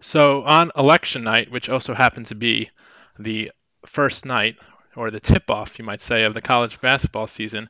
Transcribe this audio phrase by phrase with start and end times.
[0.00, 2.70] So on election night, which also happened to be
[3.18, 3.52] the
[3.86, 4.56] first night,
[4.96, 7.68] or the tip-off, you might say, of the college basketball season,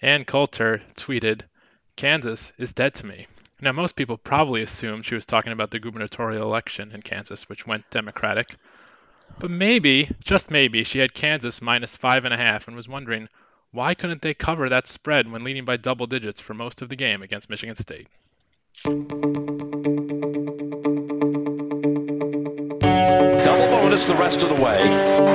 [0.00, 1.42] Ann Coulter tweeted,
[1.94, 3.26] Kansas is dead to me.
[3.60, 7.66] Now, most people probably assumed she was talking about the gubernatorial election in Kansas, which
[7.66, 8.56] went Democratic.
[9.38, 13.28] But maybe, just maybe, she had Kansas minus five and a half and was wondering
[13.70, 16.96] why couldn't they cover that spread when leading by double digits for most of the
[16.96, 18.08] game against Michigan State.
[23.92, 24.78] Bonus the rest of the way.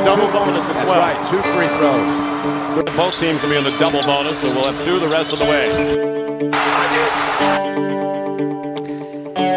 [0.04, 1.00] Double bonus as That's well.
[1.00, 2.96] right, two free throws.
[2.98, 5.38] Both teams will be on the double bonus, so we'll have two the rest of
[5.38, 5.70] the way.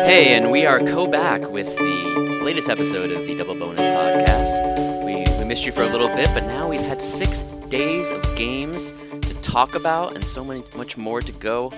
[0.05, 5.03] Hey, and we are co back with the latest episode of the Double Bonus podcast.
[5.03, 8.23] We, we missed you for a little bit, but now we've had six days of
[8.37, 11.73] games to talk about and so many, much more to go.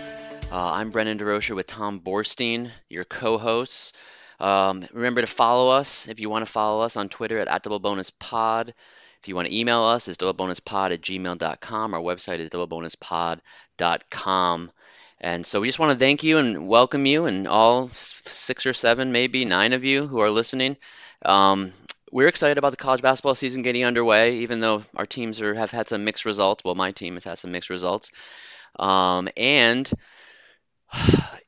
[0.51, 3.93] Uh, I'm Brennan DeRocher with Tom Borstein, your co hosts.
[4.41, 7.65] Um, remember to follow us if you want to follow us on Twitter at, at
[7.65, 8.73] doublebonuspod.
[9.21, 11.95] If you want to email us, it's doublebonuspod at gmail.com.
[11.95, 14.73] Our website is doublebonuspod.com.
[15.21, 18.75] And so we just want to thank you and welcome you and all six or
[18.75, 20.77] seven, maybe nine of you who are listening.
[21.25, 21.73] Um,
[22.11, 25.71] we're excited about the college basketball season getting underway, even though our teams are, have
[25.71, 26.65] had some mixed results.
[26.65, 28.11] Well, my team has had some mixed results.
[28.79, 29.89] Um, and,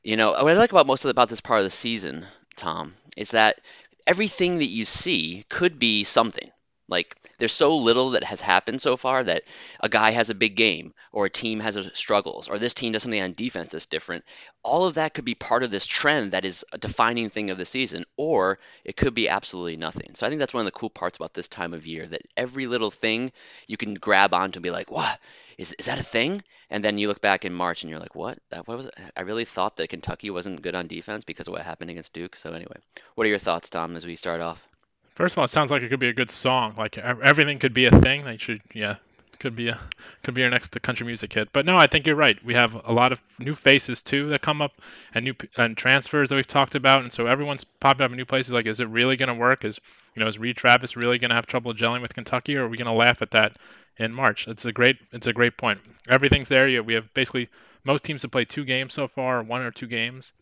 [0.03, 2.25] you know, what I like about most of the, about this part of the season
[2.55, 3.59] Tom, is that
[4.07, 6.49] everything that you see could be something.
[6.87, 9.43] Like there's so little that has happened so far that
[9.79, 12.91] a guy has a big game or a team has a struggles or this team
[12.91, 14.23] does something on defense that's different.
[14.63, 17.57] All of that could be part of this trend that is a defining thing of
[17.57, 20.11] the season or it could be absolutely nothing.
[20.13, 22.21] So I think that's one of the cool parts about this time of year that
[22.37, 23.31] every little thing
[23.65, 25.19] you can grab onto and be like, "What?
[25.57, 28.15] Is is that a thing?" And then you look back in March and you're like,
[28.15, 28.39] "What?
[28.65, 28.95] What was it?
[29.15, 32.35] I really thought that Kentucky wasn't good on defense because of what happened against Duke."
[32.35, 32.77] So anyway,
[33.15, 34.67] what are your thoughts, Tom, as we start off?
[35.15, 36.75] First of all, it sounds like it could be a good song.
[36.77, 38.25] Like everything could be a thing.
[38.25, 38.97] They should, yeah,
[39.39, 39.79] could be a
[40.23, 41.49] could be our next country music hit.
[41.53, 42.43] But no, I think you're right.
[42.43, 44.73] We have a lot of new faces too that come up,
[45.13, 48.25] and new and transfers that we've talked about, and so everyone's popping up in new
[48.25, 48.53] places.
[48.53, 49.65] Like, is it really going to work?
[49.65, 49.79] Is
[50.15, 52.69] you know, is Reid Travis really going to have trouble gelling with Kentucky, or are
[52.69, 53.57] we going to laugh at that
[53.97, 54.47] in March?
[54.47, 55.79] It's a great it's a great point.
[56.09, 56.83] Everything's there.
[56.83, 57.49] We have basically
[57.83, 60.33] most teams have played two games so far, one or two games.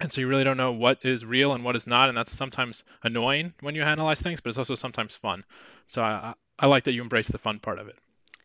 [0.00, 2.32] And so you really don't know what is real and what is not, and that's
[2.32, 5.44] sometimes annoying when you analyze things, but it's also sometimes fun.
[5.86, 7.98] So I, I like that you embrace the fun part of it.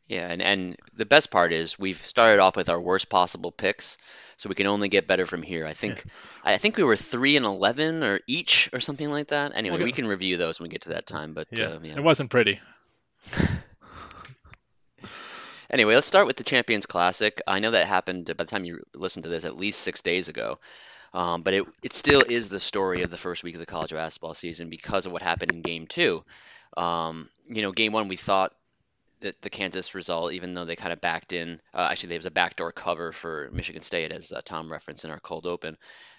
[0.08, 3.98] Yeah, and, and the best part is we've started off with our worst possible picks,
[4.38, 5.66] so we can only get better from here.
[5.66, 6.04] I think.
[6.44, 9.54] I think we were three and eleven or each or something like that.
[9.56, 11.34] Anyway, we can review those when we get to that time.
[11.34, 11.96] But yeah, uh, yeah.
[11.96, 12.60] it wasn't pretty.
[15.72, 17.42] anyway, let's start with the Champions Classic.
[17.48, 20.28] I know that happened by the time you listen to this at least six days
[20.28, 20.60] ago.
[21.16, 23.92] Um, but it, it still is the story of the first week of the college
[23.92, 26.24] basketball season because of what happened in game two.
[26.76, 28.52] Um, you know, game one, we thought
[29.26, 32.28] that the Kansas result, even though they kind of backed in, uh, actually, there was
[32.28, 35.78] a backdoor cover for Michigan State, as uh, Tom referenced in our cold open.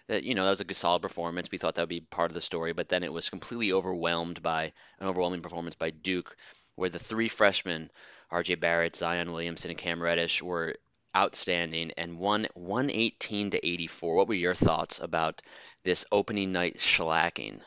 [0.08, 1.48] That you know that was a good solid performance.
[1.50, 4.42] We thought that would be part of the story, but then it was completely overwhelmed
[4.42, 6.36] by an overwhelming performance by Duke,
[6.74, 7.90] where the three freshmen,
[8.30, 8.56] R.J.
[8.56, 10.74] Barrett, Zion Williamson, and Cam Reddish, were
[11.16, 14.16] outstanding and won 118 to 84.
[14.16, 15.42] What were your thoughts about
[15.84, 17.60] this opening night shellacking?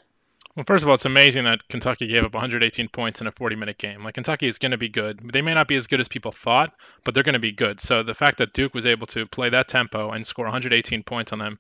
[0.56, 3.78] Well, first of all, it's amazing that Kentucky gave up 118 points in a 40-minute
[3.78, 4.04] game.
[4.04, 5.22] Like Kentucky is going to be good.
[5.32, 6.74] They may not be as good as people thought,
[7.04, 7.80] but they're going to be good.
[7.80, 11.32] So the fact that Duke was able to play that tempo and score 118 points
[11.32, 11.60] on them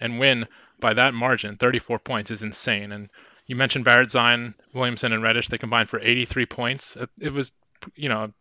[0.00, 0.46] and win
[0.80, 2.92] by that margin, 34 points, is insane.
[2.92, 3.10] And
[3.46, 5.48] you mentioned Barrett, Zion, Williamson, and Reddish.
[5.48, 6.96] They combined for 83 points.
[7.20, 7.50] It was,
[7.96, 8.32] you know,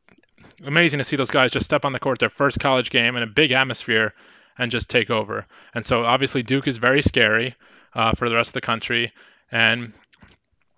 [0.65, 3.23] amazing to see those guys just step on the court their first college game in
[3.23, 4.13] a big atmosphere
[4.57, 5.45] and just take over.
[5.73, 7.55] And so obviously Duke is very scary
[7.93, 9.11] uh, for the rest of the country.
[9.51, 9.93] And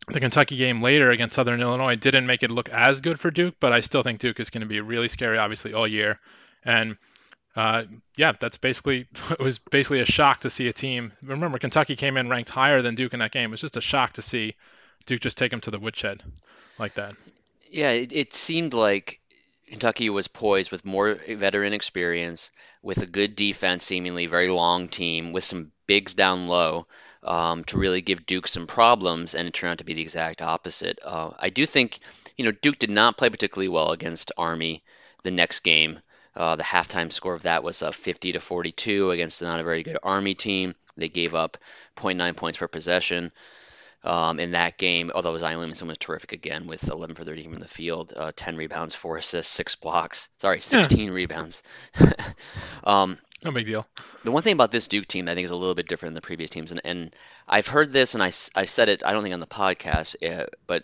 [0.08, 3.56] the Kentucky game later against Southern Illinois didn't make it look as good for Duke,
[3.60, 6.20] but I still think Duke is going to be really scary, obviously, all year.
[6.66, 6.98] And
[7.56, 7.84] uh,
[8.18, 11.14] yeah, that's basically it was basically a shock to see a team.
[11.24, 13.50] Remember, Kentucky came in ranked higher than Duke in that game.
[13.50, 14.56] It was just a shock to see
[15.06, 16.24] Duke just take them to the woodshed
[16.80, 17.16] like that.
[17.70, 19.20] Yeah, it, it seemed like
[19.68, 25.32] Kentucky was poised with more veteran experience, with a good defense, seemingly very long team,
[25.32, 26.88] with some bigs down low
[27.24, 30.42] um, to really give Duke some problems, and it turned out to be the exact
[30.42, 31.00] opposite.
[31.04, 32.00] Uh, I do think,
[32.38, 34.84] you know, Duke did not play particularly well against Army
[35.24, 36.00] the next game.
[36.36, 39.84] Uh, the halftime score of that was uh, 50 to 42 against not a very
[39.84, 40.76] good Army team.
[40.98, 41.58] They gave up
[41.98, 43.32] 0.9 points per possession
[44.04, 45.12] um, in that game.
[45.14, 48.58] Although Zion Williamson was terrific again with 11 for 30 from the field, uh, 10
[48.58, 50.28] rebounds, four assists, six blocks.
[50.40, 51.14] Sorry, 16 yeah.
[51.14, 51.64] rebounds.
[52.84, 53.88] um, No big deal.
[54.24, 56.12] The one thing about this Duke team that I think is a little bit different
[56.12, 57.16] than the previous teams, and, and
[57.48, 60.48] I've heard this and I, I said it, I don't think on the podcast, uh,
[60.66, 60.84] but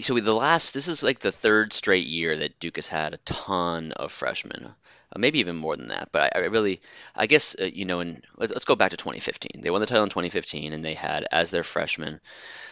[0.00, 3.18] so the last, this is like the third straight year that Duke has had a
[3.18, 4.74] ton of freshmen.
[5.14, 6.80] Uh, maybe even more than that, but I, I really,
[7.14, 9.60] I guess, uh, you know, and let's, let's go back to 2015.
[9.60, 12.20] They won the title in 2015, and they had as their freshmen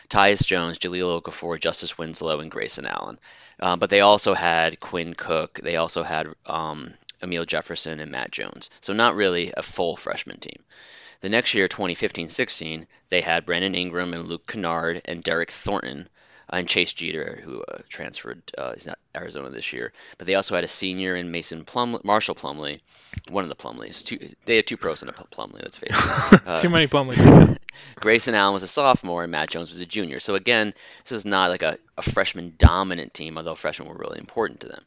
[0.09, 3.19] Tyus Jones, Jahlil Okafor, Justice Winslow, and Grayson Allen.
[3.59, 5.61] Uh, but they also had Quinn Cook.
[5.63, 8.71] They also had um, Amile Jefferson and Matt Jones.
[8.81, 10.63] So not really a full freshman team.
[11.21, 16.09] The next year, 2015-16, they had Brandon Ingram and Luke Kennard and Derryck Thornton
[16.51, 18.43] uh, and Chase Jeter, who uh, transferred.
[18.57, 22.01] Uh, he's not Arizona this year, but they also had a senior in Mason Plum,
[22.05, 22.81] Marshall Plumlee,
[23.29, 24.03] one of the Plumlees.
[24.03, 25.63] Two, they had two pros and a Plumlee.
[25.63, 26.47] Let's face it.
[26.47, 27.59] Uh, Too many Plumlees.
[27.97, 30.21] Grayson Allen was a sophomore and Matt Jones was a junior.
[30.21, 30.75] So again,
[31.05, 34.69] this was not like a, a freshman dominant team, although freshmen were really important to
[34.69, 34.85] them.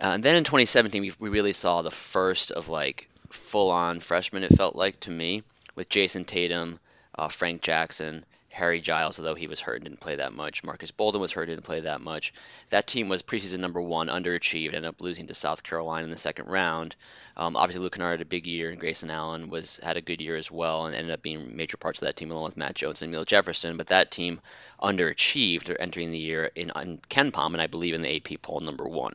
[0.00, 4.00] Uh, and then in 2017, we, we really saw the first of like full on
[4.00, 5.42] freshmen, it felt like to me,
[5.74, 6.80] with Jayson Tatum,
[7.14, 10.64] uh, Frank Jackson, Harry Giles, although he was hurt and didn't play that much.
[10.64, 12.32] Marques Bolden was hurt and didn't play that much.
[12.70, 16.16] That team was preseason number one, underachieved, ended up losing to South Carolina in the
[16.16, 16.96] second round.
[17.36, 20.20] Um, obviously, Luke Kennard had a big year, and Grayson Allen was had a good
[20.20, 22.74] year as well, and ended up being major parts of that team along with Matt
[22.74, 23.76] Jones and Amile Jefferson.
[23.76, 24.40] But that team
[24.82, 28.88] underachieved entering the year in, in KenPom, and I believe in the AP poll number
[28.88, 29.14] one.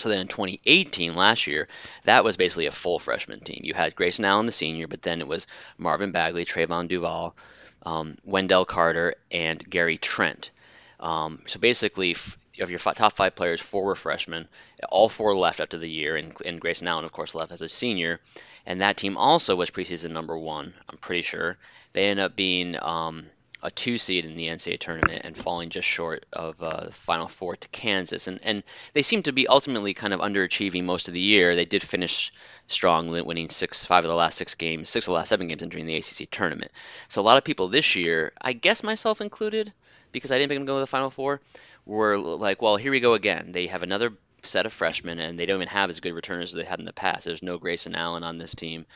[0.00, 1.68] So then in 2018, last year,
[2.04, 3.60] that was basically a full freshman team.
[3.62, 5.46] You had Grayson Allen, the senior, but then it was
[5.78, 7.36] Marvin Bagley, Trevon Duval,
[7.84, 10.50] um, Wendell Carter, and Gary Trent.
[10.98, 12.16] Um, so basically,
[12.60, 14.48] of your top five players, four were freshmen.
[14.88, 17.68] All four left after the year, and, and Grayson Allen, of course, left as a
[17.68, 18.20] senior.
[18.66, 21.56] And that team also was preseason number one, I'm pretty sure.
[21.92, 23.26] They ended up being um,
[23.62, 27.28] a two seed in the NCAA tournament and falling just short of uh, the Final
[27.28, 28.26] Four to Kansas.
[28.26, 28.62] And and
[28.92, 31.54] they seem to be ultimately kind of underachieving most of the year.
[31.54, 32.32] They did finish
[32.66, 35.62] strong, winning six, five of the last six games, six of the last seven games
[35.62, 36.70] entering the ACC tournament.
[37.08, 39.72] So a lot of people this year, I guess myself included,
[40.12, 41.40] because I didn't pick them to go to the Final Four,
[41.84, 43.52] were like, well, here we go again.
[43.52, 44.12] They have another
[44.44, 46.86] set of freshmen, and they don't even have as good returners as they had in
[46.86, 47.24] the past.
[47.24, 48.86] There's no Grayson Allen on this team.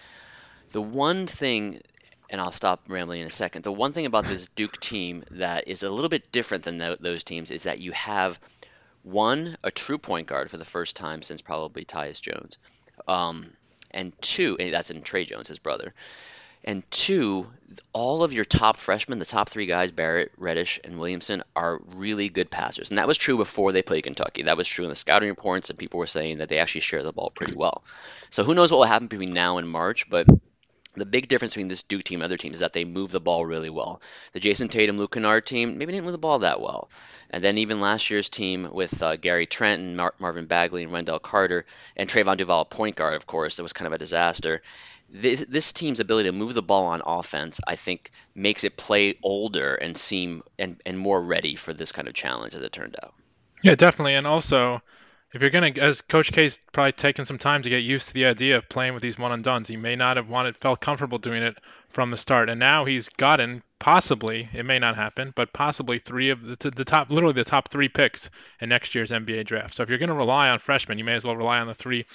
[0.71, 1.81] The one thing
[2.31, 3.63] and I'll stop rambling in a second.
[3.63, 6.99] The one thing about this Duke team that is a little bit different than th-
[6.99, 8.39] those teams is that you have
[9.03, 12.59] one a true point guard for the first time since probably Tyus Jones,
[13.07, 13.51] um,
[13.91, 15.93] and two, and that's in Tre Jones, his brother,
[16.65, 17.47] and two,
[17.93, 22.31] all of your top freshmen, the top three guys, Barrett, Reddish, and Williamson, are really
[22.31, 24.45] good passers, and that was true before they played Kentucky.
[24.45, 27.03] That was true in the scouting reports, and people were saying that they actually share
[27.03, 27.85] the ball pretty well.
[28.31, 30.27] So who knows what will happen between now and March, but
[30.95, 33.21] the big difference between this Duke team and other teams is that they move the
[33.21, 34.01] ball really well.
[34.33, 36.89] The Jayson Tatum, Luke Kennard team maybe didn't move the ball that well.
[37.31, 40.93] And then even last year's team with uh, Gary Trent and Mar- Marvin Bagley and
[40.93, 44.63] Wendell Carter and Trevon Duval, point guard, of course, that was kind of a disaster.
[45.11, 49.15] This, this, team's ability to move the ball on offense, I think, makes it play
[49.23, 52.97] older and seem and, and more ready for this kind of challenge as it turned
[53.03, 53.15] out.
[53.63, 54.15] Yeah, definitely.
[54.15, 54.83] And also,
[55.35, 58.27] if you're gonna, as Coach K's probably taken some time to get used to the
[58.27, 59.69] idea of playing with these one and dones.
[59.69, 61.57] He may not have wanted, felt comfortable doing it
[61.89, 66.31] from the start, and now he's gotten possibly, it may not happen, but possibly three
[66.31, 69.75] of the, the top, literally the top three picks in next year's NBA draft.
[69.75, 72.07] So if you're gonna rely on freshmen, you may as well rely on the three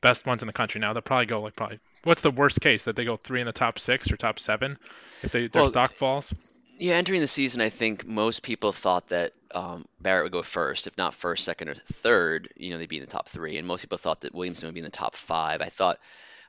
[0.00, 0.80] best ones in the country.
[0.80, 1.78] Now they'll probably go like probably.
[2.04, 4.76] What's the worst case that they go three in the top six or top seven
[5.22, 6.32] if they they're Well, stock balls?
[6.78, 10.86] Yeah, entering the season, I think most people thought that um, Barrett would go first,
[10.86, 12.52] if not first, second, or third.
[12.56, 14.74] You know, they'd be in the top three, and most people thought that Williamson would
[14.74, 15.62] be in the top five.
[15.62, 15.98] I thought,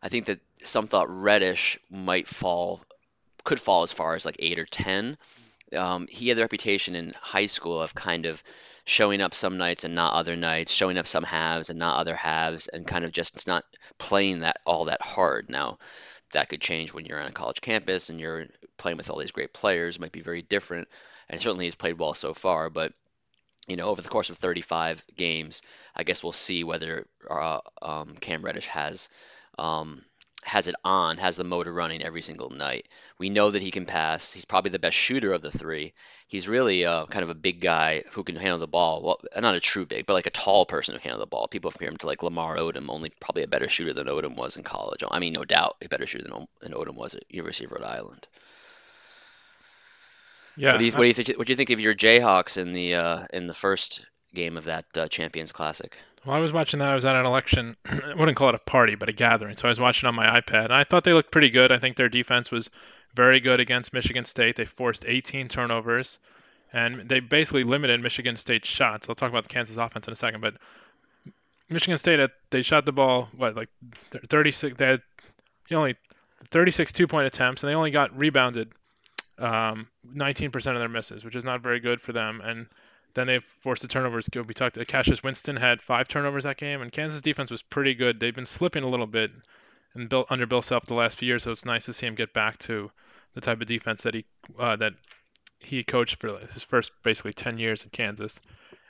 [0.03, 2.81] I think that some thought Reddish might fall,
[3.45, 5.17] could fall as far as like eight or ten.
[5.73, 8.43] Um, he had the reputation in high school of kind of
[8.83, 12.15] showing up some nights and not other nights, showing up some halves and not other
[12.15, 13.63] halves, and kind of just not
[13.97, 15.49] playing that all that hard.
[15.49, 15.77] Now,
[16.31, 19.31] that could change when you're on a college campus and you're playing with all these
[19.31, 19.95] great players.
[19.95, 20.87] It might be very different,
[21.29, 22.69] and certainly he's played well so far.
[22.69, 22.93] But
[23.67, 25.61] you know, over the course of 35 games,
[25.95, 29.09] I guess we'll see whether uh, um, Cam Reddish has
[29.59, 30.03] um,
[30.47, 32.87] has it on, has the motor running every single night.
[33.19, 34.31] We know that he can pass.
[34.31, 35.93] He's probably the best shooter of the three.
[36.27, 39.03] He's really uh, kind of a big guy who can handle the ball.
[39.03, 41.49] Well, not a true big, but like a tall person who can handle the ball.
[41.49, 44.55] People compare him to like Lamar Odom, only probably a better shooter than Odom was
[44.55, 45.03] in college.
[45.09, 47.83] I mean, no doubt a better shooter than, than Odom was at University of Rhode
[47.83, 48.27] Island.
[50.55, 50.71] Yeah.
[50.71, 51.37] What do you what do you think?
[51.37, 54.63] What do you think of your Jayhawks in the uh, in the first game of
[54.65, 55.95] that uh, Champions Classic?
[56.27, 56.89] Well, I was watching that.
[56.89, 57.77] I was at an election.
[57.85, 59.55] I wouldn't call it a party, but a gathering.
[59.55, 61.71] So I was watching on my iPad, and I thought they looked pretty good.
[61.71, 62.69] I think their defense was
[63.15, 64.57] very good against Michigan State.
[64.57, 66.19] They forced 18 turnovers,
[66.73, 69.07] and they basically limited Michigan State's shots.
[69.07, 70.55] I'll talk about the Kansas offense in a second, but
[71.69, 73.69] Michigan State they shot the ball what like
[74.11, 75.01] 36 they had
[75.71, 75.95] only
[76.51, 78.71] 36 two-point attempts and they only got rebounded
[79.37, 82.41] um, 19% of their misses, which is not very good for them.
[82.41, 82.67] And
[83.17, 84.29] then they forced the turnovers.
[84.31, 84.77] We talked.
[84.87, 88.19] Cassius Winston had five turnovers that game, and Kansas defense was pretty good.
[88.19, 89.31] They've been slipping a little bit
[89.95, 92.31] and under Bill Self the last few years, so it's nice to see him get
[92.31, 92.91] back to
[93.33, 94.25] the type of defense that he
[94.59, 94.93] uh, that
[95.59, 98.39] he coached for his first basically 10 years in Kansas.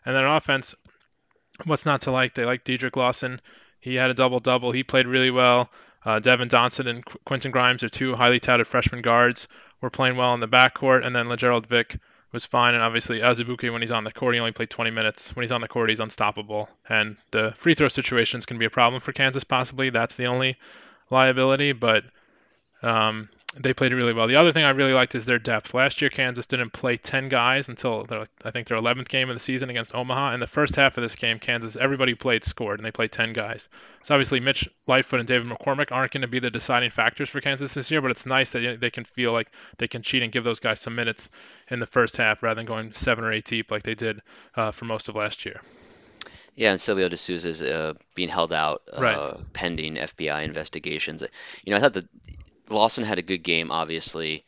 [0.05, 0.75] And then offense,
[1.63, 2.33] what's not to like?
[2.33, 3.39] They like Dedric Lawson.
[3.79, 4.73] He had a double double.
[4.73, 5.69] He played really well.
[6.03, 9.47] Uh, Devon Dotson and Qu- Quentin Grimes are two highly touted freshman guards.
[9.79, 11.97] Were playing well in the backcourt, and then Lagerald Vick
[12.31, 12.73] was fine.
[12.73, 15.35] And obviously, Azubuike, when he's on the court, he only played 20 minutes.
[15.35, 16.69] When he's on the court, he's unstoppable.
[16.87, 19.89] And the free throw situations can be a problem for Kansas, possibly.
[19.89, 20.57] That's the only
[21.09, 22.03] liability, but
[22.81, 23.29] um,
[23.59, 24.27] they played really well.
[24.27, 25.73] The other thing I really liked is their depth.
[25.73, 29.35] Last year, Kansas didn't play 10 guys until their, I think their 11th game of
[29.35, 30.33] the season against Omaha.
[30.33, 33.33] In the first half of this game, Kansas, everybody played scored, and they played 10
[33.33, 33.69] guys.
[34.03, 37.41] So obviously, Mitch Lightfoot and David McCormack aren't going to be the deciding factors for
[37.41, 40.31] Kansas this year, but it's nice that they can feel like they can cheat and
[40.31, 41.29] give those guys some minutes
[41.69, 44.21] in the first half rather than going seven or eight deep like they did
[44.55, 45.61] uh, for most of last year.
[46.55, 49.53] Yeah, and Silvio De Sousa is uh, being held out uh, right.
[49.53, 51.23] pending FBI investigations.
[51.63, 52.07] You know, I thought that
[52.69, 54.45] Lawson had a good game, obviously.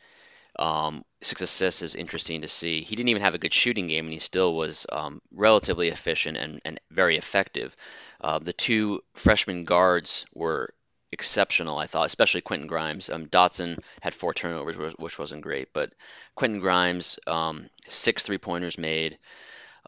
[0.58, 2.82] Um, six assists is interesting to see.
[2.82, 6.36] He didn't even have a good shooting game, and he still was um, relatively efficient
[6.36, 7.74] and, and very effective.
[8.20, 10.74] Uh, the two freshman guards were
[11.12, 13.10] exceptional, I thought, especially Quentin Grimes.
[13.10, 15.92] Um, Dotson had four turnovers, which wasn't great, but
[16.34, 19.18] Quentin Grimes, um, six three pointers made,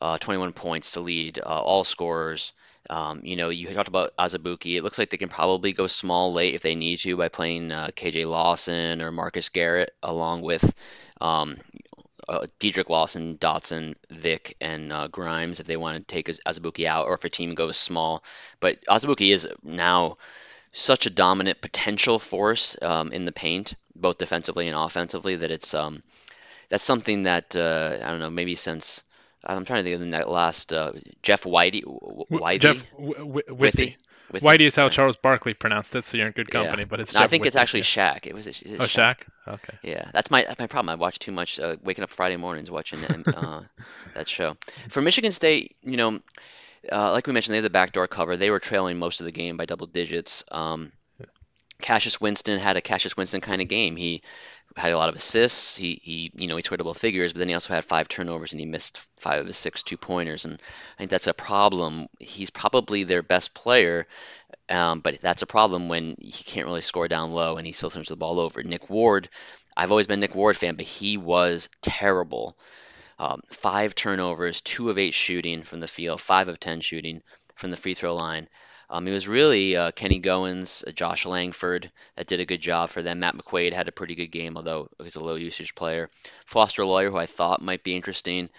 [0.00, 2.52] uh, 21 points to lead uh, all scorers.
[2.92, 4.76] Um, you know, you talked about Azubuike.
[4.76, 7.72] It looks like they can probably go small late if they need to by playing
[7.72, 10.74] uh, KJ Lawson or Marcus Garrett along with
[11.18, 11.56] um,
[12.28, 17.06] uh, Dedric Lawson, Dotson, Vick, and uh, Grimes if they want to take Azubuike out
[17.06, 18.22] or if a team goes small.
[18.60, 20.18] But Azubuike is now
[20.72, 25.72] such a dominant potential force um, in the paint, both defensively and offensively, that it's
[25.72, 26.02] um,
[26.68, 29.02] that's something that uh, I don't know maybe since
[29.44, 31.82] I'm trying to think of the last uh, Jeff Whitey.
[31.84, 32.60] Whitey?
[32.60, 33.96] Jeff w- Withey.
[34.32, 36.82] Whitey is how Charles Barkley pronounced it, so you're in good company.
[36.82, 36.86] Yeah.
[36.88, 37.82] But it's no, I think it's actually.
[37.82, 38.26] Shaq.
[38.26, 38.46] It was.
[38.46, 39.16] It, oh, Shaq?
[39.46, 39.74] Okay.
[39.82, 40.90] Yeah, that's my that's my problem.
[40.90, 41.60] I watch too much.
[41.60, 43.62] Uh, waking up Friday mornings watching uh,
[44.14, 44.56] that show.
[44.88, 46.20] For Michigan State, you know,
[46.90, 48.36] uh, like we mentioned, they had the backdoor cover.
[48.36, 50.44] They were trailing most of the game by double digits.
[50.50, 50.92] Um,
[51.82, 53.96] Cassius Winston had a Cassius Winston kind of game.
[53.96, 54.22] He
[54.76, 55.76] had a lot of assists.
[55.76, 58.52] He, he you know he scored double figures, but then he also had five turnovers
[58.52, 62.08] and he missed five of his six two pointers, and I think that's a problem.
[62.18, 64.06] He's probably their best player,
[64.68, 67.90] um, but that's a problem when he can't really score down low and he still
[67.90, 68.62] turns the ball over.
[68.62, 69.28] Nick Ward,
[69.76, 72.56] I've always been Nick Ward fan, but he was terrible.
[73.18, 77.22] Um, five turnovers, two of eight shooting from the field, five of ten shooting
[77.54, 78.48] from the free throw line.
[78.92, 82.90] Um, it was really uh, Kenny Goins, uh, Josh Langford that did a good job
[82.90, 83.20] for them.
[83.20, 86.10] Matt McQuaid had a pretty good game, although he's a low usage player.
[86.44, 88.50] Foster Loyer, who I thought might be interesting,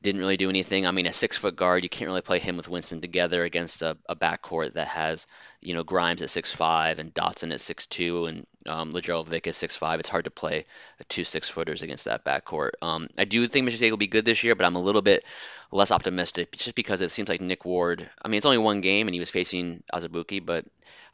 [0.00, 0.86] didn't really do anything.
[0.86, 3.82] I mean, a six foot guard, you can't really play him with Winston together against
[3.82, 5.26] a, a backcourt that has,
[5.60, 9.48] you know, Grimes at six five and Dotson at six two and um, Lagerald Vick
[9.52, 10.00] six five.
[10.00, 10.66] It's hard to play
[11.08, 12.72] two six footers against that backcourt.
[12.82, 15.02] Um, I do think Michigan State will be good this year, but I'm a little
[15.02, 15.24] bit
[15.70, 18.08] less optimistic just because it seems like Nick Ward.
[18.22, 20.64] I mean, it's only one game and he was facing Azubuike, but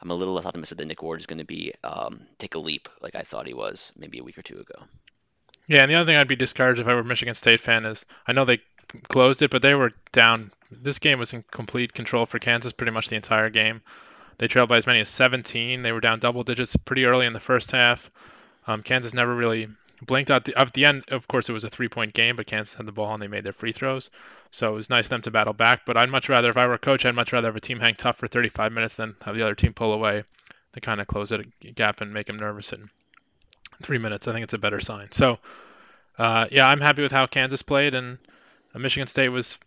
[0.01, 2.59] I'm a little less optimistic that Nick Ward is going to be um, take a
[2.59, 4.83] leap like I thought he was maybe a week or two ago.
[5.67, 7.85] Yeah, and the other thing I'd be discouraged if I were a Michigan State fan
[7.85, 8.59] is I know they
[9.07, 10.51] closed it, but they were down.
[10.71, 13.81] This game was in complete control for Kansas pretty much the entire game.
[14.37, 15.81] They trailed by as many as 17.
[15.81, 18.09] They were down double digits pretty early in the first half.
[18.67, 19.67] Um, Kansas never really
[20.01, 20.45] blinked out.
[20.45, 22.91] The, at the end, of course, it was a three-point game, but Kansas had the
[22.91, 24.09] ball and they made their free throws.
[24.51, 25.85] So it was nice them to battle back.
[25.85, 27.79] But I'd much rather, if I were a coach, I'd much rather have a team
[27.79, 30.23] hang tough for 35 minutes than have the other team pull away
[30.73, 32.89] to kind of close that gap and make them nervous in
[33.81, 34.27] three minutes.
[34.27, 35.11] I think it's a better sign.
[35.11, 35.39] So,
[36.17, 38.17] uh, yeah, I'm happy with how Kansas played, and
[38.75, 39.57] Michigan State was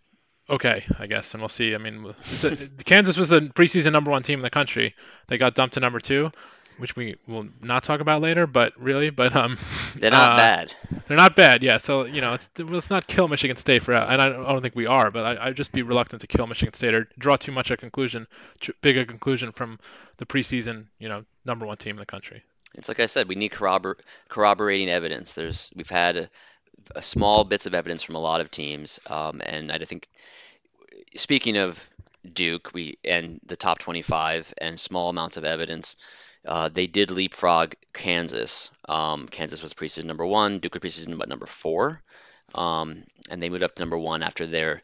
[0.49, 1.75] okay, I guess, and we'll see.
[1.75, 4.95] I mean, a, Kansas was the preseason number one team in the country.
[5.27, 6.29] They got dumped to number two,
[6.79, 8.47] which we will not talk about later.
[8.47, 9.59] But really, but um,
[9.97, 10.75] they're not uh, bad.
[11.07, 11.79] They're not bad, yeah.
[11.79, 14.63] So you know, it's let's not kill Michigan State for, and I don't, I don't
[14.63, 17.37] think we are, but I, I'd just be reluctant to kill Michigan State or draw
[17.37, 18.27] too much a conclusion,
[18.61, 19.79] too big a conclusion from
[20.19, 22.43] the preseason, you know, number one team in the country.
[22.75, 25.35] It's like I said, we need corrobor- corroborating evidence.
[25.35, 26.29] There's we've had
[27.01, 30.09] small bits of evidence from a lot of teams, um, and I think
[31.17, 31.89] speaking of
[32.31, 35.97] Duke, we and the top 25 and small amounts of evidence.
[36.47, 38.71] Uh, they did leapfrog Kansas.
[38.87, 40.59] Um, Kansas was preseason number one.
[40.59, 42.03] Duke was preseason number four,
[42.55, 44.83] um, and they moved up to number one after their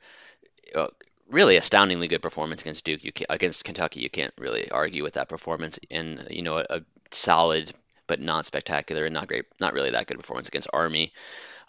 [0.74, 0.88] uh,
[1.30, 3.04] really astoundingly good performance against Duke.
[3.04, 5.78] You can, against Kentucky, you can't really argue with that performance.
[5.90, 6.80] And you know, a, a
[7.10, 7.72] solid
[8.06, 11.12] but not spectacular and not great, not really that good performance against Army.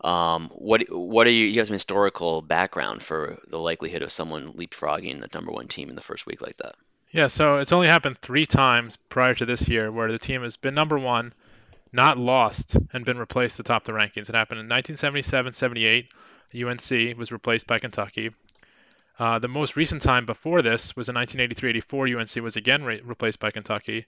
[0.03, 1.46] Um, what what are you?
[1.46, 5.89] You have some historical background for the likelihood of someone leapfrogging the number one team
[5.89, 6.75] in the first week like that.
[7.12, 10.58] Yeah, so it's only happened three times prior to this year where the team has
[10.58, 11.34] been number one,
[11.91, 14.29] not lost, and been replaced atop the rankings.
[14.29, 16.12] It happened in 1977 78.
[16.53, 18.31] UNC was replaced by Kentucky.
[19.20, 22.20] Uh, the most recent time before this was in 1983-84.
[22.20, 24.05] UNC was again re- replaced by Kentucky.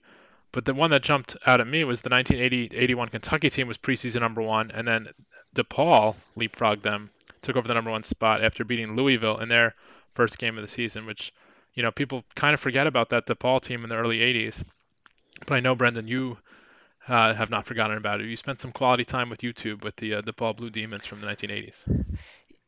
[0.54, 4.20] But the one that jumped out at me was the 1980-81 Kentucky team was preseason
[4.20, 5.08] number one, and then
[5.56, 7.10] DePaul leapfrogged them,
[7.42, 9.74] took over the number one spot after beating Louisville in their
[10.12, 11.32] first game of the season, which
[11.74, 14.62] you know people kind of forget about that DePaul team in the early 80s.
[15.44, 16.38] But I know Brendan, you
[17.08, 18.28] uh, have not forgotten about it.
[18.28, 21.26] You spent some quality time with YouTube with the uh, DePaul Blue Demons from the
[21.26, 22.06] 1980s.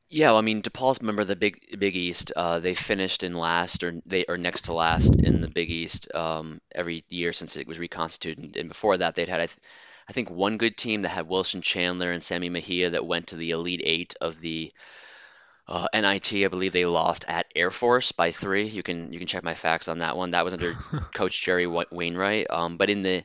[0.09, 2.33] Yeah, well, I mean, DePaul's member of the Big Big East.
[2.37, 6.13] Uh, they finished in last or they or next to last in the Big East
[6.15, 8.57] um, every year since it was reconstituted.
[8.57, 9.59] And before that, they'd had I, th-
[10.09, 13.37] I think one good team that had Wilson Chandler and Sammy Mejia that went to
[13.37, 14.73] the Elite Eight of the
[15.69, 16.45] uh, NIT.
[16.45, 18.67] I believe they lost at Air Force by three.
[18.69, 20.33] You can you can check my facts on that one.
[20.33, 20.75] That was under
[21.15, 22.47] Coach Jerry Wainwright.
[22.51, 23.25] Um, but in the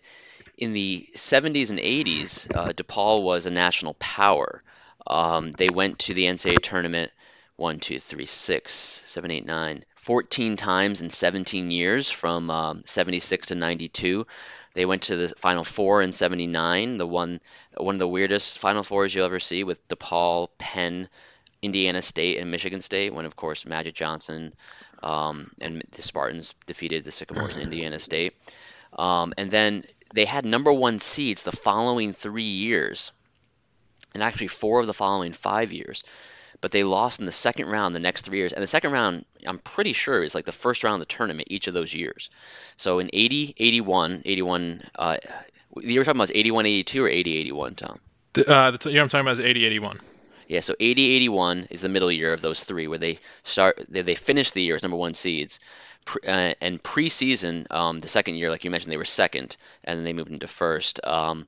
[0.58, 4.62] in the 70s and 80s, uh, DePaul was a national power.
[5.08, 7.12] Um, they went to the NCAA tournament
[7.62, 8.74] one, two, three, six,
[9.06, 14.26] seven, eight, nine, 14 times in 17 years from um, 76 to 92.
[14.74, 17.40] They went to the Final Four in 79, the one
[17.78, 21.08] one of the weirdest Final Fours you'll ever see with DePaul, Penn,
[21.62, 23.14] Indiana State, and Michigan State.
[23.14, 24.54] When of course Magic Johnson
[25.04, 28.34] um, and the Spartans defeated the Sycamores in Indiana State.
[28.94, 33.12] Um, and then they had number one seeds the following three years
[34.14, 36.04] and actually four of the following five years.
[36.60, 38.54] But they lost in the second round the next three years.
[38.54, 41.48] And the second round, I'm pretty sure, is like the first round of the tournament
[41.50, 42.30] each of those years.
[42.78, 45.18] So in 80, 81, 81, uh,
[45.76, 48.00] the year we're talking about is 81, 82 or 80, 81, Tom?
[48.34, 50.00] The, uh, the t- year I'm talking about is 80, 81.
[50.48, 54.02] Yeah, so 80, 81 is the middle year of those three where they start, they,
[54.02, 55.60] they finish the year as number one seeds.
[56.06, 59.98] Pre, uh, and preseason, um, the second year, like you mentioned, they were second, and
[59.98, 61.00] then they moved into first.
[61.06, 61.48] Um,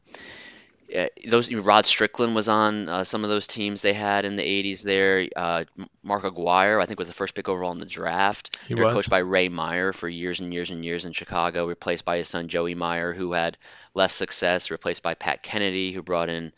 [1.27, 4.83] those Rod Strickland was on uh, some of those teams they had in the 80s
[4.83, 5.27] there.
[5.35, 5.63] Uh,
[6.03, 8.57] Mark Aguirre, I think, was the first pick overall in the draft.
[8.67, 8.93] He they were was.
[8.93, 12.29] coached by Ray Meyer for years and years and years in Chicago, replaced by his
[12.29, 13.57] son Joey Meyer, who had
[13.93, 16.53] less success, replaced by Pat Kennedy, who brought in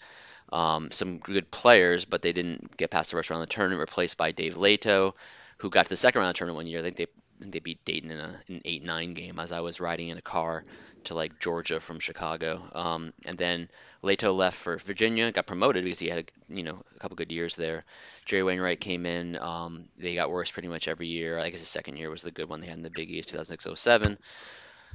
[0.51, 3.79] um, some good players, but they didn't get past the first round of the tournament,
[3.79, 5.13] replaced by Dave Leitao,
[5.57, 6.79] who got to the second round of the tournament one year.
[6.79, 7.07] I think they
[7.39, 10.63] they beat Dayton in a, an 8-9 game as I was riding in a car
[11.05, 12.63] to like Georgia from Chicago.
[12.73, 13.69] Um, and then
[14.03, 17.31] Leitao left for Virginia, got promoted because he had a, you know a couple good
[17.31, 17.83] years there.
[18.25, 19.37] Jerry Wainwright came in.
[19.37, 21.39] Um, they got worse pretty much every year.
[21.39, 23.33] I guess the second year was the good one they had in the Big East,
[23.33, 24.17] 2006-07.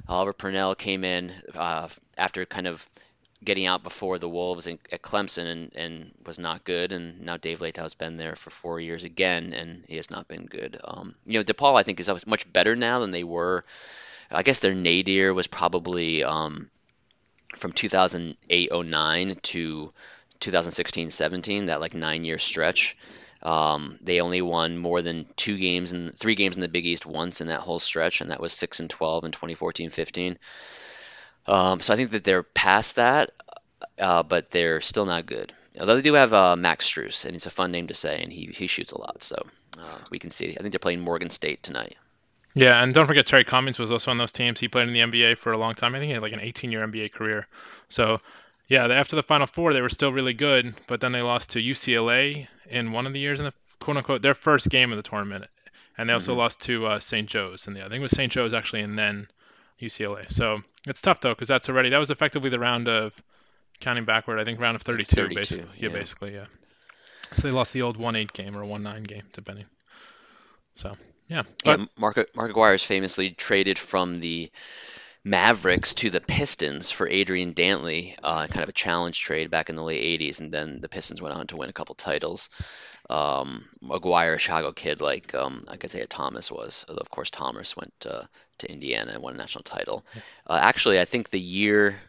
[0.07, 2.85] Oliver Purnell came in uh, after kind of
[3.43, 6.91] getting out before the Wolves at Clemson and, and was not good.
[6.91, 10.45] And now Dave Leitao's been there for four years again, and he has not been
[10.45, 10.79] good.
[10.83, 13.65] Um, you know, DePaul I think is much better now than they were.
[14.29, 16.69] I guess their nadir was probably um,
[17.57, 19.93] from 2008-09 to
[20.39, 22.97] 2016-17, that like nine-year stretch.
[23.43, 27.05] Um, they only won more than two games and three games in the Big East
[27.05, 30.37] once in that whole stretch, and that was six and 12 in 2014-15.
[31.51, 33.31] Um, so I think that they're past that,
[33.99, 35.53] uh, but they're still not good.
[35.79, 38.31] Although they do have uh, Max Strus, and it's a fun name to say, and
[38.31, 39.35] he, he shoots a lot, so
[39.79, 40.51] uh, we can see.
[40.57, 41.95] I think they're playing Morgan State tonight.
[42.53, 44.59] Yeah, and don't forget Terry Cummings was also on those teams.
[44.59, 45.95] He played in the NBA for a long time.
[45.95, 47.47] I think he had like an 18-year NBA career.
[47.87, 48.19] So,
[48.67, 51.59] yeah, after the Final Four, they were still really good, but then they lost to
[51.59, 55.03] UCLA in one of the years in the quote unquote their first game of the
[55.09, 55.45] tournament,
[55.97, 56.37] and they also Mhm.
[56.37, 57.27] lost to uh, St.
[57.29, 58.31] Joe's, and the, I think it was St.
[58.31, 59.27] Joe's actually, and then
[59.79, 60.29] UCLA.
[60.31, 63.21] So it's tough though, because that's already that was effectively the round of
[63.79, 64.39] counting backward.
[64.39, 65.69] I think round of 32, 32, basically.
[65.77, 65.93] Yeah, yeah.
[65.93, 66.45] basically, yeah.
[67.33, 69.65] So they lost the old 1-8 game or 1-9 game, depending.
[70.75, 70.95] So
[71.27, 74.51] yeah, but Yeah, Mark Mark Aguirre is famously traded from the
[75.23, 79.75] Mavericks to the Pistons for Adrian Dantley, uh, kind of a challenge trade back in
[79.75, 82.49] the late 80s, and then the Pistons went on to win a couple titles.
[83.07, 87.93] Um, Aguirre, Chicago kid like um, like Isiah Thomas was, although of course Thomas went
[88.09, 88.23] uh,
[88.61, 90.03] to Indiana and won a national title.
[90.47, 91.99] Uh, actually, I think the year,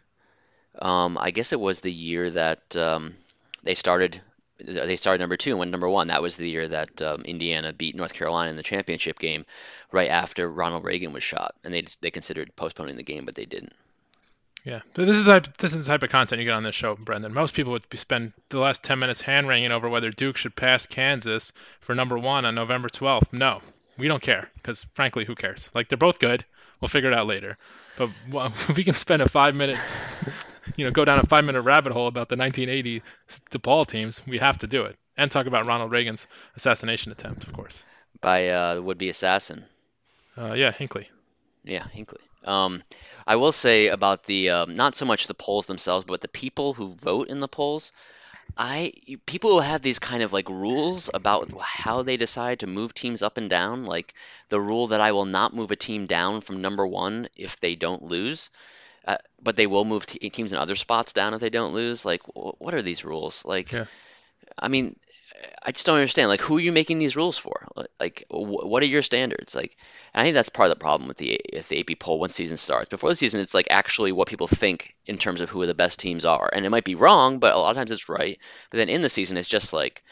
[0.79, 3.15] um, I guess it was the year that um,
[3.63, 4.21] they started
[4.59, 6.07] they started number two and went number one.
[6.07, 9.45] That was the year that um, Indiana beat North Carolina in the championship game,
[9.91, 13.45] right after Ronald Reagan was shot, and they they considered postponing the game, but they
[13.45, 13.73] didn't.
[14.63, 16.63] Yeah, but this is the type, this is the type of content you get on
[16.63, 17.33] this show, Brendan.
[17.33, 20.55] Most people would be spend the last ten minutes hand wringing over whether Duke should
[20.55, 23.33] pass Kansas for number one on November 12th.
[23.33, 23.61] No,
[23.97, 25.69] we don't care because frankly, who cares?
[25.73, 26.45] Like they're both good.
[26.81, 27.57] We'll figure it out later.
[27.97, 29.77] But well, if we can spend a five minute,
[30.75, 33.01] you know, go down a five minute rabbit hole about the 1980
[33.51, 37.53] DePaul teams, we have to do it and talk about Ronald Reagan's assassination attempt, of
[37.53, 37.85] course.
[38.21, 39.65] By uh, would-be assassin.
[40.37, 41.09] Uh, yeah, Hinckley.
[41.63, 42.21] Yeah, Hinckley.
[42.43, 42.83] Um,
[43.25, 46.73] I will say about the um, not so much the polls themselves, but the people
[46.73, 47.91] who vote in the polls.
[48.57, 48.93] I
[49.25, 53.21] people who have these kind of like rules about how they decide to move teams
[53.21, 54.13] up and down, like
[54.49, 57.75] the rule that I will not move a team down from number one if they
[57.75, 58.51] don't lose,
[59.07, 62.05] uh, but they will move te teams in other spots down if they don't lose.
[62.05, 63.43] Like, what are these rules?
[63.43, 63.85] Like, Yeah.
[64.57, 64.97] I mean,
[65.61, 66.29] I just don't understand.
[66.29, 67.67] Like, who are you making these rules for?
[67.99, 69.55] Like, wh- what are your standards?
[69.55, 69.77] Like,
[70.13, 72.57] I think that's part of the problem with the with the AP poll once season
[72.57, 72.89] starts.
[72.89, 75.99] Before the season, it's like actually what people think in terms of who the best
[75.99, 78.37] teams are, and it might be wrong, but a lot of times it's right.
[78.69, 80.03] But then in the season, it's just like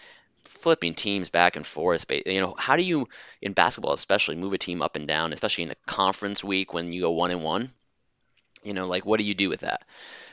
[0.45, 2.05] flipping teams back and forth.
[2.09, 3.07] You know, how do you
[3.41, 6.93] in basketball especially move a team up and down, especially in a conference week when
[6.93, 7.71] you go one and one?
[8.63, 9.83] You know, like what do you do with that?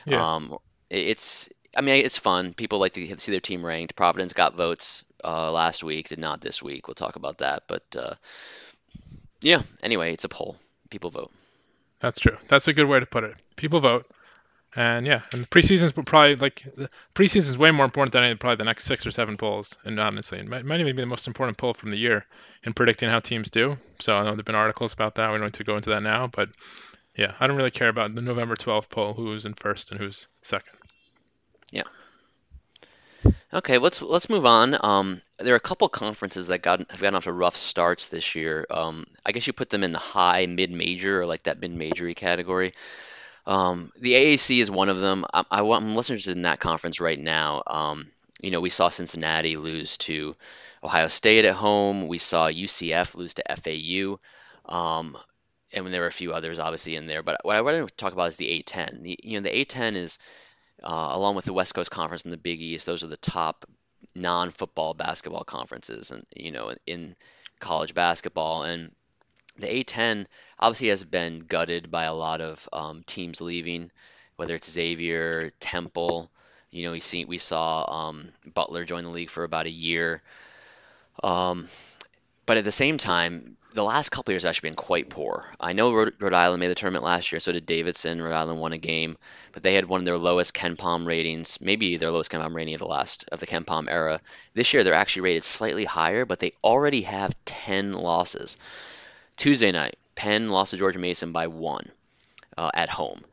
[0.05, 0.35] Yeah.
[0.35, 0.57] Um,
[0.89, 2.53] it's, I mean, it's fun.
[2.53, 3.95] People like to see their team ranked.
[3.95, 6.87] Providence got votes uh, last week, did not this week.
[6.87, 7.63] We'll talk about that.
[7.67, 8.15] But uh,
[9.41, 10.57] yeah, anyway, it's a poll.
[10.89, 11.31] People vote.
[12.01, 12.37] That's true.
[12.47, 13.35] That's a good way to put it.
[13.55, 14.05] People vote,
[14.75, 18.65] and yeah, and preseason's probably like the preseason's way more important than any, probably the
[18.65, 21.57] next six or seven polls, and honestly, it might, might even be the most important
[21.57, 22.25] poll from the year
[22.63, 23.77] in predicting how teams do.
[23.99, 25.31] So I know there've been articles about that.
[25.31, 26.49] We don't need to go into that now, but
[27.15, 30.29] yeah, I don't really care about the November 12th poll, who's in first and who's
[30.41, 30.78] second.
[33.51, 34.77] Okay, let's let's move on.
[34.79, 38.35] Um, there are a couple conferences that got have gotten off to rough starts this
[38.35, 38.67] year.
[38.69, 42.73] Um, I guess you put them in the high mid-major or like that mid-majory category.
[43.47, 45.25] Um, the AAC is one of them.
[45.33, 47.63] I, I, I'm less interested in that conference right now.
[47.65, 50.33] Um, you know, we saw Cincinnati lose to
[50.83, 52.07] Ohio State at home.
[52.07, 54.19] We saw UCF lose to FAU.
[54.71, 55.17] Um,
[55.73, 57.23] and there were a few others obviously in there.
[57.23, 59.01] But what I want to talk about is the A10.
[59.01, 60.19] The, you know, the A10 is
[60.83, 62.85] uh, along with the West Coast Conference and the Big East.
[62.85, 63.65] Those are the top
[64.15, 67.15] non-football basketball conferences, and you know, in
[67.59, 68.63] college basketball.
[68.63, 68.91] And
[69.57, 70.25] the A10
[70.59, 73.91] obviously has been gutted by a lot of um, teams leaving,
[74.35, 76.29] whether it's Xavier, Temple.
[76.71, 80.21] You know, we see we saw um, Butler join the league for about a year.
[81.23, 81.67] Um,
[82.45, 85.45] but at the same time, the last couple years actually been quite poor.
[85.59, 88.21] I know Rhode, Rhode Island made the tournament last year, so did Davidson.
[88.21, 89.17] Rhode Island won a game,
[89.51, 92.79] but they had one of their lowest KenPom ratings, maybe their lowest KenPom rating of
[92.79, 94.21] the last of the KenPom era.
[94.53, 98.57] This year, they're actually rated slightly higher, but they already have 10 losses.
[99.37, 101.89] Tuesday night, Penn lost to George Mason by one
[102.57, 103.23] uh, at home.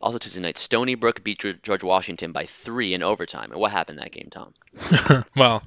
[0.00, 3.52] Also Tuesday night, Stony Brook beat George Washington by three in overtime.
[3.52, 4.54] And what happened that game, Tom?
[5.36, 5.62] well,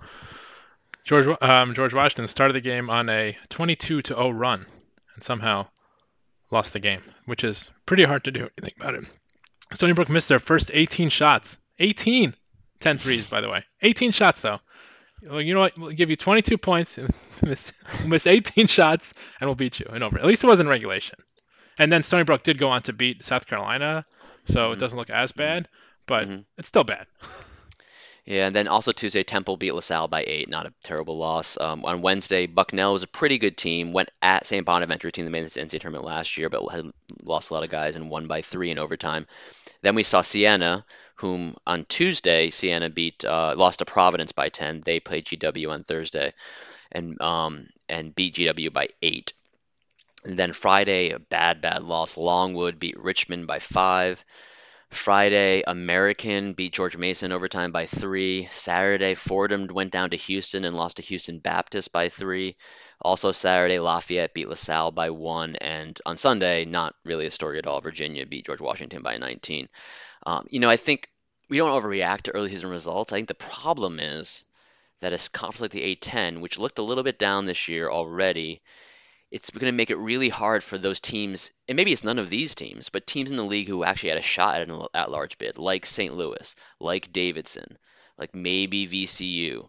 [1.03, 4.65] George um, George Washington started the game on a 22 to 0 run,
[5.15, 5.67] and somehow
[6.51, 8.41] lost the game, which is pretty hard to do.
[8.41, 9.05] You think about it.
[9.73, 11.57] Stony Brook missed their first 18 shots.
[11.79, 12.35] 18,
[12.79, 13.63] 10 threes, by the way.
[13.81, 14.59] 18 shots though.
[15.27, 15.77] Well, you know what?
[15.77, 16.99] We'll give you 22 points,
[17.41, 17.73] miss,
[18.05, 20.19] miss 18 shots, and we'll beat you in over.
[20.19, 21.17] At least it wasn't regulation.
[21.79, 24.05] And then Stony Brook did go on to beat South Carolina,
[24.45, 25.67] so it doesn't look as bad,
[26.05, 26.45] but Mhm.
[26.57, 27.07] it's still bad.
[28.25, 30.47] Yeah, and then also Tuesday, Temple beat LaSalle by eight.
[30.47, 31.57] Not a terrible loss.
[31.59, 33.91] Um, on Wednesday, Bucknell was a pretty good team.
[33.91, 34.65] Went at St.
[34.65, 36.85] Bonaventure, team that made the NCAA tournament last year, but had
[37.21, 39.27] lost a lot of guys and won by three in overtime.
[39.81, 44.83] Then we saw Siena, whom on Tuesday Siena beat, uh, lost to Providence by 10.
[44.85, 46.33] They played GW on Thursday,
[46.93, 49.33] and um, and beat GW by eight.
[50.23, 52.15] And then Friday, a bad, bad loss.
[52.15, 54.23] Longwood beat Richmond by five.
[54.93, 58.47] Friday, American beat George Mason overtime by three.
[58.51, 62.55] Saturday, Fordham went down to Houston and lost to Houston Baptist by three.
[63.01, 65.55] Also Saturday, Lafayette beat LaSalle by one.
[65.57, 69.67] And on Sunday, not really a story at all, Virginia beat George Washington by 19.
[70.25, 71.09] Um, you know, I think
[71.49, 73.11] we don't overreact to early season results.
[73.11, 74.45] I think the problem is
[75.01, 78.61] that a conference like the A10, which looked a little bit down this year already,
[79.33, 82.29] it's going to make it really hard for those teams, and maybe it's none of
[82.29, 85.39] these teams, but teams in the league who actually had a shot at an at-large
[85.39, 86.13] bid, like St.
[86.13, 87.79] Louis, like Davidson,
[88.15, 89.67] like maybe VCU.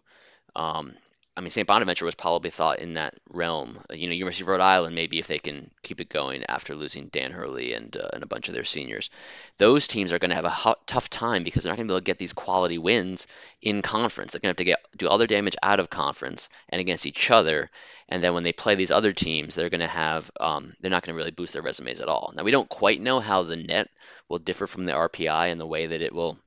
[0.55, 0.93] Um,
[1.37, 1.67] I mean, St.
[1.67, 3.79] Bonaventure was probably thought in that realm.
[3.89, 6.75] Uh, You know, University of Rhode Island, maybe if they can keep it going after
[6.75, 9.09] losing Dan Hurley and uh, and a bunch of their seniors,
[9.57, 11.91] those teams are going to have a hu- tough time because they're not going to
[11.91, 13.27] be able to get these quality wins
[13.61, 14.31] in conference.
[14.31, 17.05] They're going to have to get do all their damage out of conference and against
[17.05, 17.69] each other,
[18.07, 21.03] and then when they play these other teams, they're going to have um, they're not
[21.03, 22.31] going to really boost their resumes at all.
[22.35, 23.89] Now we don't quite know how the net
[24.29, 26.37] will differ from the RPI in the way that it will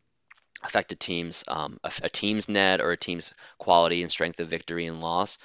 [0.62, 4.48] affect a team's um, a, a team's net or a team's quality and strength of
[4.48, 5.38] victory and loss.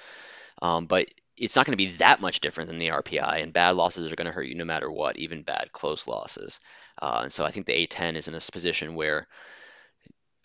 [0.62, 3.70] Um, but it's not going to be that much different than the RPI, and bad
[3.72, 6.60] losses are going to hurt you no matter what, even bad close losses.
[7.00, 9.26] Uh, and so I think the A10 is in a position where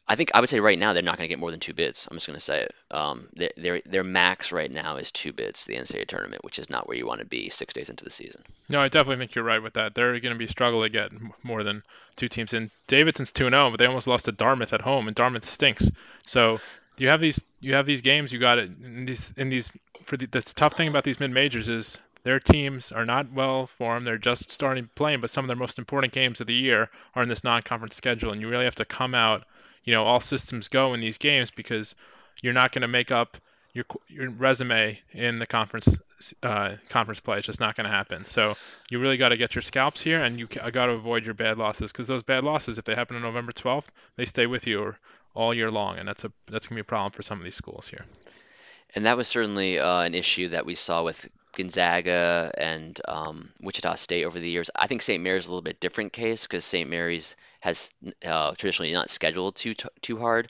[0.09, 1.75] I think I would say right now they're not going to get more than two
[1.75, 2.07] bids.
[2.09, 2.75] I'm just going to say it.
[2.89, 6.67] Um, their, their max right now is two bids to the NCAA tournament, which is
[6.67, 8.41] not where you want to be six days into the season.
[8.69, 9.93] No, I definitely think you're right with that.
[9.93, 11.11] They're going to be struggling to get
[11.43, 11.83] more than
[12.15, 12.71] two teams in.
[12.87, 15.91] Davidson's 2-0, but they almost lost to Dartmouth at home, and Dartmouth stinks.
[16.25, 16.59] So
[16.97, 18.33] you have these you have these games.
[18.33, 21.29] You got it in these in these for the, the tough thing about these mid
[21.29, 24.07] majors is their teams are not well formed.
[24.07, 27.23] They're just starting playing, but some of their most important games of the year are
[27.23, 29.45] in this non-conference schedule, and you really have to come out
[29.89, 31.95] you know all systems go in these games because
[32.43, 33.37] you're not going to make up
[33.73, 35.97] your your resume in the conference
[36.43, 37.39] uh, conference play.
[37.39, 38.25] It's just not going to happen.
[38.25, 38.55] So
[38.91, 41.57] you really got to get your scalps here, and you got to avoid your bad
[41.57, 44.93] losses because those bad losses, if they happen on November 12th, they stay with you
[45.33, 47.43] all year long, and that's a that's going to be a problem for some of
[47.43, 48.05] these schools here.
[48.93, 53.95] And that was certainly uh, an issue that we saw with Gonzaga and um, Wichita
[53.95, 54.69] State over the years.
[54.75, 55.23] I think St.
[55.23, 56.87] Mary's a little bit different case because St.
[56.87, 57.91] Mary's has
[58.25, 60.49] uh, traditionally not scheduled too too hard.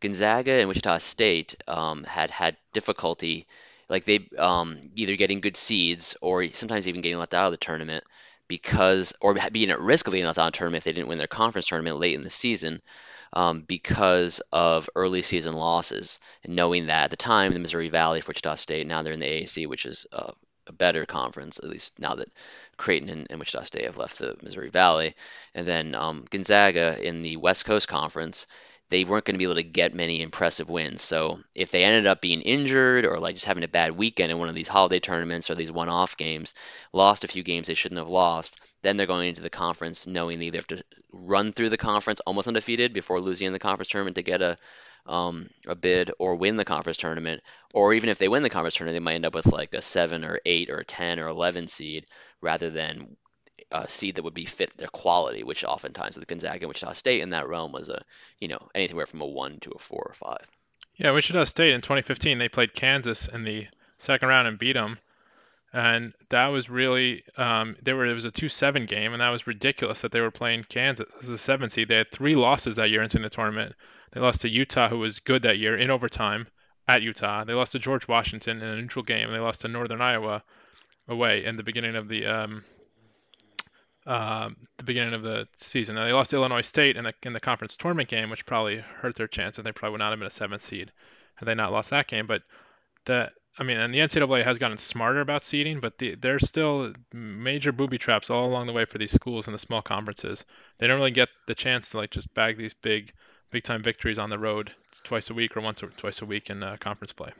[0.00, 3.46] Gonzaga and Wichita State um, had had difficulty,
[3.88, 7.56] like they um, either getting good seeds or sometimes even getting left out of the
[7.56, 8.04] tournament
[8.46, 11.08] because, or being at risk of being left out of the tournament if they didn't
[11.08, 12.82] win their conference tournament late in the season.
[13.32, 18.20] Um, because of early season losses, and knowing that at the time the Missouri Valley
[18.20, 20.30] for Wichita State, now they're in the AAC, which is uh,
[20.66, 22.28] a better conference, at least now that
[22.76, 25.14] Creighton and, and Wichita State have left the Missouri Valley.
[25.54, 28.46] And then um, Gonzaga in the West Coast Conference,
[28.90, 31.02] they weren't going to be able to get many impressive wins.
[31.02, 34.38] So if they ended up being injured or like just having a bad weekend in
[34.38, 36.54] one of these holiday tournaments or these one-off games,
[36.92, 40.38] lost a few games they shouldn't have lost, then they're going into the conference knowing
[40.38, 43.88] they either have to run through the conference almost undefeated before losing in the conference
[43.88, 44.56] tournament to get a
[45.06, 47.42] um, a bid or win the conference tournament,
[47.74, 49.82] or even if they win the conference tournament, they might end up with like a
[49.82, 52.06] seven or eight or ten or eleven seed
[52.44, 53.16] rather than
[53.72, 57.22] a seed that would be fit their quality, which oftentimes with Gonzaga and Wichita State
[57.22, 58.02] in that realm was a
[58.38, 60.48] you know anywhere from a one to a four or five.
[60.94, 63.66] Yeah, Wichita State in 2015 they played Kansas in the
[63.98, 64.98] second round and beat them,
[65.72, 69.30] and that was really um, they were it was a two seven game, and that
[69.30, 71.88] was ridiculous that they were playing Kansas as a seven seed.
[71.88, 73.74] They had three losses that year into the tournament.
[74.12, 76.46] They lost to Utah, who was good that year in overtime
[76.86, 77.44] at Utah.
[77.44, 79.32] They lost to George Washington in a neutral game.
[79.32, 80.44] They lost to Northern Iowa
[81.08, 82.64] away in the beginning of the um,
[84.06, 85.94] uh, the beginning of the season.
[85.94, 89.14] Now, they lost Illinois State in the in the conference tournament game, which probably hurt
[89.14, 90.92] their chance, and they probably would not have been a seventh seed
[91.36, 92.26] had they not lost that game.
[92.26, 92.42] But
[93.04, 96.92] the I mean, and the NCAA has gotten smarter about seeding, but the, there's still
[97.12, 100.44] major booby traps all along the way for these schools in the small conferences.
[100.78, 103.12] They don't really get the chance to like just bag these big,
[103.50, 104.72] big time victories on the road
[105.04, 107.30] twice a week or once or twice a week in uh, conference play.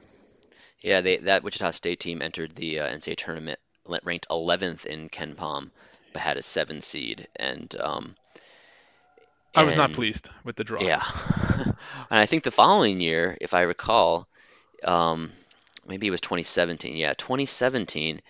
[0.83, 3.59] Yeah, they, that Wichita State team entered the uh, NCAA tournament
[4.05, 5.71] ranked 11th in KenPom,
[6.13, 8.17] but had a seven seed, and um,
[9.55, 10.83] I was not pleased with the draw.
[10.85, 11.03] Yeah,
[11.65, 11.75] and
[12.11, 14.29] I think the following year, if I recall,
[14.85, 15.33] um,
[15.87, 16.97] maybe it was 2017.
[16.97, 18.23] Yeah, 2017.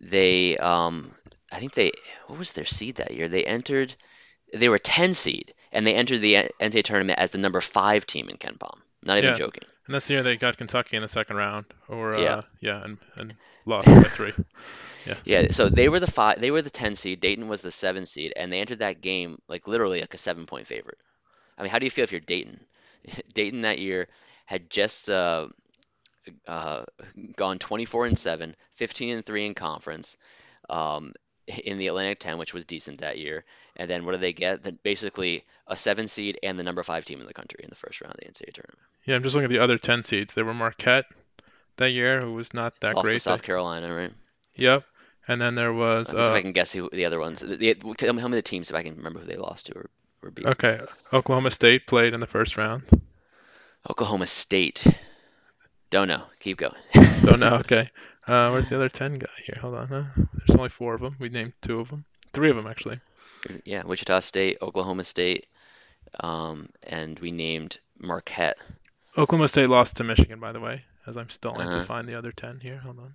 [0.00, 1.12] They, um,
[1.52, 1.92] I think they,
[2.26, 3.28] what was their seed that year?
[3.28, 3.94] They entered,
[4.52, 8.28] they were 10 seed, and they entered the NCAA tournament as the number five team
[8.28, 8.78] in KenPom.
[9.02, 9.34] Not even Yeah.
[9.34, 9.64] joking.
[9.86, 12.42] And that's the year they got Kentucky in the second round, or uh, Yeah.
[12.60, 14.32] yeah, and, and lost by three.
[15.24, 17.20] Yeah, so they were the five, they were the 10 seed.
[17.20, 20.46] Dayton was the seven seed, and they entered that game like literally like a seven
[20.46, 20.98] point favorite.
[21.58, 22.60] I mean, how do you feel if you're Dayton?
[23.34, 24.08] Dayton that year
[24.46, 25.48] had just uh,
[26.46, 26.84] uh,
[27.36, 30.16] gone 24 and 7, 15 and 3 in conference,
[30.70, 31.12] um,
[31.46, 33.44] in the Atlantic 10, which was decent that year.
[33.76, 34.62] And then what do they get?
[34.62, 37.76] Then basically a seven seed and the number five team in the country in the
[37.76, 38.78] first round of the NCAA tournament.
[39.04, 40.34] Yeah, I'm just looking at the other 10 seeds.
[40.34, 41.06] There were Marquette
[41.76, 43.14] that year, who was not that Lost great.
[43.14, 44.12] to South Carolina, right?
[44.56, 44.84] Yep.
[45.28, 47.40] And then there was see if I uh, can guess who the other ones.
[47.40, 49.90] The, the, tell me many teams if I can remember who they lost to or,
[50.22, 50.46] or beat.
[50.46, 50.80] okay,
[51.12, 52.82] Oklahoma State played in the first round.
[53.88, 54.86] Oklahoma State.
[55.90, 56.22] Don't know.
[56.40, 56.74] Keep going.
[57.24, 57.56] Don't know.
[57.60, 57.90] Okay.
[58.26, 59.58] Uh, where's the other 10 guy here?
[59.60, 59.88] Hold on.
[59.88, 60.04] Huh?
[60.16, 61.16] There's only four of them.
[61.18, 62.04] We named two of them.
[62.32, 63.00] Three of them actually.
[63.64, 65.46] Yeah, Wichita State, Oklahoma State,
[66.18, 68.58] um, and we named Marquette.
[69.16, 71.80] Oklahoma State lost to Michigan, by the way, as I'm still Uh-huh.
[71.82, 72.78] to find the other 10 here.
[72.78, 73.14] Hold on.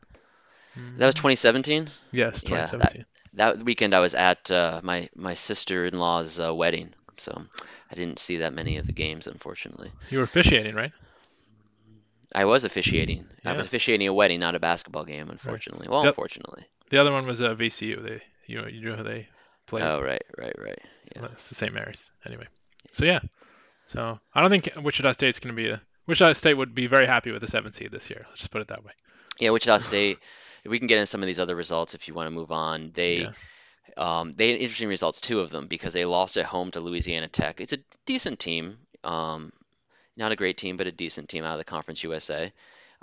[0.98, 1.90] That was 2017.
[2.12, 7.32] Yes, Yeah, that- That weekend I was at uh, my my sister-in-law's uh, wedding, so
[7.90, 9.92] I didn't see that many of the games, unfortunately.
[10.10, 10.92] You were officiating, right?
[12.34, 13.26] I was officiating.
[13.46, 15.88] I was officiating a wedding, not a basketball game, unfortunately.
[15.90, 16.10] Well, Yep.
[16.12, 16.66] unfortunately.
[16.90, 18.02] The other one was uh, VCU.
[18.04, 19.28] They, you know, you know who they
[19.68, 19.84] played.
[19.84, 20.80] Oh, right, right, right.
[21.16, 21.22] Yeah.
[21.24, 21.74] Well, It's the St.
[21.74, 22.10] Mary's.
[22.26, 22.48] Anyway.
[22.94, 23.20] So yeah.
[23.88, 27.06] So I don't think Wichita State's going to be a Wichita State would be very
[27.08, 28.24] happy with the seventh seed this year.
[28.28, 28.92] Let's just put it that way.
[29.40, 30.20] Yeah, Wichita State.
[30.66, 32.92] We can get into some of these other results if you want to move on.
[32.94, 33.32] They Yeah.
[33.98, 37.28] um, they had interesting results, two of them, because they lost at home to Louisiana
[37.28, 37.60] Tech.
[37.62, 39.52] It's a decent team, um,
[40.18, 42.52] not a great team, but a decent team out of the Conference USA.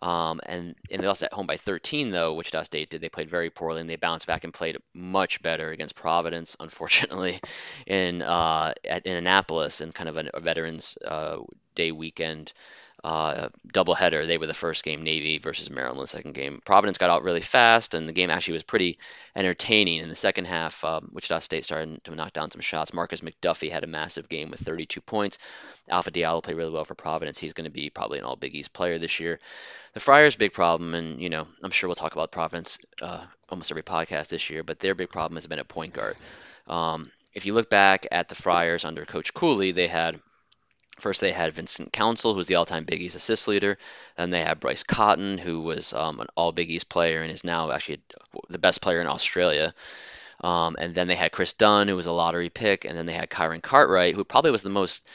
[0.01, 2.35] Um, and and they lost at home by 13 though.
[2.35, 3.01] which Wichita State did.
[3.01, 7.41] They played very poorly, and they bounced back and played much better against Providence, unfortunately,
[7.87, 11.39] in uh, at, in Annapolis, in kind of a, a Veterans uh,
[11.75, 12.53] Day weekend
[13.05, 14.27] uh, doubleheader.
[14.27, 16.61] They were the first game, Navy versus Maryland, the second game.
[16.65, 18.99] Providence got out really fast, and the game actually was pretty
[19.37, 20.01] entertaining.
[20.01, 22.91] In the second half, um, Wichita State started to knock down some shots.
[22.91, 25.39] Markis McDuffie had a massive game with 32 points.
[25.89, 27.39] Alpha Diallo played really well for Providence.
[27.39, 29.39] He's going to be probably an All Big East player this year.
[29.95, 33.71] The Friars' big problem, and you know, I'm sure we'll talk about Providence uh, almost
[33.71, 36.17] every podcast this year, but their big problem has been at point guard.
[36.67, 40.21] Um, if you look back at the Friars under Coach Cooley, they had
[41.01, 43.79] First, they had Vincent Council, who was the all-time Big East assist leader.
[44.17, 47.45] Then they had Bryce Cotton, who was um, an All Big East player and is
[47.45, 48.01] now actually
[48.49, 49.73] the best player in Australia.
[50.41, 52.85] Um, and then they had Kris Dunn, who was a lottery pick.
[52.85, 55.07] And then they had Kyron Cartwright, who probably was the most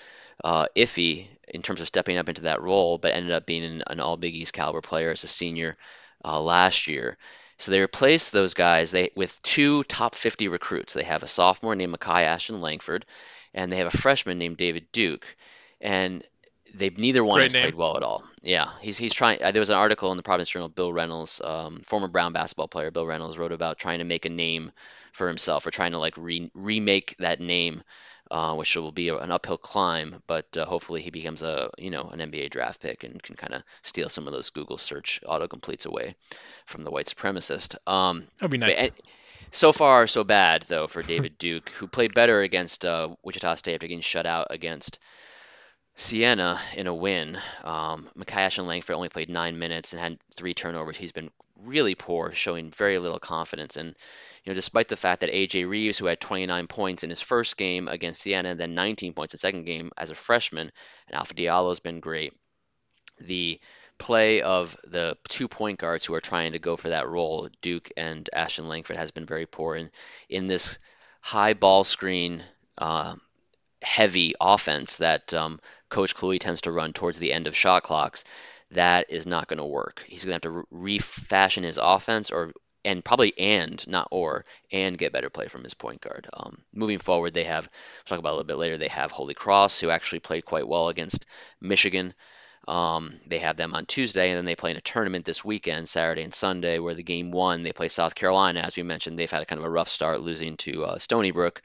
[0.44, 4.00] uh, iffy in terms of stepping up into that role, but ended up being an,
[4.00, 5.76] All Big East caliber player as a senior
[6.24, 7.18] uh, last year.
[7.58, 10.94] So they replaced those guys they, with two top 50 recruits.
[10.94, 13.06] They have a sophomore named Makai Ashton Langford,
[13.54, 15.26] and they have a freshman named David Duke
[15.84, 16.24] and
[16.74, 17.62] they neither one Great has name.
[17.66, 18.24] played well at all.
[18.42, 19.44] Yeah, he's he's trying.
[19.44, 20.70] Uh, there was an article in the Providence Journal.
[20.70, 24.30] Bill Reynolds, um, former Brown basketball player, Bill Reynolds wrote about trying to make a
[24.30, 24.72] name
[25.12, 27.84] for himself or trying to like re- remake that name,
[28.32, 30.24] uh, which will be an uphill climb.
[30.26, 33.54] But uh, hopefully he becomes a you know an NBA draft pick and can kind
[33.54, 36.16] of steal some of those Google search autocompletes away
[36.66, 37.76] from the white supremacist.
[37.88, 38.92] Um, That'd be nice.
[39.52, 43.76] so far, so bad though for David Duke, who played better against uh, Wichita State
[43.76, 44.98] after getting shut out against
[45.96, 47.38] Siena in a win.
[47.64, 50.98] Um, Ashton Langford only played nine minutes and had three turnovers.
[50.98, 51.30] He's been
[51.64, 53.78] really poor, showing very little confidence.
[53.78, 53.96] And
[54.44, 57.58] you know, despite the fact that AJ Reeves, who had 29 points in his first
[57.58, 60.72] game against Siena, and then 19 points in the second game as a freshman,
[61.08, 62.34] and Alpha Diallo's been great.
[63.22, 63.60] The
[63.98, 67.92] play of the two point guards who are trying to go for that role, Duke
[67.96, 69.76] and Ashton Langford, has been very poor.
[69.76, 69.90] And
[70.28, 70.78] in this
[71.22, 72.44] high ball screen,
[72.78, 73.16] uh,
[73.84, 78.24] heavy offense that um, Coach Cooley tends to run towards the end of shot clocks,
[78.72, 80.04] that is not going to work.
[80.08, 82.54] He's going to have to re- refashion his offense, or
[82.86, 86.28] and probably and not or and get better play from his point guard.
[86.34, 88.78] Um, moving forward, they have we'll talk about a little bit later.
[88.78, 91.26] They have Holy Cross, who actually played quite well against
[91.62, 92.14] Michigan.
[92.68, 95.90] Um, they have them on Tuesday, and then they play in a tournament this weekend,
[95.90, 98.62] Saturday and Sunday, where the game one they play South Carolina.
[98.62, 101.32] As we mentioned, they've had a kind of a rough start, losing to uh, Stony
[101.32, 101.62] Brook,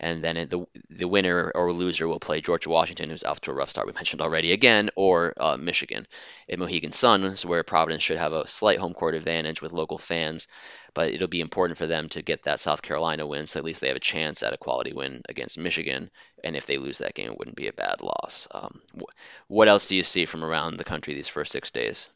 [0.00, 3.54] and then the the winner or loser will play Georgia Washington, who's off to a
[3.54, 3.86] rough start.
[3.86, 6.06] We mentioned already again, or uh, Michigan
[6.48, 10.48] at Mohegan Sun, where Providence should have a slight home court advantage with local fans,
[10.94, 13.82] but it'll be important for them to get that South Carolina win, so at least
[13.82, 16.10] they have a chance at a quality win against Michigan.
[16.42, 18.48] And if they lose that game, it wouldn't be a bad loss.
[18.50, 19.12] Um, wh-
[19.48, 22.08] what else do you see from around the country these first six days?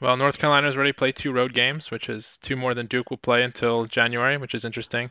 [0.00, 3.16] Well, North Carolina's already played two road games, which is two more than Duke will
[3.16, 5.10] play until January, which is interesting.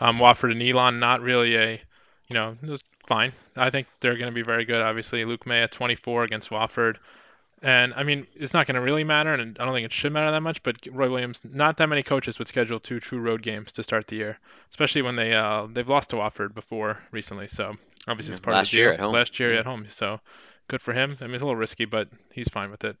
[0.00, 1.72] Um, Wofford and Elon, not really a,
[2.28, 2.56] you know,
[3.06, 3.32] fine.
[3.56, 4.80] I think they're going to be very good.
[4.80, 6.96] Obviously, Luke Maye at 24 against Wofford.
[7.62, 10.14] And I mean, it's not going to really matter, and I don't think it should
[10.14, 10.62] matter that much.
[10.62, 14.06] But Roy Williams, not that many coaches would schedule two true road games to start
[14.06, 14.38] the year,
[14.70, 17.48] especially when they uh, they've lost to Wofford before recently.
[17.48, 17.76] So
[18.08, 18.94] obviously, it's part Last of the year deal.
[18.94, 19.12] at home.
[19.12, 19.58] Last year Yeah.
[19.60, 19.84] at home.
[19.88, 20.20] So
[20.68, 21.18] good for him.
[21.20, 22.96] I mean, it's a little risky, but he's fine with it.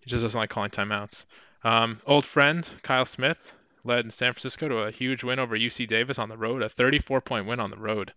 [0.00, 1.26] He just doesn't like calling timeouts.
[1.62, 3.52] Um, old friend Kyle Smith
[3.84, 6.68] led in San Francisco to a huge win over UC Davis on the road, a
[6.68, 8.12] 34 point win on the road.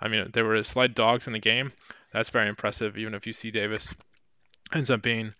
[0.00, 1.72] I mean, there were slight dogs in the game.
[2.12, 3.94] That's very impressive, even if UC Davis
[4.74, 5.34] ends up being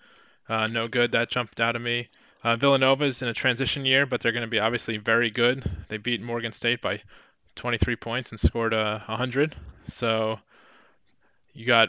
[0.49, 1.13] uh, no good.
[1.13, 2.09] That jumped out of me.
[2.43, 5.69] Uh, Villanova's in a transition year, but they're going to be obviously very good.
[5.89, 7.03] They beat Morgan State by
[7.57, 9.57] 23 points and scored uh, 100.
[9.89, 10.39] So
[11.53, 11.89] you got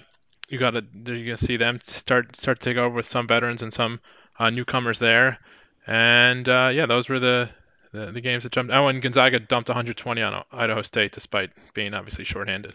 [0.50, 3.28] you got to you're going to see them start start to take over with some
[3.28, 4.00] veterans and some
[4.39, 5.39] uh, newcomers there.
[5.86, 7.50] And uh, yeah, those were the,
[7.98, 8.72] the the games that jumped.
[8.74, 12.74] Oh, and Gonzaga dumped 120 on Idaho State despite being obviously shorthanded.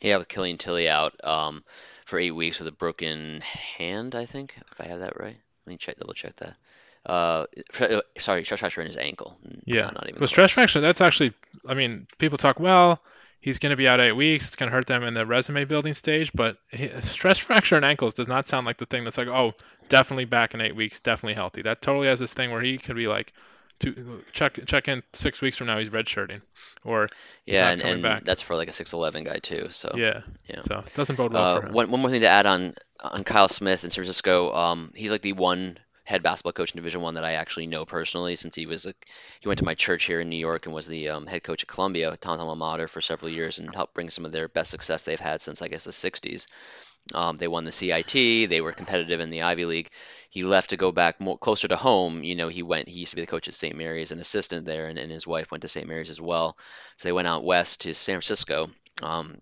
[0.00, 1.62] Yeah, with Killian Tilly out um,
[2.06, 5.36] for eight weeks with a broken hand, I think, if I have that right.
[5.66, 6.56] Let me check, double check that.
[7.04, 7.46] Uh,
[7.80, 9.38] uh, sorry, stress fracture in his ankle.
[9.64, 9.82] Yeah.
[9.82, 11.34] not, not even Well, stress fracture, that's actually,
[11.68, 13.00] I mean, people talk, well,
[13.40, 14.46] he's going to be out eight weeks.
[14.46, 16.32] It's going to hurt them in the resume building stage.
[16.32, 19.54] But he, stress fracture in ankles does not sound like the thing that's like, oh,
[19.88, 21.62] definitely back in eight weeks, definitely healthy.
[21.62, 23.32] That totally has this thing where he could be like,
[23.80, 26.40] two, check check in six weeks from now, he's redshirting.
[26.84, 27.08] Or,
[27.46, 28.24] Yeah, and, and back.
[28.24, 29.68] that's for like a 6'11 guy too.
[29.70, 30.20] So yeah.
[30.48, 30.62] yeah.
[30.68, 31.72] So doesn't bode well Uh, for him.
[31.72, 34.52] one, one more thing to add on on Kyle Smith in San Francisco.
[34.54, 37.84] Um, he's like the one head basketball coach in Division One that I actually know
[37.84, 38.94] personally, since he was a,
[39.40, 41.62] he went to my church here in New York and was the um, head coach
[41.62, 44.70] at Columbia, Tom's alma mater, for several years and helped bring some of their best
[44.70, 46.46] success they've had since I guess the 60s.
[47.14, 48.12] Um, they won the CIT.
[48.50, 49.88] They were competitive in the Ivy League.
[50.30, 52.22] He left to go back more closer to home.
[52.22, 52.88] You know, he went.
[52.88, 53.76] He used to be the coach at St.
[53.76, 55.88] Mary's, an assistant there, and, and his wife went to St.
[55.88, 56.56] Mary's as well.
[56.96, 58.68] So they went out west to San Francisco.
[59.02, 59.38] Um,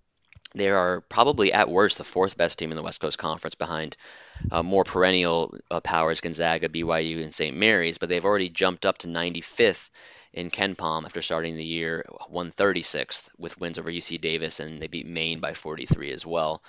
[0.54, 3.96] they are probably at worst the fourth best team in the West Coast Conference behind
[4.50, 7.54] uh, more perennial uh, powers Gonzaga, BYU, and St.
[7.54, 9.90] Mary's, but they've already jumped up to 95th
[10.32, 15.06] in KenPom after starting the year 136th with wins over UC Davis, and they beat
[15.06, 16.62] Maine by 43 as well.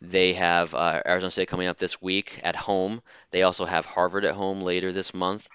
[0.00, 3.02] They have uh, Arizona State coming up this week at home.
[3.30, 5.48] They also have Harvard at home later this month.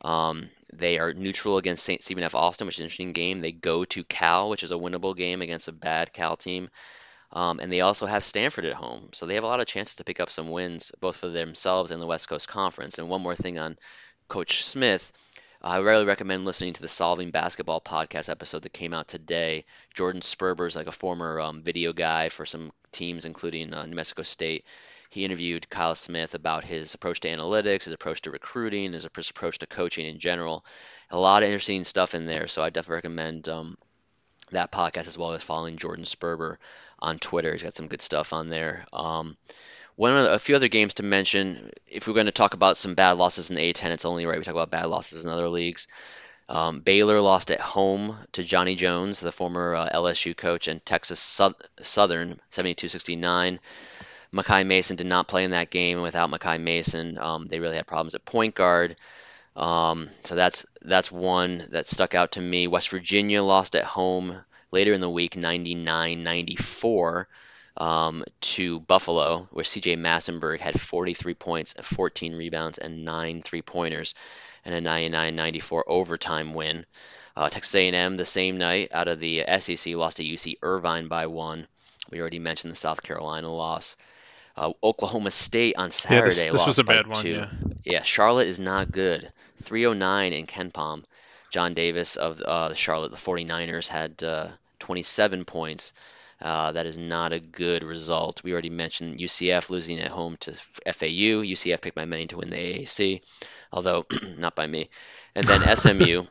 [0.00, 2.02] Um, they are neutral against St.
[2.02, 2.34] Stephen F.
[2.34, 3.38] Austin, which is an interesting game.
[3.38, 6.70] They go to Cal, which is a winnable game against a bad Cal team.
[7.32, 9.10] Um, and they also have Stanford at home.
[9.12, 11.90] So they have a lot of chances to pick up some wins, both for themselves
[11.90, 12.98] and the West Coast Conference.
[12.98, 13.76] And one more thing on
[14.28, 15.12] Coach Smith.
[15.62, 19.66] I really recommend listening to the Solving Basketball podcast episode that came out today.
[19.92, 23.94] Jordan Sperber is like a former um, video guy for some teams, including uh, New
[23.94, 24.64] Mexico State.
[25.10, 29.58] He interviewed Kyle Smith about his approach to analytics, his approach to recruiting, his approach
[29.58, 30.64] to coaching in general.
[31.10, 33.76] A lot of interesting stuff in there, so I definitely recommend um,
[34.52, 36.56] that podcast as well as following Jordan Sperber
[37.00, 37.52] on Twitter.
[37.52, 38.86] He's got some good stuff on there.
[38.94, 39.36] Um,
[40.00, 41.72] one a few other games to mention.
[41.86, 44.38] If we're going to talk about some bad losses in the A10, it's only right
[44.38, 45.88] we talk about bad losses in other leagues.
[46.48, 51.20] Um, Baylor lost at home to Johnny Jones, the former uh, LSU coach, and Texas
[51.20, 53.58] Southern 72-69.
[54.32, 56.00] Makai Mason did not play in that game.
[56.00, 58.96] Without Makai Mason, um, they really had problems at point guard.
[59.54, 62.68] Um, so that's that's one that stuck out to me.
[62.68, 64.40] West Virginia lost at home
[64.70, 67.26] later in the week, 99-94
[67.76, 69.96] um, to Buffalo, where C.J.
[69.96, 74.14] Massinburg had 43 points, 14 rebounds, and nine three-pointers,
[74.64, 76.84] and a 99-94 overtime win.
[77.36, 81.26] Uh, Texas A&M the same night out of the SEC lost to UC Irvine by
[81.26, 81.66] one.
[82.10, 83.96] We already mentioned the South Carolina loss.
[84.56, 87.30] Uh, Oklahoma State on Saturday yeah, this, this lost by one, two.
[87.30, 87.50] Yeah.
[87.84, 88.02] yeah.
[88.02, 89.32] Charlotte is not good.
[89.62, 91.04] 309 in KenPom.
[91.50, 94.48] Jon Davis of uh, Charlotte, the 49ers, had uh,
[94.80, 95.92] 27 points.
[96.40, 98.42] Uh, that is not a good result.
[98.42, 101.42] We already mentioned UCF losing at home to FAU.
[101.44, 103.20] UCF picked by many to win the AAC,
[103.72, 104.06] although
[104.38, 104.88] not by me.
[105.34, 106.24] And then SMU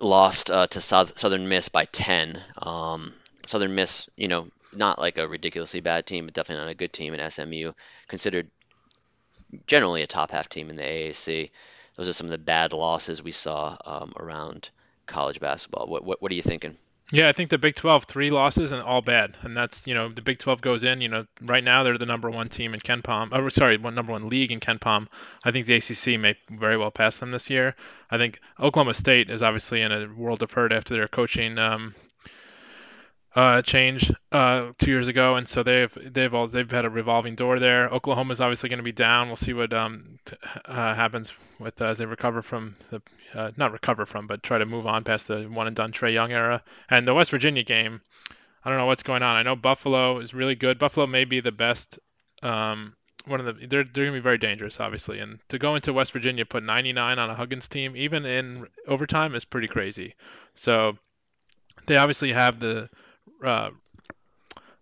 [0.00, 2.40] lost uh, to South, Southern Miss by 10.
[2.58, 3.14] Um,
[3.46, 6.92] Southern Miss, you know, not like a ridiculously bad team, but definitely not a good
[6.92, 7.14] team.
[7.14, 7.72] And SMU
[8.08, 8.50] considered
[9.66, 11.50] generally a top half team in the AAC.
[11.96, 14.68] Those are some of the bad losses we saw um, around
[15.06, 15.86] college basketball.
[15.86, 16.76] What, what, what are you thinking?
[17.12, 20.08] Yeah, I think the Big 12 three losses and all bad, and that's you know
[20.08, 21.00] the Big 12 goes in.
[21.00, 23.28] You know, right now they're the number one team in KenPom.
[23.30, 25.06] Oh, sorry, one number one league in KenPom.
[25.44, 27.76] I think the ACC may very well pass them this year.
[28.10, 31.94] I think Oklahoma State is obviously in a world of hurt after their coaching um,
[33.36, 37.34] uh, change uh, two years ago, and so they've they've all, they've had a revolving
[37.34, 37.86] door there.
[37.90, 39.26] Oklahoma's obviously going to be down.
[39.26, 43.02] We'll see what um, t- uh, happens with uh, as they recover from the
[43.34, 46.14] uh, not recover from, but try to move on past the one and done Trae
[46.14, 46.62] Young era.
[46.88, 48.00] And the West Virginia game,
[48.64, 49.36] I don't know what's going on.
[49.36, 50.78] I know Buffalo is really good.
[50.78, 51.98] Buffalo may be the best.
[52.42, 52.94] Um,
[53.26, 55.18] one of the they're they're gonna be very dangerous, obviously.
[55.18, 59.34] And to go into West Virginia, put 99 on a Huggins team, even in overtime,
[59.34, 60.14] is pretty crazy.
[60.54, 60.96] So
[61.84, 62.88] they obviously have the
[63.44, 63.70] uh,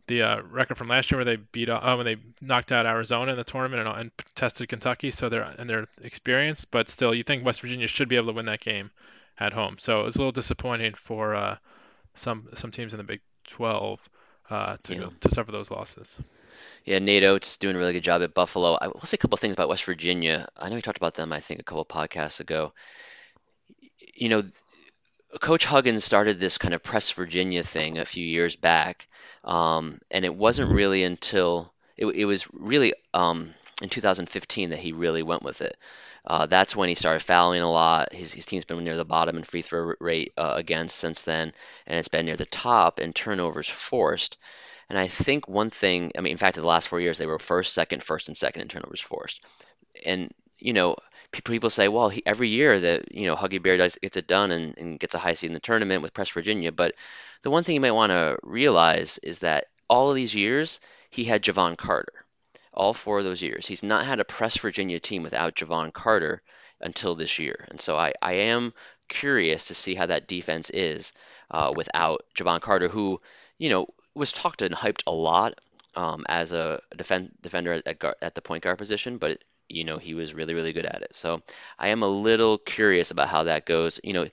[0.06, 3.32] the uh, record from last year where they beat uh, when they knocked out Arizona
[3.32, 6.70] in the tournament and, and, tested Kentucky, so they're and they're experienced.
[6.70, 8.90] But still, you think West Virginia should be able to win that game
[9.38, 9.76] at home.
[9.78, 11.56] So it's a little disappointing for uh,
[12.14, 14.08] some some teams in the Big 12
[14.50, 15.08] uh, to yeah.
[15.20, 16.18] to suffer those losses.
[16.84, 18.76] Yeah, Nate Oats doing a really good job at Buffalo.
[18.80, 20.48] I will say a couple things about West Virginia.
[20.56, 22.72] I know we talked about them, I think, a couple podcasts ago.
[24.14, 24.44] You know,
[25.40, 29.08] Coach Huggins started this kind of Press Virginia thing a few years back,
[29.44, 34.92] um, and it wasn't really until it, it was really um, in 2015 that he
[34.92, 35.76] really went with it.
[36.26, 38.12] Uh, that's when he started fouling a lot.
[38.12, 41.52] His, his team's been near the bottom in free throw rate uh, against since then,
[41.86, 44.38] and it's been near the top in turnovers forced.
[44.88, 47.26] And I think one thing, I mean, in fact, in the last four years, they
[47.26, 49.42] were first, second, first, and second in turnovers forced.
[50.04, 50.32] And,
[50.64, 50.96] you know,
[51.30, 54.50] people say, well, he, every year that you know Huggy Bear does, gets it done
[54.50, 56.72] and, and gets a high seed in the tournament with Press Virginia.
[56.72, 56.94] But
[57.42, 61.24] the one thing you might want to realize is that all of these years he
[61.24, 62.14] had Jevon Carter.
[62.72, 66.42] All four of those years, he's not had a Press Virginia team without Jevon Carter
[66.80, 67.66] until this year.
[67.68, 68.72] And so I, I am
[69.08, 71.12] curious to see how that defense is
[71.52, 73.20] uh, without Jevon Carter, who
[73.58, 75.60] you know was talked and hyped a lot
[75.94, 79.38] um, as a defend, defender at, at, the point guard position, but
[79.68, 81.16] you know, he was really, really good at it.
[81.16, 81.42] So
[81.78, 84.00] I am a little curious about how that goes.
[84.02, 84.26] You know,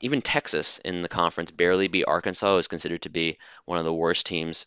[0.00, 3.94] even Texas in the conference barely beat Arkansas, is considered to be one of the
[3.94, 4.66] worst teams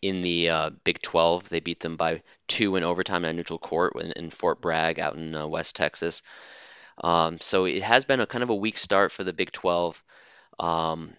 [0.00, 1.48] in the uh, Big 12.
[1.48, 5.16] They beat them by two in overtime at neutral court in, in Fort Bragg out
[5.16, 6.22] in uh, West Texas.
[7.02, 10.02] Um, so it has been a kind of a weak start for the Big 12
[10.58, 11.12] um,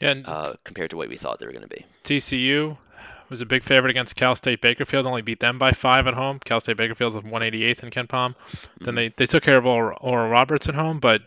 [0.00, 1.84] And uh, compared to what we thought they were going to be.
[2.04, 2.76] TCU
[3.30, 5.06] was a big favorite against Cal State Bakersfield.
[5.06, 6.38] Only beat them by five at home.
[6.44, 8.34] Cal State Bakersfield's 188th in KenPom.
[8.80, 11.22] Then they, they took care of Oral, Oral Roberts at home, but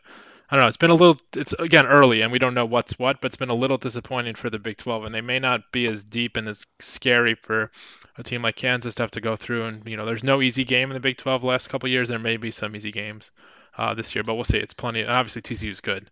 [0.49, 0.67] I don't know.
[0.67, 1.17] It's been a little.
[1.35, 3.21] It's again early, and we don't know what's what.
[3.21, 5.87] But it's been a little disappointing for the Big 12, and they may not be
[5.87, 7.71] as deep and as scary for
[8.17, 9.65] a team like Kansas to have to go through.
[9.65, 12.09] And you know, there's no easy game in the Big 12 the last couple years.
[12.09, 13.31] There may be some easy games
[13.77, 14.59] uh, this year, but we'll see.
[14.59, 15.01] It's plenty.
[15.01, 16.11] And obviously, TCU is good.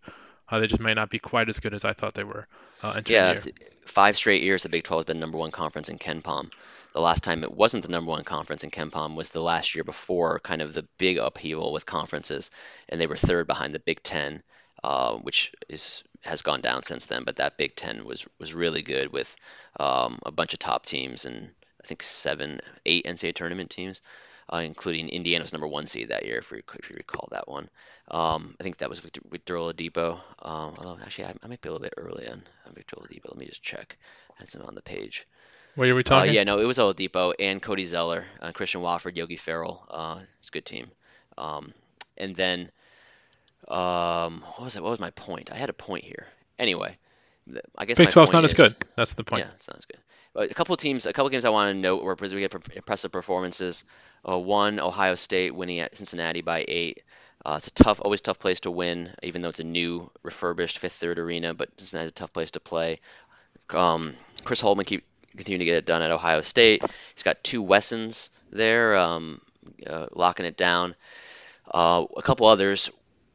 [0.52, 2.46] Uh, they just may not be quite as good as I thought they were
[2.82, 3.42] uh, Yeah, year.
[3.86, 6.50] five straight years the Big 12 has been number one conference in KenPom.
[6.92, 9.82] The last time it wasn't the number one conference in KenPom was the last year
[9.84, 12.50] before kind of the big upheaval with conferences,
[12.90, 14.42] and they were third behind the Big Ten,
[14.84, 17.24] uh, which is has gone down since then.
[17.24, 19.34] But that Big Ten was was really good with
[19.80, 21.50] um, a bunch of top teams and
[21.82, 24.02] I think seven, eight NCAA tournament teams,
[24.52, 27.68] uh, including Indiana's number one seed that year, if you, if you recall that one.
[28.10, 30.14] Um, I think that was Victor, Victor Oladipo.
[30.42, 33.28] Um, although actually, I, I might be a little bit early on, on Victor Oladipo.
[33.28, 33.96] Let me just check.
[34.38, 35.26] That's on the page.
[35.74, 36.34] What are we Uh, talking?
[36.34, 39.86] yeah, no, it was Oladipo and Cody Zeller, uh, Christian Watford, Yogi Ferrell.
[39.90, 40.90] Uh, it's a good team.
[41.38, 41.72] Um,
[42.18, 42.70] and then,
[43.68, 44.82] um, what was it?
[44.82, 45.50] What was my point?
[45.50, 46.26] I had a point here.
[46.58, 46.96] Anyway,
[47.76, 48.76] I guess Big my 12 point not as is, good.
[48.96, 49.44] That's the point.
[49.44, 49.98] yeah, sounds good.
[50.34, 52.42] But a couple of teams, a couple of games I want to note where we
[52.42, 53.84] had impressive performances.
[54.28, 57.02] Uh, one, Ohio State winning at Cincinnati by eight.
[57.44, 60.78] Uh, it's a tough, always tough place to win, even though it's a new, refurbished
[60.78, 61.54] Fifth Third arena.
[61.54, 63.00] But Cincinnati's a tough place to play.
[63.70, 64.14] Um,
[64.44, 65.04] Chris Holtmann keep
[65.36, 66.82] continuing to get it done at Ohio State.
[67.14, 69.40] He's got two Wessons there, um,
[69.86, 70.94] uh, locking it down.
[71.72, 72.90] Uh, a couple others.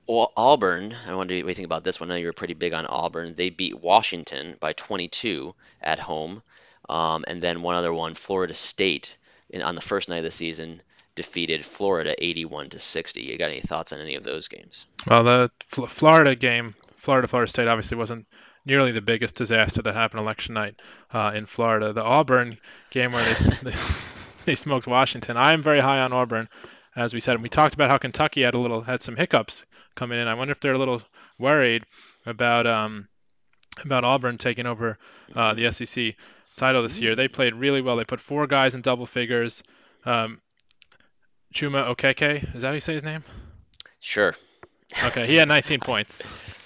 [0.09, 2.09] Auburn, I wonder what you think about this one.
[2.09, 3.35] I know you were pretty big on Auburn.
[3.35, 6.43] They beat Washington by 22 at home.
[6.87, 9.17] Um, and then one other one, Florida State,
[9.49, 10.81] in, on the first night of the season,
[11.15, 13.21] defeated Florida 81 to 60.
[13.21, 14.85] You got any thoughts on any of those games?
[15.07, 18.27] Well, the Fl- Florida game, Florida Florida State, obviously wasn't
[18.65, 20.79] nearly the biggest disaster that happened election night
[21.11, 21.93] uh, in Florida.
[21.93, 22.57] The Auburn
[22.91, 23.77] game where they, they
[24.45, 25.37] they smoked Washington.
[25.37, 26.47] I am very high on Auburn,
[26.95, 29.65] as we said, and we talked about how Kentucky had a little had some hiccups
[29.95, 30.27] coming in.
[30.27, 31.01] I wonder if they're a little
[31.39, 31.83] worried
[32.25, 33.07] about um
[33.83, 34.97] about Auburn taking over
[35.35, 36.15] uh, the SEC
[36.57, 37.15] title this year.
[37.15, 37.95] They played really well.
[37.95, 39.63] They put four guys in double figures.
[40.05, 40.41] Um,
[41.53, 43.23] Chuma Okeke, is that how you say his name?
[43.99, 44.35] Sure.
[45.05, 46.23] Okay, he had 19 points.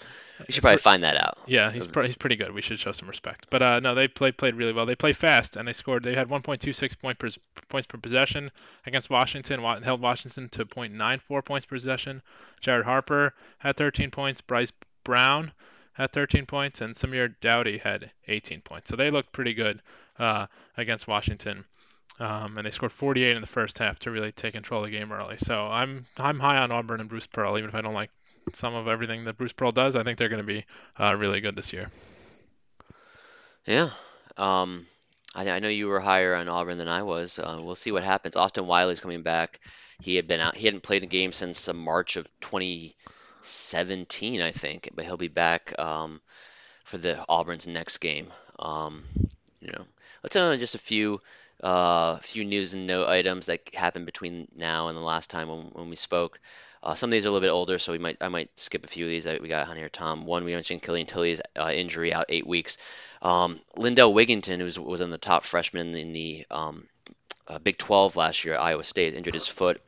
[0.48, 1.38] We should probably find that out.
[1.46, 2.52] Yeah, he's pr- he's pretty good.
[2.52, 3.48] We should show some respect.
[3.50, 4.86] But uh, no, they played played really well.
[4.86, 6.04] They play fast and they scored.
[6.04, 7.30] They had 1.26 point per,
[7.70, 8.52] points per possession
[8.86, 9.62] against Washington.
[9.62, 12.22] Wa- held Washington to 0.94 points per possession.
[12.60, 14.42] Jared Harper had 13 points.
[14.42, 14.74] Bryce
[15.04, 15.52] Brown
[15.94, 18.90] had 13 points, and Samir Doughty had 18 points.
[18.90, 19.82] So they looked pretty good
[20.20, 21.66] uh, against Washington.
[22.20, 24.98] Um, and they scored 48 in the first half to really take control of the
[24.98, 25.38] game early.
[25.40, 28.12] So I'm I'm high on Auburn and Bruce Pearl, even if I don't like
[28.54, 29.96] some of everything that Bruce Pearl does.
[29.96, 30.66] I think they're going to be
[31.00, 31.90] uh, really good this year.
[33.66, 33.90] Yeah.
[34.38, 34.86] Um,
[35.34, 37.40] I, I know you were higher on Auburn than I was.
[37.40, 38.36] Uh, we'll see what happens.
[38.36, 39.60] Austin Wiley's coming back.
[40.02, 40.56] He had been out.
[40.56, 42.28] He hadn't played a game since uh, March of
[43.42, 46.22] 2017, I think, but he'll be back um,
[46.84, 48.28] for the Auburn's next game.
[48.60, 49.04] Um,
[49.60, 49.86] you know,
[50.24, 51.22] let's end on just a few
[51.64, 55.60] uh, few news and note items that happened between now and the last time when,
[55.74, 56.40] when we spoke.
[56.84, 58.84] Uh, some of these are a little bit older, so we might I might skip
[58.84, 59.90] a few of these that we got on here.
[59.90, 62.78] Tom, one we mentioned Killian Tilly's uh, injury out eight weeks.
[63.22, 66.88] Um, Lindell Wigginton, who was, was in the top freshman in the um,
[67.48, 69.80] uh, Big 12 last year at Iowa State, injured his foot,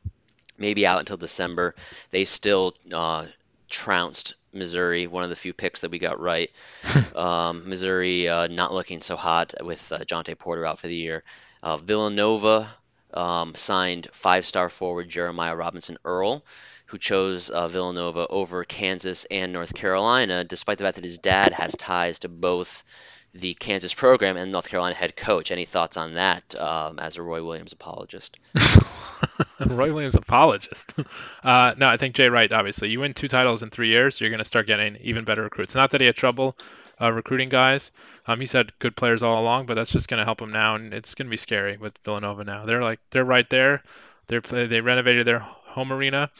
[0.59, 1.73] maybe out until December.
[2.11, 3.25] They still uh,
[3.73, 6.51] trounced Missouri, one of the few picks that we got right.
[7.15, 11.23] um, Missouri uh, not looking so hot with uh, Jontay Porter out for the year.
[11.63, 12.71] Uh, Villanova
[13.13, 16.45] um, signed five-star forward Jeremiah Robinson Earl,
[16.85, 21.51] who chose uh, Villanova over Kansas and North Carolina, despite the fact that his dad
[21.53, 22.83] has ties to both
[23.33, 25.51] the Kansas program and North Carolina head coach.
[25.51, 28.37] Any thoughts on that um, as a Roy Williams apologist?
[29.59, 30.93] Roy Williams apologist.
[31.43, 32.51] Uh, no, I think Jay Wright.
[32.53, 35.43] Obviously, you win two titles in three years, you're going to start getting even better
[35.43, 35.75] recruits.
[35.75, 36.55] Not that he had trouble
[37.01, 37.91] uh, recruiting guys.
[38.25, 40.75] Um, he's had good players all along, but that's just going to help him now,
[40.75, 42.63] and it's going to be scary with Villanova now.
[42.63, 43.83] They're like they're right there.
[44.27, 46.31] They're play, they renovated their home arena.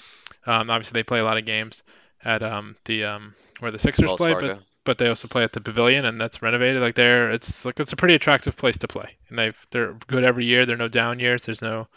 [0.46, 1.84] Um, obviously, they play a lot of games
[2.24, 4.56] at um, the um, where the Sixers Wells play, Fargo.
[4.56, 6.82] but but they also play at the Pavilion, and that's renovated.
[6.82, 10.24] Like they're it's like it's a pretty attractive place to play, and they've they're good
[10.24, 10.66] every year.
[10.66, 11.44] There are no down years.
[11.44, 11.88] There's no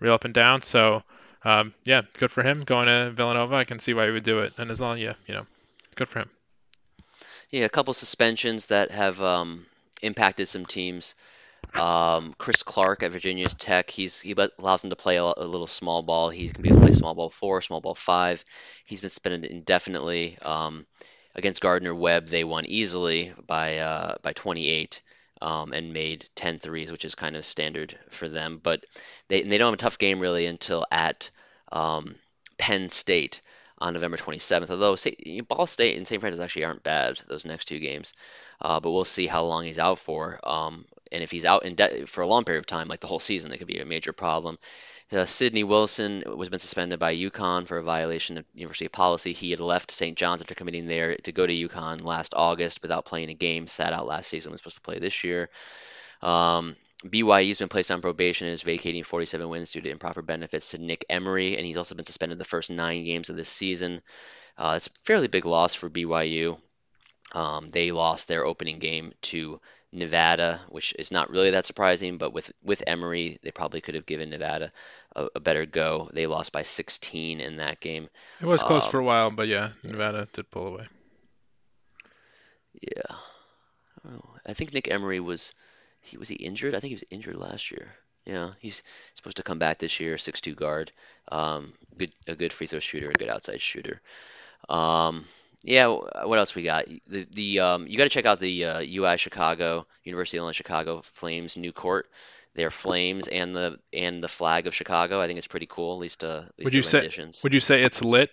[0.00, 0.62] real up and down.
[0.62, 1.02] So
[1.44, 3.56] um, yeah, good for him going to Villanova.
[3.56, 5.46] I can see why he would do it, and as long, yeah, you know,
[5.94, 6.30] good for him.
[7.50, 9.66] Yeah, a couple suspensions that have um,
[10.02, 11.14] impacted some teams.
[11.74, 15.66] Um, Chris Clarke at Virginia Tech, he's he allows him to play a, a little
[15.66, 16.30] small ball.
[16.30, 18.44] He can be play small ball four, small ball five.
[18.84, 20.38] He's been suspended indefinitely.
[20.42, 20.86] Um,
[21.34, 25.02] against Gardner Webb, they won easily by uh, by 28
[25.42, 28.60] um, and made 10 threes, which is kind of standard for them.
[28.62, 28.84] But
[29.28, 31.30] they they don't have a tough game really until at
[31.72, 32.14] um,
[32.58, 33.40] Penn State
[33.78, 34.70] on November 27th.
[34.70, 34.96] Although
[35.48, 36.20] Ball State and St.
[36.20, 38.14] Francis actually aren't bad those next two games,
[38.60, 40.40] uh, but we'll see how long he's out for.
[40.44, 43.06] Um, and if he's out in de- for a long period of time, like the
[43.06, 44.58] whole season, it could be a major problem.
[45.14, 49.32] Uh, Sidney Wilson was been suspended by UConn for a violation of university policy.
[49.32, 50.16] He had left St.
[50.16, 53.68] John's after committing there to go to UConn last August without playing a game.
[53.68, 54.50] Sat out last season.
[54.50, 55.50] Was supposed to play this year.
[56.20, 60.70] Um, BYU's been placed on probation and is vacating 47 wins due to improper benefits
[60.70, 64.00] to Nick Emery, and he's also been suspended the first nine games of this season.
[64.56, 66.58] Uh, it's a fairly big loss for BYU.
[67.32, 69.60] Um, they lost their opening game to
[69.94, 74.06] Nevada, which is not really that surprising, but with with Emery, they probably could have
[74.06, 74.72] given Nevada
[75.16, 76.10] a, a better go.
[76.12, 78.08] They lost by 16 in that game.
[78.40, 80.88] It was close Um, for a while, but yeah, Nevada did pull away.
[82.80, 83.16] Yeah.
[84.08, 85.54] Oh, I think Nick Emery was
[86.00, 86.74] he was he injured?
[86.74, 87.94] I think he was injured last year.
[88.26, 88.82] Yeah, he's
[89.14, 90.92] supposed to come back this year, 6'2 guard.
[91.30, 94.00] Um, good a good free throw shooter, a good outside shooter.
[94.68, 95.26] Um,
[95.64, 96.84] yeah, what else we got?
[97.08, 100.52] The the um, you got to check out the uh, UI Chicago University of Illinois
[100.52, 102.08] Chicago Flames new court.
[102.54, 105.20] Their flames and the and the flag of Chicago.
[105.20, 105.94] I think it's pretty cool.
[105.94, 107.42] At least uh, at least Would the you say renditions.
[107.42, 108.30] would you say it's lit?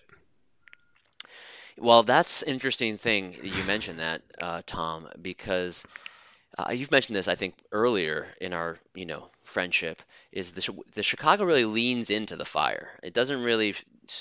[1.77, 5.83] Well, that's an interesting thing you mentioned that, uh, Tom, because
[6.57, 11.03] uh, you've mentioned this, I think, earlier in our, you know, friendship, is the, the
[11.03, 12.89] Chicago really leans into the fire.
[13.03, 13.75] It doesn't really,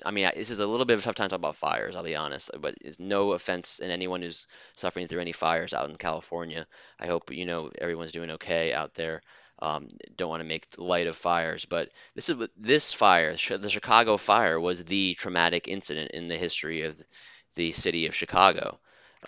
[0.05, 1.97] I mean, this is a little bit of a tough time to talk about fires,
[1.97, 5.91] I'll be honest, but it's no offense in anyone who's suffering through any fires out
[5.91, 6.67] in California.
[7.01, 9.23] I hope, you know, everyone's doing okay out there.
[9.63, 14.17] Um, don't want to make light of fires, but this is this fire, the Chicago
[14.17, 17.01] fire, was the traumatic incident in the history of
[17.57, 18.79] the city of Chicago.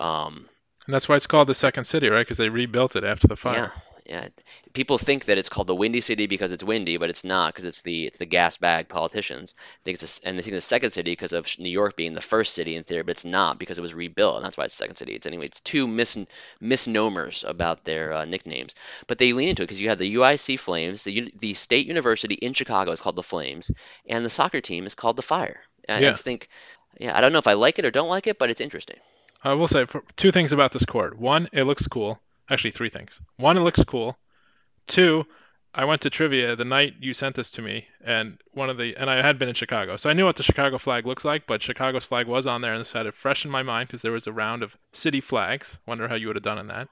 [0.01, 0.49] Um,
[0.87, 2.21] And that's why it's called the second city, right?
[2.27, 3.57] Because they rebuilt it after the fire.
[3.57, 3.71] yeah,
[4.07, 4.29] yeah.
[4.73, 7.65] People think that it's called the Windy City because it's windy, but it's not because
[7.67, 9.55] it's the it's the gas bag politicians.
[9.85, 12.21] Think it's a, and they think the second city because of New York being the
[12.21, 14.75] first city in theory, but it's not because it was rebuilt, and that's why it's
[14.75, 15.15] second city.
[15.15, 16.19] It's anyway, it's two mis
[16.61, 18.75] misnomers about their uh, nicknames,
[19.07, 22.35] but they lean into it because you have the UIC Flames, the the state university
[22.35, 23.71] in Chicago is called the Flames,
[24.09, 25.61] and the soccer team is called the Fire.
[25.89, 26.49] And I just think,
[26.99, 28.99] yeah, I don't know if I like it or don't like it, but it's interesting.
[29.45, 29.87] I will say
[30.17, 31.19] two things about this court.
[31.19, 32.21] One, it looks cool.
[32.49, 33.21] Actually, three things.
[33.37, 34.17] One, it looks cool.
[34.87, 35.27] Two,
[35.75, 38.97] I went to trivia the night you sent this to me, and one of the
[38.97, 41.47] and I had been in Chicago, so I knew what the Chicago flag looks like.
[41.47, 44.03] But Chicago's flag was on there, and this had it fresh in my mind because
[44.03, 45.79] there was a round of city flags.
[45.87, 46.89] Wonder how you would have done in that.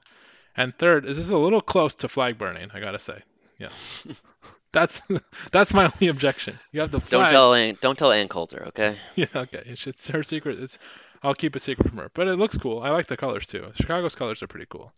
[0.57, 2.71] And third, is this a little close to flag burning?
[2.73, 3.21] I gotta say,
[3.57, 3.69] yeah.
[4.71, 5.01] that's
[5.51, 6.57] that's my only objection.
[6.71, 7.09] You have flag.
[7.09, 8.97] Don't tell Ann, don't tell Ann Coulter, okay?
[9.15, 9.63] Yeah, okay.
[9.65, 10.59] It's, it's her secret.
[10.59, 10.79] It's
[11.23, 12.09] I'll keep it secret from her.
[12.13, 12.81] But it looks cool.
[12.81, 13.71] I like the colors too.
[13.75, 14.91] Chicago's colors are pretty cool.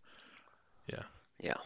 [0.86, 1.02] Yeah.
[1.40, 1.56] Yeah.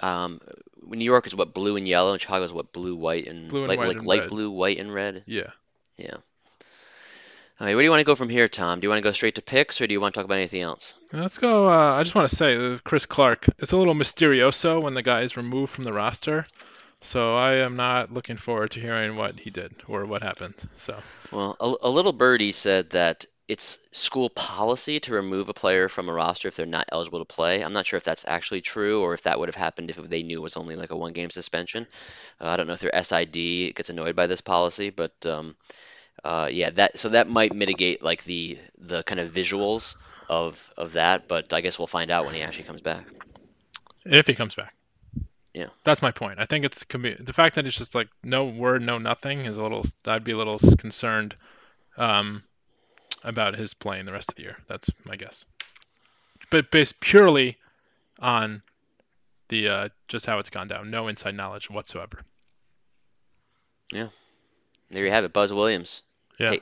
[0.00, 0.40] Um,
[0.86, 3.60] New York is what blue and yellow, and Chicago is what blue, white, and Blue
[3.60, 4.30] and like white like and light red.
[4.30, 5.24] blue, white, and red.
[5.26, 5.50] Yeah.
[5.96, 6.16] Yeah.
[7.60, 8.80] All right, where do you want to go from here, Tom?
[8.80, 10.38] Do you want to go straight to picks, or do you want to talk about
[10.38, 10.94] anything else?
[11.12, 11.68] Let's go.
[11.68, 13.46] Uh, I just want to say, uh, Chris Clarke.
[13.58, 16.46] It's a little mysterioso when the guy is removed from the roster.
[17.02, 20.54] So I am not looking forward to hearing what he did or what happened.
[20.76, 20.98] So
[21.30, 26.08] Well, a, a little birdie said that it's school policy to remove a player from
[26.08, 27.64] a roster if they're not eligible to play.
[27.64, 30.22] I'm not sure if that's actually true or if that would have happened if they
[30.22, 31.88] knew it was only like a one-game suspension.
[32.40, 35.56] Uh, I don't know if their SID gets annoyed by this policy, but um,
[36.22, 39.96] uh, yeah, that so that might mitigate like the the kind of visuals
[40.28, 41.26] of of that.
[41.26, 43.04] But I guess we'll find out when he actually comes back.
[44.04, 44.74] if he comes back.
[45.52, 45.66] Yeah.
[45.82, 46.38] That's my point.
[46.38, 49.62] I think it's the fact that it's just like no word, no nothing is a
[49.64, 49.84] little.
[50.06, 51.34] I'd be a little concerned
[51.96, 52.44] um,
[53.24, 54.56] about his playing the rest of the year.
[54.68, 55.44] That's my guess.
[56.50, 57.56] But based purely
[58.18, 58.62] on
[59.48, 62.20] the uh, just how it's gone down, no inside knowledge whatsoever.
[63.92, 64.08] Yeah,
[64.90, 66.02] there you have it, Buzz Williams.
[66.38, 66.46] Yeah.
[66.52, 66.56] Ta-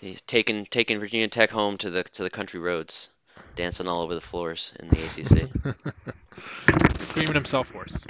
[0.00, 3.10] he's taking taking Virginia Tech home to the to the country roads,
[3.56, 5.50] dancing all over the floors in the ACC.
[7.02, 8.06] Screaming himself hoarse.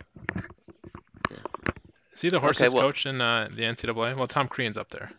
[2.14, 4.16] Is he the horse's Okay, well- coach in uh, the NCAA?
[4.16, 5.10] Well, Tom Crean's up there.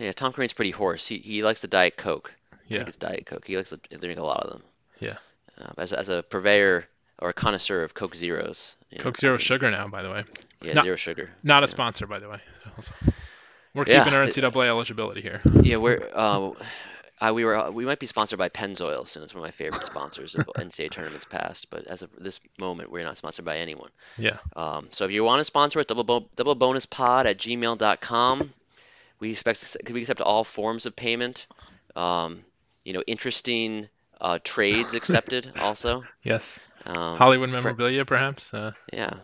[0.00, 1.06] Yeah, Tom Crean's pretty hoarse.
[1.06, 2.32] He he likes the Diet Coke.
[2.52, 2.78] I Yeah.
[2.78, 3.46] think it's Diet Coke.
[3.46, 4.62] He likes to drink a lot of them.
[4.98, 5.16] Yeah.
[5.60, 6.86] Uh, as as a purveyor
[7.18, 8.74] or a connoisseur of Coke Zeros.
[8.90, 10.24] you know, Coke Zero I Sugar now, by the way.
[10.62, 11.30] Yeah, Not- zero sugar.
[11.44, 12.40] Not a sponsor, by the way.
[12.76, 12.94] Also.
[13.74, 13.98] We're Yeah.
[14.02, 15.40] keeping our NCAA eligibility here.
[15.62, 16.50] Yeah, we're uh,
[17.20, 19.22] I, we were we might be sponsored by Pennzoil soon.
[19.22, 21.68] It's one of my favorite sponsors of NCAA tournaments past.
[21.70, 23.90] But as of this moment, we're not sponsored by anyone.
[24.16, 24.38] Yeah.
[24.56, 28.52] Um, so if you want to sponsor it, double bo- double bonus pod at gmail.com.
[29.20, 31.46] We expect we accept all forms of payment.
[31.94, 32.44] Um,
[32.84, 33.88] you know, interesting
[34.20, 36.04] uh, trades accepted also.
[36.22, 36.58] Yes.
[36.86, 38.54] Um, Hollywood memorabilia, perhaps.
[38.54, 39.14] Uh, yeah,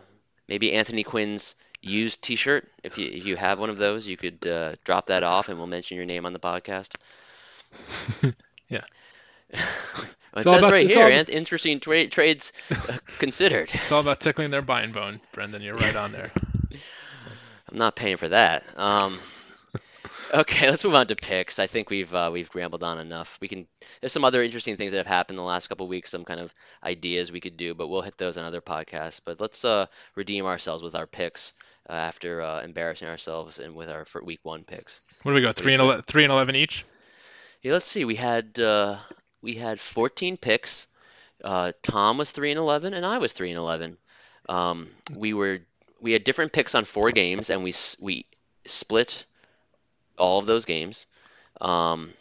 [0.47, 2.67] maybe Anthony Quinn's used T-shirt.
[2.83, 5.57] If you if you have one of those, you could uh, drop that off, and
[5.57, 6.95] we'll mention your name on the podcast.
[8.69, 8.81] Yeah.
[10.35, 13.71] It all says about- right here, interesting tra- trades uh, considered.
[13.73, 15.63] it's all about tickling their buying bone, Brendan.
[15.63, 16.31] You're right on there.
[17.71, 18.63] I'm not paying for that.
[18.77, 19.19] Um,
[20.33, 21.59] okay, let's move on to picks.
[21.59, 23.37] I think we've uh, we've rambled on enough.
[23.41, 23.67] We can.
[24.01, 26.09] There's some other interesting things that have happened in the last couple of weeks.
[26.09, 26.53] Some kind of
[26.83, 29.21] ideas we could do, but we'll hit those on other podcasts.
[29.23, 31.53] But let's uh, redeem ourselves with our picks
[31.89, 34.99] uh, after uh, embarrassing ourselves and with our for week one picks.
[35.23, 35.51] What do we go?
[35.51, 36.85] Three and ele- three and eleven each.
[37.61, 38.05] Yeah, let's see.
[38.05, 38.97] We had uh,
[39.41, 40.87] we had 14 picks.
[41.43, 43.97] Uh, Tom was three and 11, and I was three and 11.
[44.49, 45.59] Um, we were
[46.01, 48.25] we had different picks on four games, and we we
[48.65, 49.25] split
[50.17, 51.07] all of those games.
[51.61, 52.13] Um,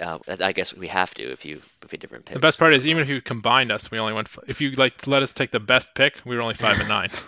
[0.00, 2.34] uh, I guess we have to if you if you different picks.
[2.34, 4.28] The best part is even if you combined us, we only went.
[4.28, 6.88] F- if you like let us take the best pick, we were only five and
[6.88, 7.10] nine.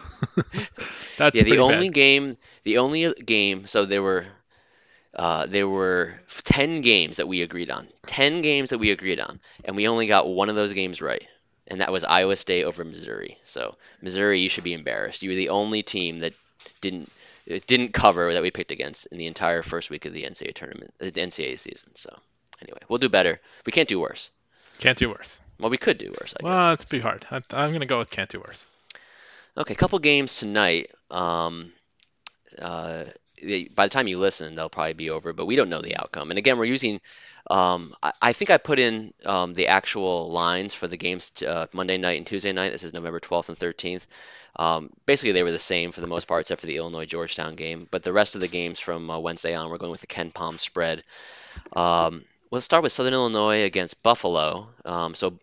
[1.17, 1.91] That's Yeah, the only bad.
[1.91, 4.27] game, the only game, so there were,
[5.15, 7.89] uh, there were 10 games that we agreed on.
[8.07, 11.27] 10 games that we agreed on, and we only got one of those games right,
[11.69, 13.39] and that was Iowa State over Missouri.
[13.43, 15.23] So Missouri, you should be embarrassed.
[15.23, 16.35] You were the only team that
[16.81, 17.11] didn't
[17.47, 20.55] it didn't cover that we picked against in the entire first week of the NCAA
[20.55, 21.91] tournament, uh, the NCAA season.
[21.95, 22.15] So
[22.63, 23.41] anyway, we'll do better.
[23.67, 24.31] We can't do worse.
[24.79, 25.41] Can't do worse.
[25.61, 26.45] Well, we could do worse, I guess.
[26.45, 27.27] Well, it's be hard.
[27.31, 28.67] I, I'm gonna go with can't do worse.
[29.57, 30.91] Okay, a couple games tonight.
[31.11, 31.73] Um,
[32.59, 33.05] uh,
[33.75, 36.31] by the time you listen, they'll probably be over, but we don't know the outcome.
[36.31, 37.01] And again, we're using.
[37.51, 41.47] Um, I, I think I put in um, the actual lines for the games t
[41.47, 42.73] uh, Monday night and Tuesday night.
[42.73, 44.07] This is November 12th and 13th.
[44.57, 47.55] Um, basically, they were the same for the most part, except for the Illinois Georgetown
[47.55, 47.87] game.
[47.91, 50.59] But the rest of the games from uh, Wednesday on, we're going with the KenPom
[50.59, 51.03] spread.
[51.75, 54.69] Um, let's start with Southern Illinois against Buffalo.
[54.85, 55.39] Um, so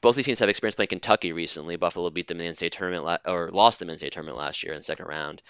[0.00, 1.76] both these teams have experience playing Kentucky recently.
[1.76, 4.38] Buffalo beat them in the NCAA tournament, la- or lost them in the NCAA tournament
[4.38, 5.42] last year in the second round,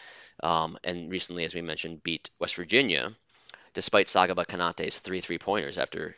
[0.42, 3.14] um, and recently, as we mentioned, beat West Virginia,
[3.72, 6.16] despite Sagaba Konate's three three-pointers after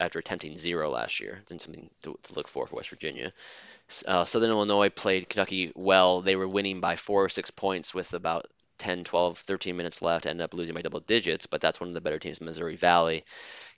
[0.00, 1.42] after attempting zero last year.
[1.46, 3.32] Then something to, to look for for West Virginia.
[4.06, 6.22] Uh, Southern Illinois played Kentucky well.
[6.22, 8.46] They were winning by four or six points with about
[8.78, 10.26] 10, 12, 13 minutes left.
[10.26, 12.76] Ended up losing by double digits, but that's one of the better teams in Missouri
[12.76, 13.24] Valley.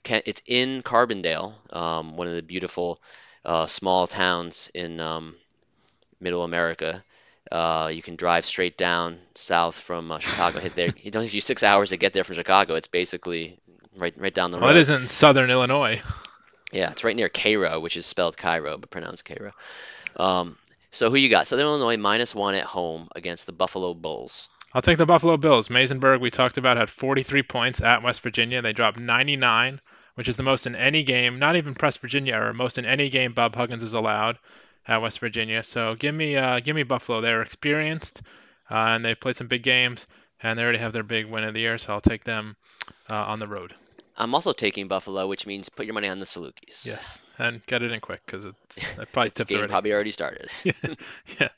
[0.03, 3.01] Can, it's in Carbondale, um, one of the beautiful
[3.43, 5.35] uh, small towns in um,
[6.19, 7.03] Middle America.
[7.51, 10.59] Uh, you can drive straight down south from uh, Chicago.
[10.59, 10.93] Hit there.
[11.03, 12.75] It takes you six hours to get there from Chicago.
[12.75, 13.59] It's basically
[13.97, 14.77] right right down the Well, road.
[14.77, 16.01] it is in Southern Illinois.
[16.71, 19.51] Yeah, it's right near Cairo, which is spelled Cairo but pronounced Cairo.
[20.17, 20.57] Um,
[20.91, 21.47] so who you got?
[21.47, 24.49] Southern Illinois minus one at home against the Buffalo Bulls.
[24.73, 25.69] I'll take the Buffalo Bills.
[25.69, 28.61] Massinburg, we talked about, had 43 points at West Virginia.
[28.61, 29.79] They dropped 99,
[30.15, 33.09] which is the most in any game, not even Press Virginia or most in any
[33.09, 34.37] game Bob Huggins is allowed
[34.87, 35.63] at West Virginia.
[35.63, 37.21] So give me, uh, give me Buffalo.
[37.21, 38.21] They're experienced,
[38.69, 40.07] uh, and they've played some big games,
[40.41, 41.77] and they already have their big win of the year.
[41.77, 42.55] So I'll take them
[43.11, 43.73] uh, on the road.
[44.15, 46.85] I'm also taking Buffalo, which means put your money on the Salukis.
[46.85, 46.99] Yeah,
[47.37, 49.71] and get it in quick because it's I probably The tipped game already.
[49.71, 50.49] probably already started.
[51.39, 51.49] yeah.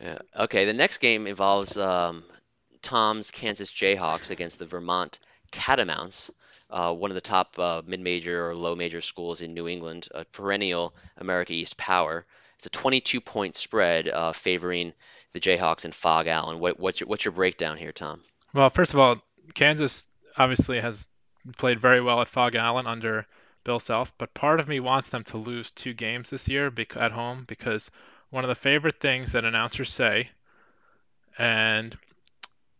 [0.00, 0.18] Yeah.
[0.36, 2.24] Okay, the next game involves um,
[2.82, 5.18] Tom's Kansas Jayhawks against the Vermont
[5.50, 6.30] Catamounts,
[6.70, 10.94] uh, one of the top uh, mid-major or low-major schools in New England, a perennial
[11.16, 12.26] America East power.
[12.56, 14.92] It's a 22-point spread uh, favoring
[15.32, 16.58] the Jayhawks and Phog Allen.
[16.58, 18.20] What, what's your what's your breakdown here, Tom?
[18.52, 19.22] Well, first of all,
[19.54, 21.06] Kansas obviously has
[21.56, 23.26] played very well at Phog Allen under
[23.64, 27.12] Bill Self, but part of me wants them to lose two games this year at
[27.12, 27.90] home because
[28.30, 30.30] one of the favorite things that announcers say,
[31.38, 31.96] and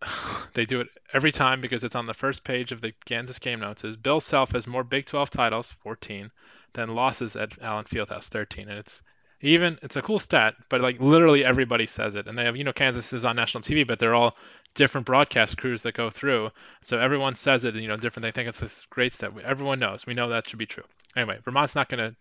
[0.55, 3.61] they do it every time because it's on the first page of the Kansas game
[3.61, 6.31] notes, is Bill Self has more Big 12 titles, 14,
[6.75, 9.03] than losses at Allen Fieldhouse, 13, and it's
[9.41, 12.65] even it's a cool stat, but like literally everybody says it, and they have you
[12.65, 14.37] know Kansas is on national TV, but they're all
[14.75, 16.51] different broadcast crews that go through.
[16.85, 18.25] So everyone says it, and you know, different.
[18.25, 19.33] They think it's this great stat.
[19.45, 20.07] Everyone knows.
[20.07, 20.85] We know that should be true.
[21.17, 22.17] Anyway, Vermont's not going to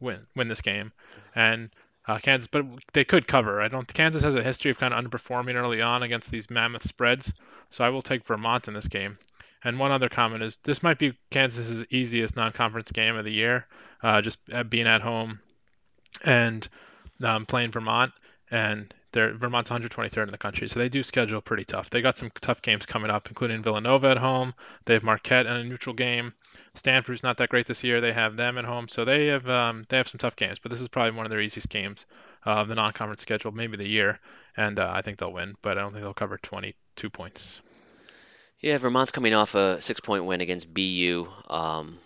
[0.00, 0.92] win win this game,
[1.34, 1.68] and
[2.10, 3.60] uh, Kansas, but they could cover.
[3.60, 3.86] I don't.
[3.92, 7.32] Kansas has a history of kind of underperforming early on against these mammoth spreads,
[7.70, 9.18] so I will take Vermont in this game.
[9.62, 13.66] And one other comment is this might be Kansas's easiest non-conference game of the year,
[14.02, 15.38] uh, just uh, being at home
[16.24, 16.66] and
[17.22, 18.12] um, playing Vermont.
[18.50, 21.90] And they're Vermont's 123rd in the country, so they do schedule pretty tough.
[21.90, 24.54] They got some tough games coming up, including Villanova at home.
[24.86, 26.32] They have Marquette in a neutral game.
[26.74, 28.00] Stanford's not that great this year.
[28.00, 30.58] They have them at home, so they have um, they have some tough games.
[30.58, 32.06] But this is probably one of their easiest games
[32.44, 34.20] of the non-conference schedule, maybe the year,
[34.56, 35.56] and uh, I think they'll win.
[35.62, 37.60] But I don't think they'll cover 22 points.
[38.60, 41.98] Yeah, Vermont's coming off a six-point win against BU um,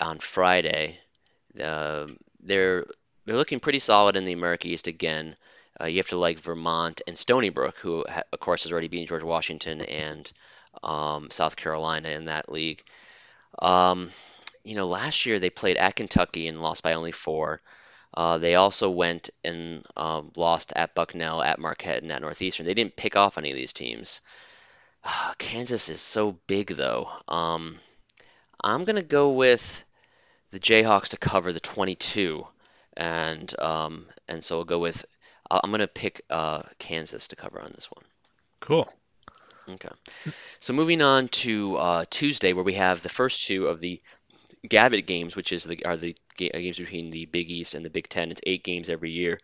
[0.00, 0.98] on Friday.
[1.60, 2.06] Uh,
[2.42, 2.84] they're
[3.24, 5.36] they're looking pretty solid in the America East again.
[5.80, 9.06] Uh, you have to like Vermont and Stony Brook, who of course has already beaten
[9.06, 10.30] George Washington and
[10.82, 12.82] um, South Carolina in that league.
[13.58, 14.10] Um,
[14.64, 17.60] you know, last year they played at Kentucky and lost by only four.
[18.14, 22.66] Uh, they also went and uh, lost at Bucknell, at Marquette, and at Northeastern.
[22.66, 24.20] They didn't pick off any of these teams.
[25.04, 27.10] Uh, Kansas is so big, though.
[27.28, 27.78] Um,
[28.62, 29.84] I'm gonna go with
[30.50, 32.46] the Jayhawks to cover the 22,
[32.96, 35.04] and um, and so we'll go with.
[35.48, 38.04] I'm gonna pick uh, Kansas to cover on this one.
[38.60, 38.92] Cool.
[39.68, 39.88] Okay.
[40.60, 44.00] So moving on to uh, Tuesday, where we have the first two of the
[44.68, 47.90] Gavitt games, which is the are the uh, games between the Big East and the
[47.90, 48.30] Big Ten.
[48.30, 49.40] It's eight games every year.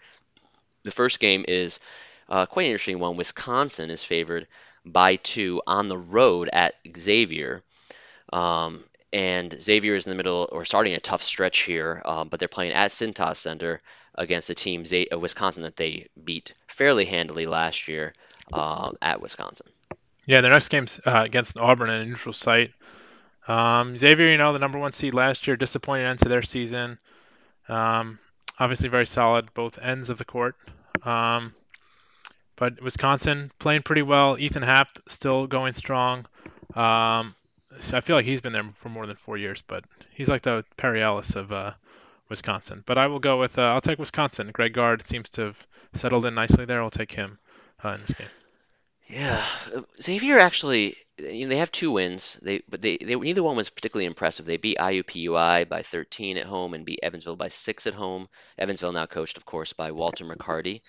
[0.85, 1.81] The first game is
[2.29, 3.17] uh, quite an interesting one.
[3.17, 4.47] Wisconsin is favored
[4.85, 7.63] by two on the road at Xavier.
[8.33, 12.41] Um, and Xavier is in the middle or starting a tough stretch here, um, but
[12.41, 13.83] they're playing at Cintas Center
[14.15, 18.15] against a team, Z- Wisconsin, that they beat fairly handily last year
[18.53, 19.67] uh, at Wisconsin.
[20.27, 22.73] Yeah, their next game's uh, against Auburn at a neutral site.
[23.49, 26.99] Um, Xavier, you know, the number one seed last year, disappointing end to their season.
[27.69, 28.19] Um,
[28.59, 30.55] obviously, very solid both ends of the court.
[31.05, 31.55] Um,
[32.55, 34.39] but Wisconsin playing pretty well.
[34.39, 36.27] Ethan Happ still going strong.
[36.75, 37.35] Um,
[37.93, 40.65] I feel like he's been there for more than four years, but he's like the
[40.77, 41.73] Perry Ellis of uh,
[42.29, 42.85] Wisconsin.
[42.87, 44.51] But I will go with uh, I'll take Wisconsin.
[44.53, 46.83] Greg Gard seems to have settled in nicely there.
[46.83, 47.39] I'll take him
[47.85, 48.29] uh, in this game.
[49.13, 49.47] Yeah,
[50.01, 52.39] Xavier actually, you know, they have two wins.
[52.41, 54.47] They but they, they neither one was particularly impressive.
[54.47, 58.29] They beat IUPUI by 13 at home and beat Evansville by six at home.
[58.59, 60.81] Evansville now coached, of course, by Walter McCarty.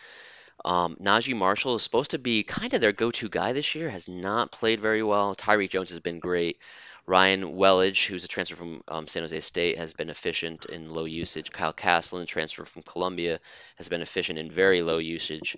[0.66, 3.90] Um, Naji Marshall is supposed to be kind of their go-to guy this year.
[3.90, 5.36] Has not played very well.
[5.36, 6.60] Tyrique Jones has been great.
[7.06, 11.04] Ryan Welage, who's a transfer from um, San Jose State, has been efficient in low
[11.04, 11.52] usage.
[11.52, 13.40] Kyle Castlin, transfer from Columbia,
[13.76, 15.58] has been efficient in very low usage.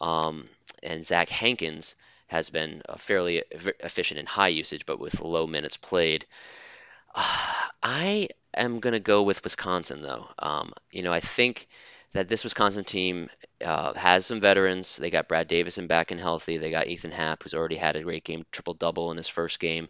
[0.00, 0.46] Um,
[0.82, 1.96] and Zach Hankins
[2.28, 3.42] has been uh, fairly
[3.80, 6.24] efficient in high usage, but with low minutes played.
[7.14, 10.26] Uh, I am going to go with Wisconsin, though.
[10.38, 11.68] Um, you know, I think
[12.14, 13.28] that this Wisconsin team
[13.62, 14.96] uh, has some veterans.
[14.96, 16.56] They got Brad Davison back and healthy.
[16.56, 19.60] They got Ethan Happ, who's already had a great game, triple double in his first
[19.60, 19.88] game.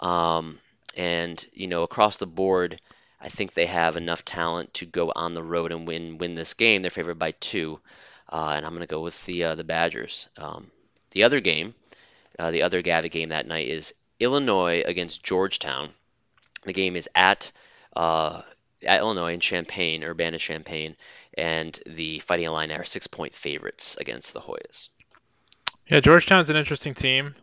[0.00, 0.58] Um,
[0.96, 2.80] and you know, across the board,
[3.20, 6.54] I think they have enough talent to go on the road and win win this
[6.54, 6.82] game.
[6.82, 7.78] They're favored by two,
[8.28, 10.28] uh, and I'm going to go with the uh, the Badgers.
[10.36, 10.70] Um,
[11.10, 11.74] the other game,
[12.38, 15.90] uh, the other Gavitt game that night is Illinois against Georgetown.
[16.64, 17.52] The game is at
[17.94, 18.42] uh,
[18.84, 20.96] at Illinois in Champaign, Urbana Champaign,
[21.34, 24.88] and the Fighting Illini are six point favorites against the Hoyas.
[25.88, 27.34] Yeah, Georgetown's an interesting team.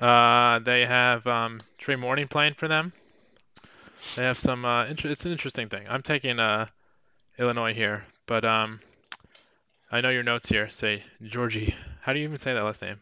[0.00, 2.92] Uh, they have um, Trey Mourning playing for them.
[4.16, 4.64] They have some.
[4.64, 5.86] Uh, it's an interesting thing.
[5.88, 6.66] I'm taking uh,
[7.38, 8.80] Illinois here, but um,
[9.90, 11.74] I know your notes here say Giorgi.
[12.02, 12.96] How do you even say that last name?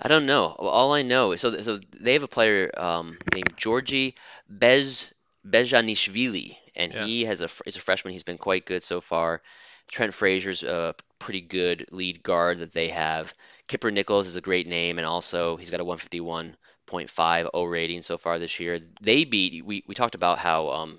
[0.00, 0.46] I don't know.
[0.46, 4.14] All I know is so so they have a player um, named Giorgi
[4.48, 5.12] Bez
[5.48, 7.04] Bezhanishvili, and Yeah.
[7.04, 8.12] he has a is a freshman.
[8.12, 9.40] He's been quite good so far.
[9.90, 13.32] Trent Frazier's a pretty good lead guard that they have.
[13.68, 18.18] Kipper Nichols is a great name, and also he's got a 151.5 O rating so
[18.18, 18.78] far this year.
[19.00, 19.64] They beat.
[19.64, 20.98] We, we talked about how um,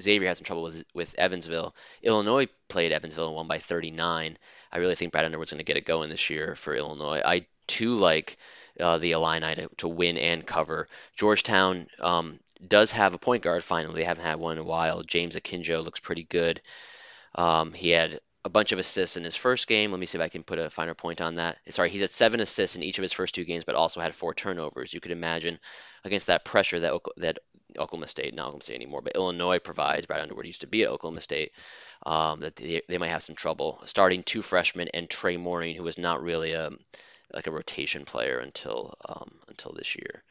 [0.00, 1.74] Xavier had some trouble with with Evansville.
[2.02, 4.38] Illinois played Evansville and won by 39.
[4.72, 7.22] I really think Brad Underwood's going to get it going this year for Illinois.
[7.24, 8.36] I too like
[8.78, 10.88] uh, the Illini to, to win and cover.
[11.16, 14.00] Georgetown um, does have a point guard finally.
[14.00, 15.02] They haven't had one in a while.
[15.02, 16.60] James Akinjo looks pretty good.
[17.36, 19.90] Um, he had a bunch of assists in his first game.
[19.90, 21.58] Let me see if I can put a finer point on that.
[21.70, 24.14] Sorry, he's had seven assists in each of his first two games, but also had
[24.14, 24.94] four turnovers.
[24.94, 25.58] You could imagine
[26.04, 27.38] against that pressure that that
[27.76, 30.06] Oklahoma State, not Oklahoma State anymore, but Illinois provides.
[30.06, 31.52] Brad Underwood used to be at Oklahoma State.
[32.04, 35.82] Um, that they, they might have some trouble starting two freshmen and Trey Mourning, who
[35.82, 36.70] was not really a
[37.34, 40.22] like a rotation player until um, until this year.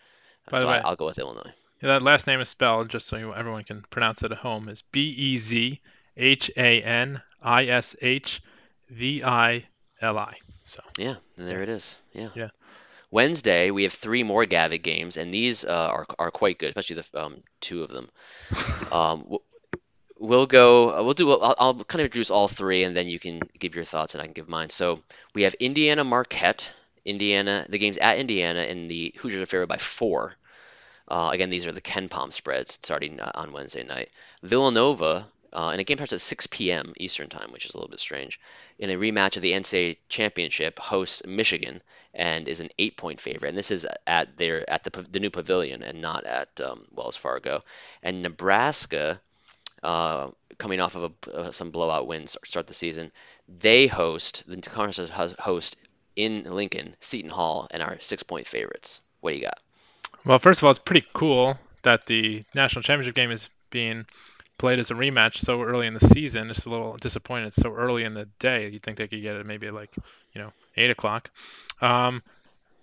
[0.50, 1.52] By the so way- I, I'll go with Illinois.
[1.82, 4.82] Yeah, that last name is spelled just so everyone can pronounce it at home is
[4.82, 5.82] B E Z
[6.18, 8.42] H A N I S H
[8.90, 9.66] V I
[10.02, 10.36] L I.
[10.68, 11.98] So Yeah, there it is.
[12.14, 12.30] Yeah.
[12.36, 12.50] Yeah.
[13.12, 16.98] Wednesday we have three more Gavitt games, and these uh, are are quite good, especially
[17.02, 18.10] the um, two of them.
[18.92, 19.38] Um,
[20.20, 20.92] we'll go.
[20.92, 21.32] uh, We'll do.
[21.32, 24.22] I'll, I'll kind of introduce all three, and then you can give your thoughts, and
[24.22, 24.70] I can give mine.
[24.70, 25.02] So
[25.34, 26.70] we have Indiana Marquette.
[27.06, 27.68] Indiana.
[27.70, 30.34] The game's at Indiana, and the Hoosiers are favored by four.
[31.08, 34.10] Uh, again, these are the KenPom spreads starting uh, on Wednesday night.
[34.42, 36.94] Villanova, uh, and the game starts at 6 p.m.
[36.98, 38.42] Eastern time, which is a little bit strange.
[38.78, 41.82] In a rematch of the NCAA championship, hosts Michigan
[42.14, 43.48] and is an eight-point favorite.
[43.48, 47.16] And this is at their at the the new pavilion and not at um, Wells
[47.16, 47.64] Fargo.
[48.04, 49.22] And Nebraska
[49.82, 53.14] uh, coming off of a, uh, some blowout wins start the season.
[53.48, 55.78] They host the conference host
[56.18, 59.02] in Lincoln, Seton Hall, and are six point favorites.
[59.22, 59.60] What do you got?
[60.26, 64.06] Well, first of all, it's pretty cool that the national championship game is being
[64.58, 66.50] played as a rematch so early in the season.
[66.50, 68.70] It's a little disappointed so early in the day.
[68.70, 69.96] You'd think they could get it maybe like,
[70.34, 71.30] you know, eight o'clock.
[71.82, 72.24] Um,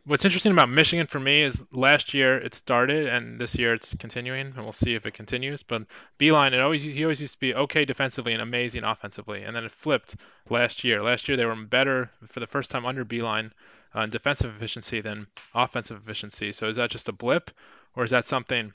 [0.05, 3.95] what's interesting about Michigan for me is last year it started and this year it's
[3.95, 5.63] continuing, and we'll see if it continues.
[5.63, 5.85] But
[6.19, 9.65] Beilein, it always he always used to be okay defensively and amazing offensively, and then
[9.65, 10.17] it flipped
[10.51, 11.01] last year.
[11.01, 13.51] Last year they were better for the first time under Beilein
[13.95, 16.53] on defensive efficiency than offensive efficiency.
[16.53, 17.51] So is that just a blip,
[17.95, 18.73] or is that something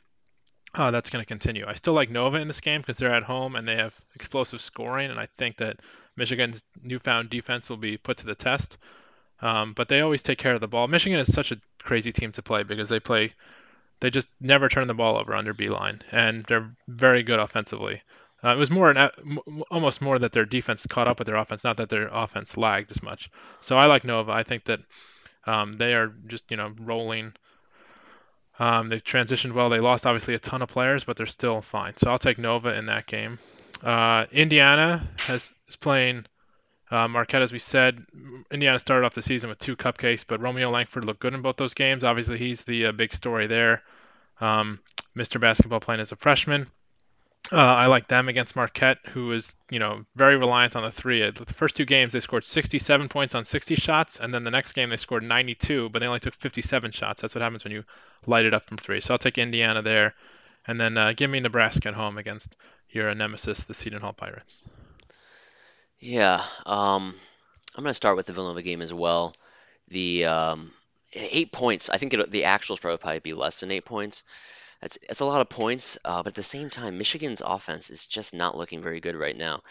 [0.78, 1.65] uh, that's going to continue?
[1.67, 4.61] I still like Nova in this game because they're at home and they have explosive
[4.61, 5.80] scoring, and I think that
[6.15, 8.78] Michigan's newfound defense will be put to the test.
[9.41, 10.88] Um, but they always take care of the ball.
[10.88, 13.34] Michigan is such a crazy team to play because they play,
[13.99, 18.01] they just never turn the ball over on under Beilein, and they're very good offensively.
[18.43, 19.09] Uh, it was more an,
[19.71, 22.91] almost more that their defense caught up with their offense, not that their offense lagged
[22.91, 23.30] as much.
[23.61, 24.32] So I like Nova.
[24.32, 24.80] I think that
[25.45, 27.34] um, they are just you know rolling.
[28.60, 29.70] Um, they've transitioned well.
[29.70, 31.93] They lost obviously a ton of players, but they're still fine.
[31.97, 33.39] So I'll take Nova in that game.
[33.84, 36.26] Uh, Indiana has is playing
[36.89, 38.05] uh, Marquette, as we said,
[38.49, 41.58] Indiana started off the season with two cupcakes, but Romeo Langford looked good in both
[41.58, 42.03] those games.
[42.03, 43.84] Obviously, he's the uh, big story there.
[44.39, 44.80] Um,
[45.16, 45.41] Mr.
[45.41, 46.68] Basketball playing as a freshman.
[47.52, 51.24] Uh, I like them against Marquette, who is, you know, very reliant on the three.
[51.24, 54.52] Uh, The first two games they scored 67 points on 60 shots, and then the
[54.52, 57.22] next game they scored 92, but they only took 57 shots.
[57.22, 57.86] That's what happens when you
[58.26, 59.00] light it up from three.
[59.02, 60.14] So I'll take Indiana there,
[60.66, 62.56] and then uh, give me Nebraska at home against
[62.89, 64.64] your nemesis, the Seton Hall Pirates.
[66.00, 67.16] Yeah, um,
[67.76, 69.36] I'm going to start with the Villanova game as well.
[69.89, 70.74] The um,
[71.14, 74.24] eight points, I think it, the actuals probably probably be less than eight points.
[74.82, 78.05] That's it's a lot of points, uh, but at the same time, Michigan's offense is
[78.05, 79.61] just not looking very good right now.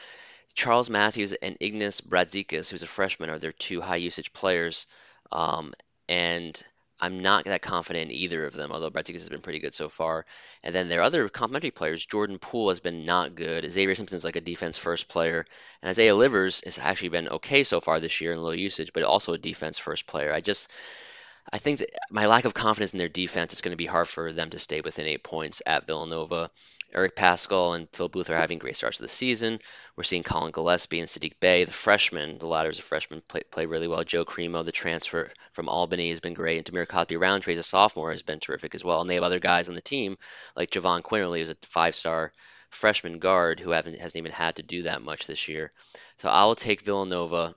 [0.55, 4.87] Charles Matthews and Ignas Brazdeikis, who's a freshman, are their two high usage players,
[5.31, 5.75] um,
[6.09, 6.61] and
[6.99, 9.91] I'm not that confident in either of them, although Brazdeikis has been pretty good so
[9.91, 10.25] far.
[10.63, 13.71] And then their other complementary players, Jordan Poole has been not good.
[13.71, 15.45] Xavier Simpson's like a defense first player,
[15.83, 19.03] and Isaiah Livers has actually been okay so far this year in low usage, but
[19.03, 20.33] also a defense first player.
[20.33, 20.71] I just
[21.53, 24.09] I think that my lack of confidence in their defense is going to be hard
[24.09, 26.51] for them to stay within eight points at Villanova.
[26.95, 29.59] Eric Paschall and Phil Booth are having great starts to the season.
[29.97, 33.43] We're seeing Collin Gillespie and Saddiq Bey, the freshman, the latter is a freshman, play,
[33.51, 34.05] play really well.
[34.05, 36.59] Joe Cremo, the transfer from Albany, has been great.
[36.59, 39.01] And Dhamir Cosby Roundtree, as a sophomore, has been terrific as well.
[39.01, 40.17] And they have other guys on the team,
[40.55, 42.33] like Jahvon Quinerly, who's a five-star
[42.71, 45.73] freshman guard who hasn't even had to do that much this year.
[46.19, 47.55] So I will take Villanova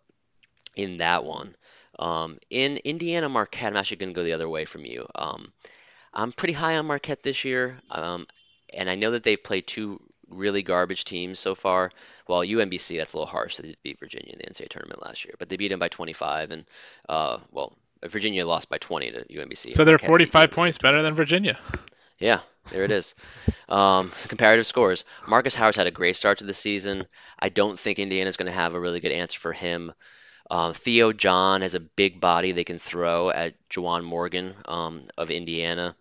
[0.76, 1.56] in that one.
[2.00, 5.06] Um, in Indiana Marquette, I'm actually going to go the other way from you.
[5.14, 5.52] Um,
[6.14, 8.26] I'm pretty high on Marquette this year, um,
[8.74, 11.92] and I know that they've played two really garbage teams so far.
[12.28, 13.58] Well, UMBC, that's a little harsh.
[13.58, 16.52] They beat Virginia in the NCAA tournament last year, but they beat them by 25,
[16.52, 16.66] and
[17.10, 17.78] uh, well,
[18.08, 19.76] Virginia lost by 20 to UMBC.
[19.76, 21.60] So they're Marquette 45 points better than Virginia.
[22.20, 22.40] Yeah,
[22.72, 23.16] there it is.
[23.68, 25.06] Um, comparative scores.
[25.28, 27.08] Marcus Howard's had a great start to the season.
[27.40, 29.94] I don't think Indiana's going to have a really good answer for him.
[30.50, 35.30] Um, Theo John has a big body they can throw at Juwan Morgan um, of
[35.32, 35.96] Indiana.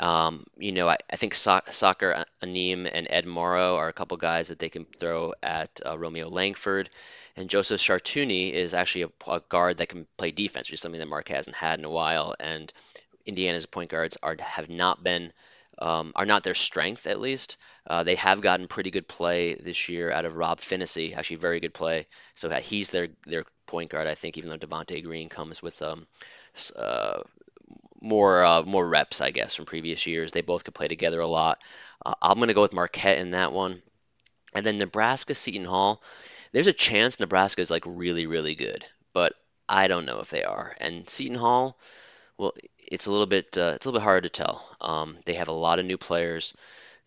[0.00, 4.16] Um, you know, I, I think so- Sacar Anim and Ed Morrow are a couple
[4.16, 6.90] guys that they can throw at uh, Romeo Langford.
[7.36, 11.00] And Joseph Chartouny is actually a, a guard that can play defense, which is something
[11.00, 12.34] that Mark hasn't had in a while.
[12.40, 12.72] And
[13.26, 15.32] Indiana's point guards are have not been
[15.78, 17.56] um, are not their strength at least.
[17.86, 21.60] Uh, they have gotten pretty good play this year out of Rob Phinisee, actually very
[21.60, 22.06] good play.
[22.34, 26.06] So he's their their point guard, I think, even though Devonte Green comes with um,
[26.76, 27.22] uh,
[28.00, 30.32] more uh, more reps, I guess, from previous years.
[30.32, 31.58] They both could play together a lot.
[32.04, 33.82] Uh, I'm going to go with Marquette in that one.
[34.54, 36.02] And then Nebraska Seton Hall.
[36.52, 39.32] There's a chance Nebraska is like really, really good, but
[39.68, 40.76] I don't know if they are.
[40.78, 41.78] And Seton Hall,
[42.36, 42.52] well,
[42.92, 44.56] it's a little bit uh, it's a little bit hard to tell.
[44.80, 46.54] Um, they have a lot of new players.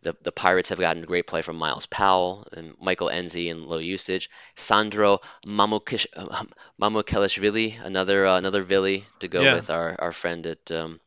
[0.02, 3.80] The, the Pirates have gotten great play from Myles Powell and Michael Nzei in low
[3.80, 4.30] usage.
[4.56, 6.44] Sandro Mamukish, uh,
[6.82, 9.54] Mamukelashvili, another uh, another Vili to go Yeah.
[9.56, 11.00] with our, our friend at um,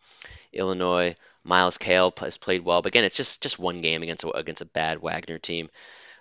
[0.53, 1.15] Illinois.
[1.45, 4.63] Myles Cale has played well, but again, it's just just one game against a, against
[4.63, 5.71] a bad Wagner team.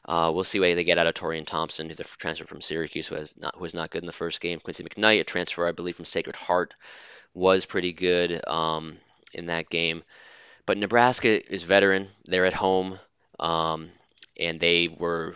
[0.06, 3.08] Uh, we'll see what they get out of Taurean Thompson, who's a transfer from Syracuse,
[3.08, 4.60] who has not who was not good in the first game.
[4.60, 6.76] Quincy McKnight, a transfer I believe from Sacred Heart,
[7.38, 8.98] was pretty good um,
[9.32, 10.02] in that game.
[10.66, 12.08] But Nebraska is veteran.
[12.26, 13.00] They're at home,
[13.40, 13.92] um,
[14.40, 15.36] and they were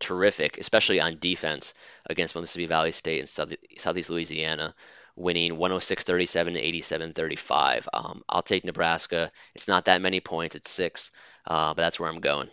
[0.00, 1.74] terrific, especially on defense
[2.06, 4.74] against Mississippi Valley State and South, Southeast Louisiana,
[5.14, 7.86] winning 106-37, 87-35.
[7.92, 9.30] Um, I'll take Nebraska.
[9.54, 10.56] It's not that many points.
[10.56, 11.10] It's six,
[11.46, 12.48] uh, but that's where I'm going.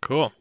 [0.00, 0.32] Cool.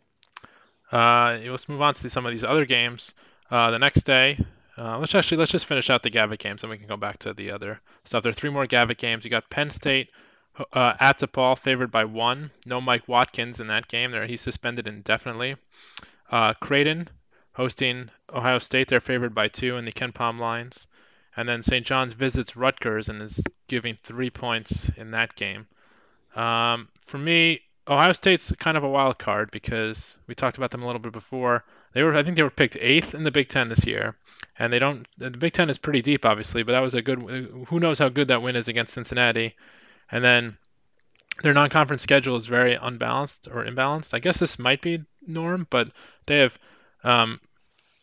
[0.92, 3.14] Uh, let's move on to some of these other games.
[3.50, 4.38] Uh, the next day,
[4.78, 7.20] uh, let's actually let's just finish out the Gavitt games, and we can go back
[7.20, 8.24] to the other stuff.
[8.24, 9.24] There are three more Gavitt games.
[9.24, 10.10] You got Penn State
[10.74, 12.52] uh, at DePaul, favored by one.
[12.66, 14.12] No Mike Watkins in that game.
[14.12, 15.56] There, he's suspended indefinitely.
[16.30, 17.10] Uh, Creighton
[17.54, 18.88] hosting Ohio State.
[18.88, 20.88] They're favored by two in the KenPom lines.
[21.36, 21.86] And then St.
[21.86, 25.68] John's visits Rutgers and is giving three points in that game.
[26.36, 30.84] Um, for me, Ohio State's kind of a wild card because we talked about them
[30.84, 31.64] a little bit before.
[31.94, 34.16] They were, I think, they were picked eighth in the Big Ten this year,
[34.58, 35.08] and they don't.
[35.18, 37.22] The Big Ten is pretty deep, obviously, but that was a good.
[37.68, 39.56] Who knows how good that win is against Cincinnati?
[40.12, 40.58] And then
[41.42, 44.14] their non-conference schedule is very unbalanced or imbalanced.
[44.14, 45.90] I guess this might be norm, but
[46.26, 46.58] they have
[47.04, 47.40] um,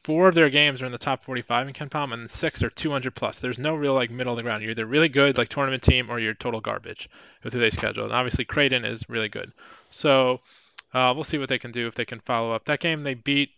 [0.08, 3.14] four of their games are in the top 45 in KenPom, and six are 200
[3.14, 3.40] plus.
[3.40, 4.62] There's no real like middle of the ground.
[4.62, 7.10] You're either really good, like tournament team, or you're total garbage
[7.44, 8.04] with who they schedule.
[8.04, 9.52] And obviously Creighton is really good.
[9.90, 10.40] So
[10.94, 12.64] uh, we'll see what they can do if they can follow up.
[12.64, 13.50] That game they beat,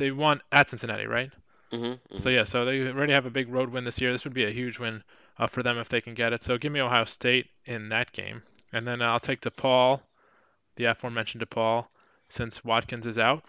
[0.00, 1.30] they won at Cincinnati, right?
[1.70, 2.16] Mm-hmm, mm-hmm.
[2.16, 4.10] So yeah, so they already have a big road win this year.
[4.10, 5.04] This would be a huge win
[5.38, 6.42] uh, for them if they can get it.
[6.42, 8.42] So give me Ohio State in that game,
[8.72, 10.00] and then I'll take DePaul,
[10.76, 11.86] the aforementioned DePaul,
[12.28, 13.44] since Watkins is out.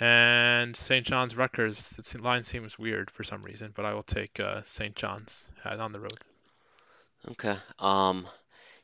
[0.00, 1.06] And St.
[1.06, 4.96] John's Rutgers, the line seems weird for some reason, but I will take uh, St.
[4.96, 6.18] John's on the road.
[7.30, 7.56] Okay.
[7.78, 8.26] Um,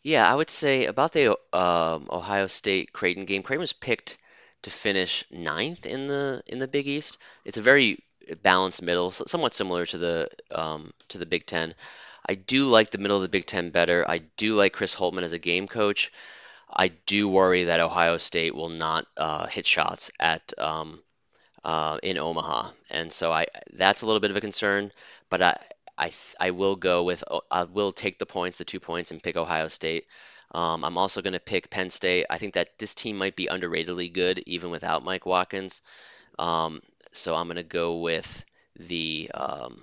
[0.02, 3.42] yeah, I would say about the um, Ohio State Creighton game.
[3.42, 4.16] Creighton was picked
[4.62, 7.18] to finish ninth in the in the Big East.
[7.44, 8.02] It's a very
[8.42, 11.74] balanced middle, somewhat similar to the um, to the Big Ten.
[12.28, 14.04] I do like the middle of the Big Ten better.
[14.08, 16.12] I do like Chris Holtmann as a game coach.
[16.72, 21.00] I do worry that Ohio State will not uh, hit shots at um,
[21.64, 24.92] uh, in Omaha, and so I that's a little bit of a concern.
[25.30, 25.58] But I
[25.98, 29.36] I I will go with I will take the points, the two points, and pick
[29.36, 30.06] Ohio State.
[30.52, 32.26] Um, I'm also going to pick Penn State.
[32.30, 35.82] I think that this team might be underratedly good even without Mike Watkins.
[36.38, 36.80] Um,
[37.12, 38.44] so I'm going to go with
[38.78, 39.82] the um,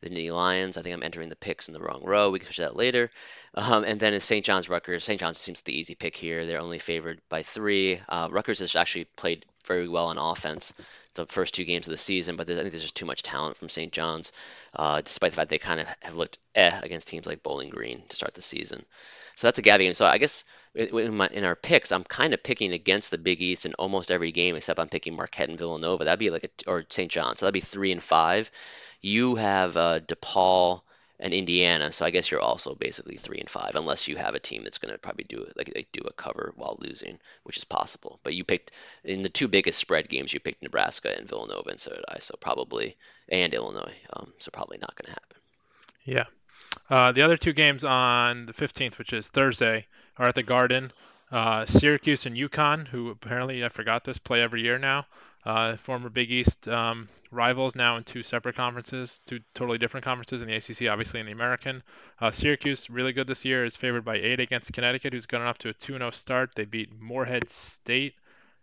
[0.00, 0.76] the Nittany Lions.
[0.76, 2.30] I think I'm entering the picks in the wrong row.
[2.30, 3.10] We can switch that later.
[3.54, 4.44] Um, and then it's St.
[4.44, 5.04] John's Rutgers.
[5.04, 5.20] St.
[5.20, 6.44] John's seems the easy pick here.
[6.44, 8.00] They're only favored by three.
[8.08, 10.74] Uh, Rutgers has actually played very well on offense
[11.14, 13.56] the first two games of the season, but I think there's just too much talent
[13.56, 13.92] from St.
[13.92, 14.32] John's,
[14.74, 18.02] uh, despite the fact they kind of have looked eh against teams like Bowling Green
[18.08, 18.84] to start the season.
[19.36, 19.94] So that's a Gavitt game.
[19.94, 20.44] So I guess
[20.74, 24.10] in, my, in our picks, I'm kind of picking against the Big East in almost
[24.10, 26.04] every game, except I'm picking Marquette and Villanova.
[26.04, 27.10] That'd be like a or St.
[27.10, 27.40] John's.
[27.40, 28.50] So that'd be three and five.
[29.00, 30.82] You have uh, DePaul
[31.22, 34.40] and Indiana, so I guess you're also basically three and five, unless you have a
[34.40, 37.56] team that's going to probably do it like they do a cover while losing, which
[37.56, 38.18] is possible.
[38.24, 38.72] But you picked
[39.04, 42.18] in the two biggest spread games, you picked Nebraska and Villanova, and so did I.
[42.18, 42.96] So probably
[43.28, 45.36] and Illinois, um, so probably not going to happen.
[46.04, 46.24] Yeah.
[46.90, 49.86] Uh, the other two games on the 15th, which is Thursday,
[50.18, 50.90] are at the Garden.
[51.30, 55.06] Uh, Syracuse and UConn, who apparently I forgot this play every year now.
[55.44, 60.40] Uh, former Big East um, rivals now in two separate conferences, two totally different conferences
[60.40, 61.82] in the ACC, obviously in the American.
[62.20, 65.58] Uh, Syracuse, really good this year, is favored by eight against Connecticut, who's gotten off
[65.58, 66.54] to a 2-0 start.
[66.54, 68.14] They beat Morehead State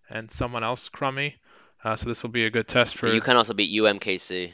[0.09, 1.35] and someone else crummy.
[1.83, 3.07] Uh, so this will be a good test for.
[3.07, 4.53] You can also beat UMKC.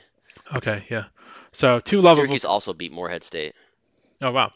[0.55, 1.05] Okay, yeah.
[1.51, 2.25] So two lovable.
[2.25, 3.53] Syracuse also beat Morehead State.
[4.21, 4.51] Oh wow,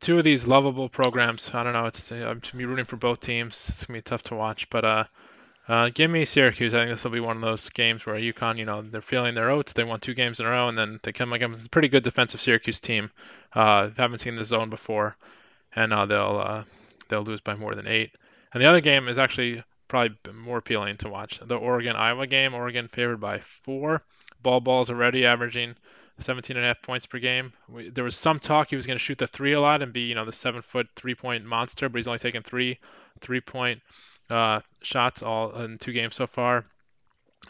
[0.00, 1.52] two of these lovable programs.
[1.54, 1.86] I don't know.
[1.86, 3.68] It's I'm to be rooting for both teams.
[3.68, 5.04] It's gonna be tough to watch, but uh,
[5.68, 6.74] uh, give me Syracuse.
[6.74, 9.34] I think this will be one of those games where UConn, you know, they're feeling
[9.34, 9.72] their oats.
[9.72, 12.02] They won two games in a row, and then they come against a pretty good
[12.02, 13.10] defensive Syracuse team.
[13.52, 15.16] Uh, haven't seen the zone before,
[15.74, 16.64] and uh, they'll uh,
[17.08, 18.10] they'll lose by more than eight.
[18.52, 21.38] And the other game is actually probably more appealing to watch.
[21.38, 22.54] The Oregon Iowa game.
[22.54, 24.02] Oregon favored by four.
[24.42, 25.76] Bol Bol's already averaging
[26.18, 27.52] 17 and a half points per game.
[27.68, 29.92] We, there was some talk he was going to shoot the three a lot and
[29.92, 32.78] be, you know, the seven foot three point monster, but he's only taken three
[33.20, 33.80] three point
[34.32, 36.64] uh, shots all in two games so far.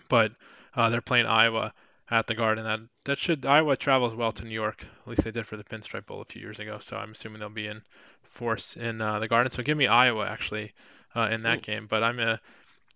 [0.09, 0.33] But
[0.75, 1.73] uh, they're playing Iowa
[2.11, 2.65] at the Garden.
[2.65, 4.85] That that should Iowa travels well to New York.
[5.03, 6.79] At least they did for the Pinstripe Bowl a few years ago.
[6.81, 7.83] So I'm assuming they'll be in
[8.23, 9.51] force in uh, the Garden.
[9.53, 10.73] So give me Iowa actually
[11.15, 11.87] uh, in that game.
[11.89, 12.37] But I'm uh,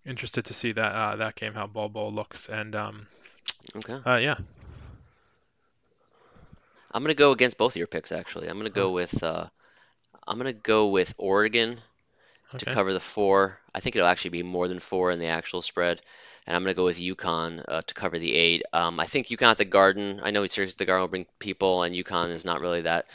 [0.05, 3.07] interested to see that uh, that game how Bol Bol looks and um,
[3.77, 3.99] okay.
[4.05, 4.37] Uh, yeah.
[6.93, 8.49] I'm gonna go against both of your picks actually.
[8.49, 9.47] I'm gonna go with uh,
[10.27, 11.81] I'm gonna go with Oregon
[12.59, 13.59] to cover the four.
[13.75, 16.01] I think it'll actually be more than four in the actual spread.
[16.47, 18.63] And I'm going to go with UConn uh, to cover the eight.
[18.73, 20.21] Um, I think UConn at the Garden.
[20.23, 20.77] I know it's serious.
[20.77, 23.07] The Garden will bring people, and UConn is not really that.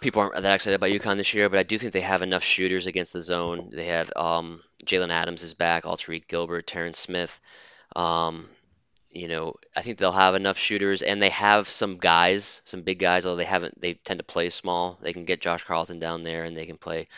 [0.00, 2.42] People aren't that excited about UConn this year, but I do think they have enough
[2.42, 3.70] shooters against the zone.
[3.72, 7.38] They have um, Jalen Adams is back, Alterique Gilbert, Terrence Smith.
[7.94, 8.48] Um,
[9.10, 12.98] you know, I think they'll have enough shooters, and they have some guys, some big
[12.98, 13.26] guys.
[13.26, 14.98] Although they haven't, they tend to play small.
[15.02, 17.08] They can get Josh Carlton down there, and they can play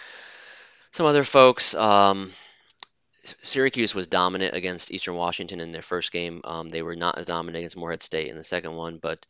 [0.95, 1.75] some other folks.
[1.75, 2.31] Um,
[3.43, 6.41] Syracuse was dominant against Eastern Washington in their first game.
[6.45, 9.27] Um, they were not as dominant against Morehead State in the second one, but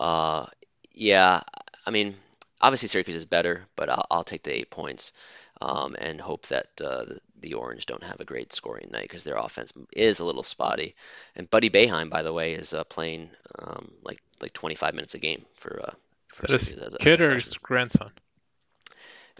[0.00, 0.46] uh,
[0.90, 1.42] yeah,
[1.84, 2.16] I mean,
[2.62, 5.12] obviously Syracuse is better, but I'll, I'll take the eight points
[5.60, 9.24] um, and hope that uh, the, the Orange don't have a great scoring night because
[9.24, 10.94] their offense is a little spotty.
[11.36, 13.28] And Buddy Boeheim, by the way, is uh, playing
[13.58, 15.92] um, like like 25 minutes a game for uh,
[16.28, 18.12] for Syracuse as a, as Kid or grandson?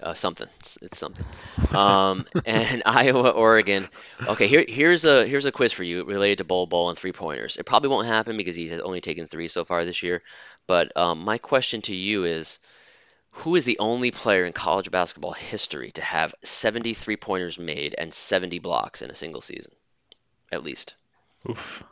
[0.00, 0.48] Uh, something.
[0.60, 1.24] It's, it's something.
[1.70, 3.88] Um, and Iowa, Oregon.
[4.26, 7.12] Okay, here here's a here's a quiz for you related to Bol Bol and three
[7.12, 7.56] pointers.
[7.56, 10.22] It probably won't happen because he has only taken three so far this year.
[10.66, 12.58] But um, my question to you is,
[13.32, 17.94] who is the only player in college basketball history to have 70 three pointers made
[17.96, 19.72] and 70 blocks in a single season,
[20.50, 20.94] at least?
[21.48, 21.82] Oof.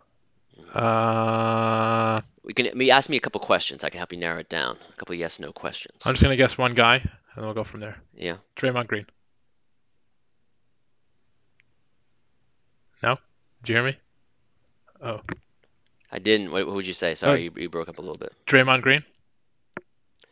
[0.72, 3.84] Uh, We can me ask me a couple questions.
[3.84, 4.76] I can help you narrow it down.
[4.90, 6.02] A couple yes no questions.
[6.06, 7.02] I'm just gonna guess one guy,
[7.40, 7.96] and we'll go from there.
[8.14, 8.36] Yeah.
[8.54, 9.06] Draymond Green.
[13.02, 13.16] No?
[13.62, 13.96] Did you hear me?
[15.00, 15.20] Oh,
[16.12, 16.50] I didn't.
[16.52, 17.14] What, what would you say?
[17.14, 18.34] Sorry, you, you broke up a little bit.
[18.46, 19.02] Draymond Green.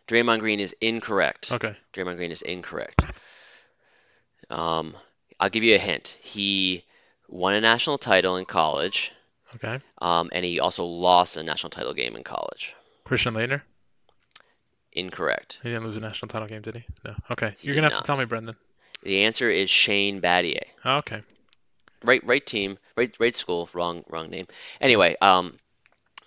[0.07, 1.51] Draymond Green is incorrect.
[1.51, 1.75] Okay.
[1.95, 3.03] Draymond Green is incorrect.
[4.51, 4.95] Um,
[5.41, 6.15] I'll give you a hint.
[6.21, 6.85] He
[7.27, 9.13] won a national title in college,
[9.55, 9.81] Okay.
[10.03, 12.75] um, and he also lost a national title game in college.
[13.05, 13.63] Christian Laettner.
[14.99, 15.61] Incorrect.
[15.63, 16.85] He didn't lose a national title game, did he?
[17.05, 17.15] No.
[17.31, 17.55] Okay.
[17.59, 18.57] He You're gonna have to tell me, Brendan.
[19.03, 20.65] The answer is Shane Battier.
[20.85, 21.23] Oh, okay.
[22.05, 23.69] Right, right team, right, right school.
[23.73, 24.47] Wrong, wrong name.
[24.81, 25.57] Anyway, um,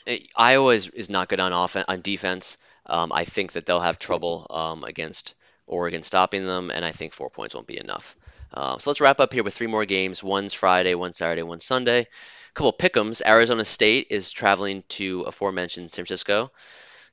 [0.07, 2.57] eh, Iowa is, is not good on offense, on defense.
[2.85, 5.35] Um, I think that they'll have trouble um, against
[5.67, 8.15] Oregon stopping them, and I think four points won't be enough.
[8.53, 10.23] Uh, so let's wrap up here with three more games.
[10.23, 12.01] One's Friday, one Saturday, one Sunday.
[12.01, 13.21] A couple pick'ems.
[13.25, 16.51] Arizona State is traveling to aforementioned San Francisco.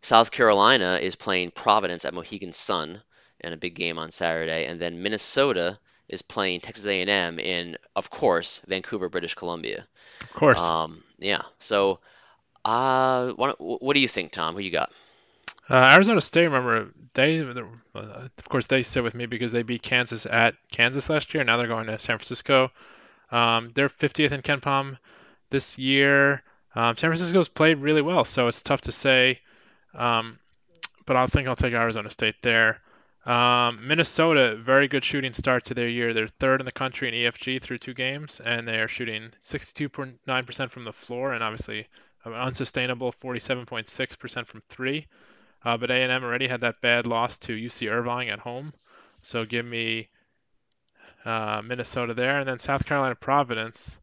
[0.02, 3.02] South Carolina is playing Providence at Mohegan Sun
[3.40, 8.10] in a big game on Saturday, and then Minnesota is playing Texas A&M in, of
[8.10, 9.86] course, Vancouver, British Columbia.
[10.20, 10.60] Of course.
[10.60, 11.42] Um, yeah.
[11.58, 12.00] So,
[12.64, 14.54] uh, what, what do you think, Tom?
[14.54, 14.92] Who you got?
[15.68, 20.24] Uh, Arizona State, remember, they, of course, they sit with me because they beat Kansas
[20.24, 21.44] at Kansas last year.
[21.44, 22.70] Now they're going to San Francisco.
[23.30, 24.96] Um, they're 50th in KenPom
[25.50, 26.42] this year.
[26.74, 29.40] Um, San Francisco's played really well, so it's tough to say.
[29.98, 30.38] Um,
[31.04, 32.80] but I think I'll take Arizona State there.
[33.26, 36.14] Um, Minnesota, very good shooting start to their year.
[36.14, 40.70] They're third in the country in EFG through two games, and they are shooting 62.9%
[40.70, 41.86] from the floor, and obviously
[42.24, 45.06] an unsustainable 47.6% from three.
[45.64, 48.72] Uh, but A&M already had that bad loss to UC Irvine at home,
[49.22, 50.08] so give me
[51.24, 53.98] uh, Minnesota there, and then South Carolina Providence.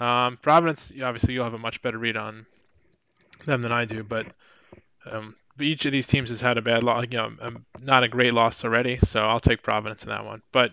[0.00, 2.46] Um, Providence, obviously, you'll have a much better read on
[3.46, 4.26] them than I do, but
[5.10, 8.08] um, each of these teams has had a bad loss, you know, um, not a
[8.08, 10.42] great loss already, so I'll take Providence in that one.
[10.52, 10.72] But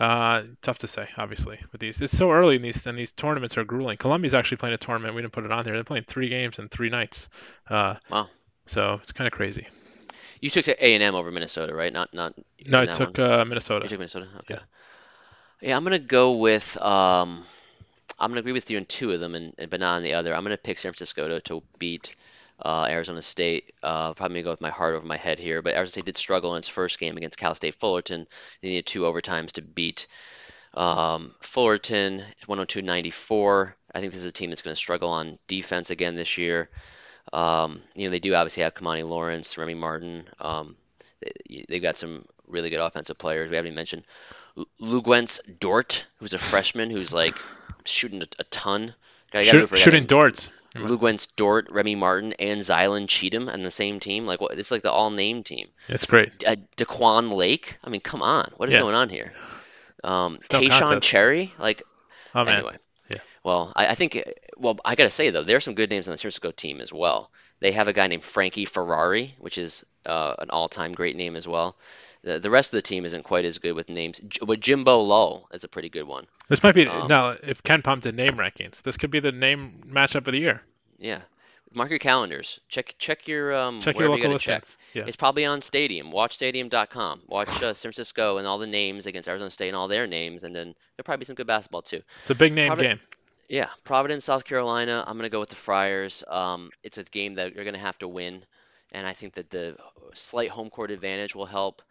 [0.00, 2.00] uh, tough to say, obviously, with these.
[2.00, 3.96] It's so early in these, and these tournaments are grueling.
[3.98, 5.14] Columbia's actually playing a tournament.
[5.14, 5.74] We didn't put it on there.
[5.74, 7.28] They're playing three games in three nights.
[7.68, 8.28] Uh, Wow.
[8.66, 9.66] So it's kind of crazy.
[10.40, 11.92] You took A&M over Minnesota, right?
[11.92, 12.34] Not, not.
[12.66, 13.88] No, I took uh, You Minnesota.
[13.88, 14.28] took Minnesota.
[14.40, 14.58] Okay.
[15.60, 16.76] Yeah, I'm gonna go with.
[16.80, 17.44] Um,
[18.18, 20.14] I'm gonna agree with you on two of them, and, and but not on the
[20.14, 20.34] other.
[20.34, 22.14] I'm gonna pick San Francisco to, to beat
[22.64, 23.72] uh, Arizona State.
[23.82, 26.16] Uh, probably gonna go with my heart over my head here, but Arizona State did
[26.16, 28.26] struggle in its first game against Cal State Fullerton.
[28.60, 30.06] They needed two overtimes to beat
[30.74, 32.22] um, Fullerton.
[32.46, 33.72] 102-94.
[33.94, 36.70] I think this is a team that's gonna struggle on defense again this year.
[37.32, 40.24] Um, you know, they do obviously have Kimani Lawrence, Remy Martin.
[40.40, 40.76] Um,
[41.20, 43.50] they, they've got some really good offensive players.
[43.50, 44.04] We haven't even mentioned
[44.56, 47.38] Lu- Luguentz Dort, who's a freshman who's like
[47.84, 48.94] shooting a, a ton.
[49.30, 50.08] Gotta, gotta Shoot, shooting guy.
[50.74, 50.88] Darts.
[50.90, 54.26] Luguentz Dort, Remy Martin, and Zylan Cheatham on the same team.
[54.26, 54.58] Like, what?
[54.58, 55.68] It's like the all-name team.
[55.88, 56.44] It's great.
[56.46, 57.78] Uh, De'Quon Lake.
[57.84, 58.80] I mean, come on, what is Yeah.
[58.80, 59.32] going on here?
[60.04, 61.00] Um, No Taeshon.
[61.02, 61.52] Cherry.
[61.58, 61.82] Like,
[62.34, 62.56] Oh man.
[62.56, 62.76] Anyway.
[63.10, 63.20] Yeah.
[63.44, 64.22] Well, I, I think,
[64.56, 66.50] well, I got to say, though, there are some good names on the San Francisco
[66.50, 67.30] team as well.
[67.60, 71.36] They have a guy named Frankie Ferrari, which is uh, an all time great name
[71.36, 71.76] as well.
[72.24, 75.48] The, the rest of the team isn't quite as good with names, but Jimbo Lull
[75.52, 76.26] is a pretty good one.
[76.48, 78.82] This might be Um, now if KenPom did name rankings.
[78.82, 80.62] This could be the name matchup of the year.
[80.98, 81.22] Yeah.
[81.74, 82.60] mark your calendars.
[82.68, 84.64] Check check your um Check your wherever you local gotta check.
[84.94, 85.04] Yeah.
[85.06, 86.10] It's probably on Stadium.
[86.10, 87.22] Watch Stadium.com.
[87.26, 90.44] Watch uh, San Francisco and all the names against Arizona State and all their names,
[90.44, 92.02] and then there'll probably be some good basketball too.
[92.20, 93.00] It's a big name game.
[93.48, 95.02] Yeah, Providence, South Carolina.
[95.06, 96.22] I'm gonna go with the Friars.
[96.28, 98.44] Um, it's a game that you're gonna have to win,
[98.92, 99.76] and I think that the
[100.14, 101.82] slight home court advantage will help.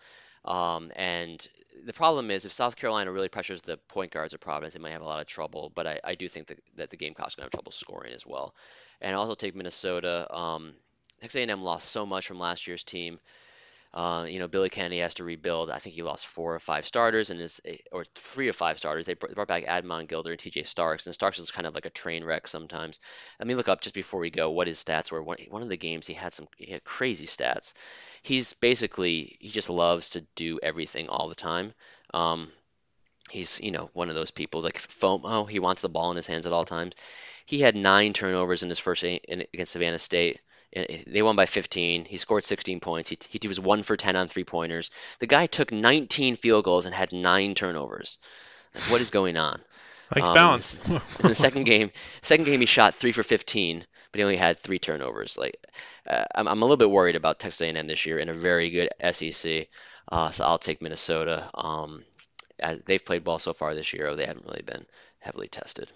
[0.45, 1.45] Um, and
[1.85, 4.91] the problem is if South Carolina really pressures the point guards of Providence, they might
[4.91, 5.72] have a lot of trouble.
[5.73, 8.55] But I, I do think that, that the Gamecocks gonna have trouble scoring as well.
[8.99, 10.34] And also take Minnesota.
[10.34, 10.73] Um,
[11.22, 13.19] Texas A&M lost so much from last year's team.
[13.93, 15.69] Uh, you know, Billy Kennedy has to rebuild.
[15.69, 17.59] I think he lost four or five starters, and is
[17.91, 19.05] or three or five starters.
[19.05, 20.63] They brought back Admon Gilder and T.J.
[20.63, 23.01] Starks, and Starks is kind of like a train wreck sometimes.
[23.39, 25.22] I mean, look up just before we go what his stats were.
[25.22, 27.73] One, one of the games he had some he had crazy stats.
[28.22, 31.73] He's basically he just loves to do everything all the time.
[32.13, 32.49] Um,
[33.30, 35.49] he's you know one of those people like FOMO.
[35.49, 36.95] He wants the ball in his hands at all times.
[37.45, 40.39] He had nine turnovers in his first game in, against Savannah State.
[40.73, 42.06] And They won by 15.
[42.06, 43.10] He scored 16 points.
[43.10, 44.89] He, he was one for 10 on three pointers.
[45.19, 48.18] The guy took 19 field goals and had nine turnovers.
[48.73, 49.61] Like, what is going on?
[50.15, 50.76] Likes Um, balance.
[50.88, 51.91] In the second game,
[52.22, 55.38] second game he shot three for 15, but he only had three turnovers.
[55.38, 55.57] Like,
[56.07, 58.69] uh, I'm, I'm a little bit worried about Texas A&M this year in a very
[58.69, 59.68] good SEC.
[60.11, 61.49] Uh, so I'll take Minnesota.
[61.53, 62.03] Um,
[62.85, 64.15] they've played well so far this year.
[64.15, 64.85] They haven't really been
[65.19, 65.89] heavily tested.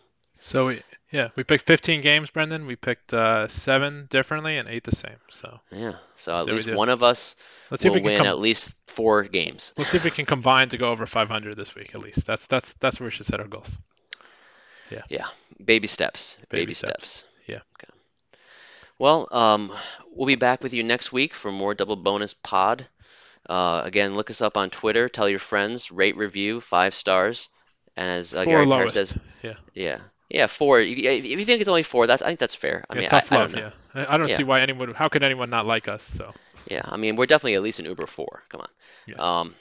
[0.46, 0.82] So we
[1.12, 2.66] yeah we picked 15 games, Brendan.
[2.68, 5.18] We picked uh, seven differently and eight the same.
[5.30, 5.94] So Yeah.
[6.16, 7.36] So at There least one of us
[7.72, 8.28] let's see if will we can win come.
[8.28, 9.74] at least four games.
[9.78, 12.26] Let's see if we can combine to go over 500 this week at least.
[12.28, 13.78] That's that's that's where we should set our goals.
[14.92, 15.02] Yeah.
[15.10, 15.28] Yeah.
[15.64, 16.38] Baby steps.
[16.50, 17.10] Baby Baby, steps.
[17.10, 17.32] steps.
[17.48, 17.62] Yeah.
[17.82, 17.94] Okay.
[19.00, 19.72] Well, um,
[20.12, 22.88] we'll be back with you next week for more double bonus pod.
[23.48, 25.10] Uh, again, look us up on Twitter.
[25.10, 25.92] Tell your friends.
[25.92, 27.50] Rate, review, five stars.
[27.98, 29.56] And as uh, Gary Parr says, Yeah.
[29.74, 30.00] yeah,
[30.30, 30.80] yeah, four.
[30.80, 32.84] If you think it's only four, that's I think that's fair.
[32.90, 33.52] I yeah mean, tough I, I love.
[33.52, 33.72] don't know.
[33.96, 34.06] Yeah.
[34.10, 34.38] I don't Yeah.
[34.38, 34.94] see why anyone.
[34.94, 36.04] How could anyone not like us?
[36.04, 36.34] So
[36.70, 38.44] Yeah, I mean, we're definitely at least an Uber 4.
[38.50, 38.70] Come on.
[39.06, 39.16] Yeah.
[39.40, 39.56] Um,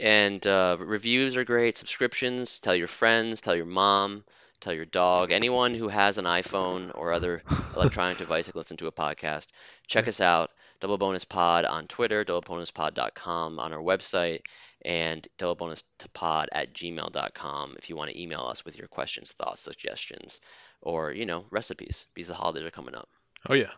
[0.00, 1.76] and uh, reviews are great.
[1.76, 4.24] Subscriptions, tell your friends, tell your mom,
[4.60, 7.42] tell your dog, anyone who has an iPhone or other
[7.76, 9.46] electronic device that can listen to a podcast.
[9.86, 10.50] Check us out,
[10.80, 14.40] Double Bonus Pod on Twitter, doublebonuspod.com on our website,
[14.84, 20.40] and doublebonustopod at gmail.com if you want to email us with your questions, thoughts, suggestions,
[20.82, 23.08] or, you know, recipes because the holidays are coming up.
[23.48, 23.70] oh yeah.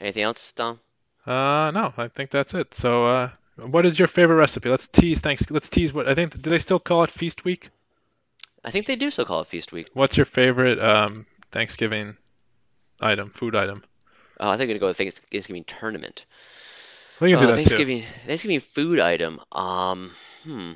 [0.00, 0.80] Anything else, Dom?
[1.26, 2.74] Uh no, I think that's it.
[2.74, 4.68] So uh, what is your favorite recipe?
[4.68, 5.20] Let's tease.
[5.20, 5.50] Thanks.
[5.50, 5.92] Let's tease.
[5.92, 6.40] What I think.
[6.40, 7.70] Do they still call it Feast Week?
[8.64, 9.88] I think they do still call it Feast Week.
[9.94, 12.16] What's your favorite um, Thanksgiving
[13.00, 13.84] item, food item?
[14.40, 16.26] Oh, I think I'm gonna go Thanksgiving tournament.
[17.20, 19.40] We can do Uh, that Thanksgiving Thanksgiving food item.
[19.52, 20.12] Um,
[20.44, 20.72] hmm.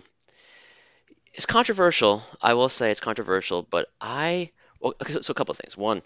[1.35, 2.23] It's controversial.
[2.43, 4.51] I will say it's controversial, but I
[4.81, 5.77] well, so, so a couple of things.
[5.77, 6.03] One,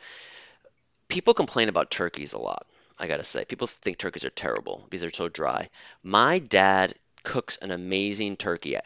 [1.09, 2.67] people complain about turkeys a lot.
[2.99, 5.71] I gotta say, people think turkeys are terrible because they're so dry.
[6.03, 8.77] My dad cooks an amazing turkey.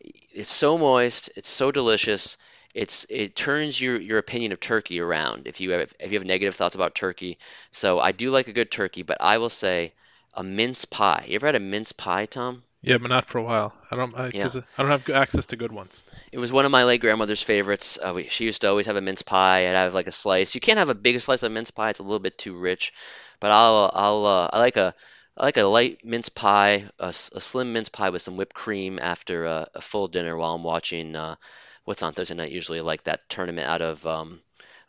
[0.00, 1.30] It's so moist.
[1.36, 2.36] It's so delicious.
[2.74, 6.26] It's it turns your your opinion of turkey around if you have if you have
[6.26, 7.38] negative thoughts about turkey.
[7.72, 9.92] So I do like a good turkey, but I will say
[10.34, 11.24] a mince pie.
[11.28, 12.62] You ever had a mince pie, Tom?
[12.82, 13.74] Yeah, but not for a while.
[13.90, 14.14] I don't.
[14.16, 14.48] I, Yeah.
[14.78, 16.02] I don't have access to good ones.
[16.32, 17.98] It was one of my late grandmother's favorites.
[18.02, 20.12] Uh, we, she used to always have a mince pie and I have like a
[20.12, 20.54] slice.
[20.54, 22.92] You can't have a big slice of mince pie; it's a little bit too rich.
[23.38, 24.94] But I'll I'll uh, I like a
[25.36, 29.44] I like a light mince pie, a slim mince pie with some whipped cream after
[29.44, 31.36] a, a full dinner while I'm watching uh,
[31.84, 32.50] what's on Thursday night.
[32.52, 34.40] Usually like that tournament out of um,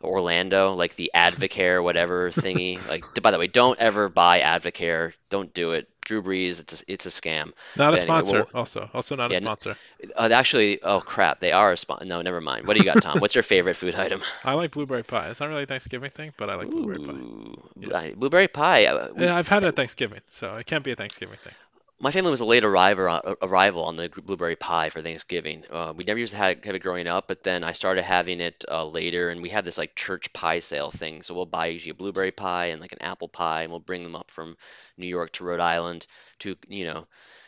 [0.04, 2.78] Orlando, like the Advocare whatever thingy.
[2.88, 5.12] Like by the way, don't ever buy Advocare.
[5.30, 5.88] Don't do it.
[6.04, 7.52] Drew Brees, it's a, it's a scam.
[7.76, 8.38] Not a But anyway, sponsor.
[8.38, 9.76] well- also, also not Yeah, a sponsor.
[10.16, 12.04] Uh, actually, oh crap, they are a sponsor.
[12.06, 12.66] No, never mind.
[12.66, 13.20] What do you got, Tom?
[13.20, 14.20] What's your favorite food item?
[14.44, 15.28] I like blueberry pie.
[15.30, 17.12] It's not really a Thanksgiving thing, but I like blueberry pie.
[17.12, 18.86] Ooh, blueberry pie.
[18.86, 21.54] uh, we- Yeah, I've had it at Thanksgiving, so it can't be a Thanksgiving thing.
[22.02, 25.64] My family was a late arriver, uh, arrival on the blueberry pie for Thanksgiving.
[25.70, 28.40] Uh, we never used to have, have it growing up, but then I started having
[28.40, 31.22] it uh, later, and we had this like church pie sale thing.
[31.22, 34.02] So we'll buy usually a blueberry pie and like an apple pie, and we'll bring
[34.02, 34.56] them up from
[34.98, 36.06] New York to Rhode Island
[36.40, 37.06] to you know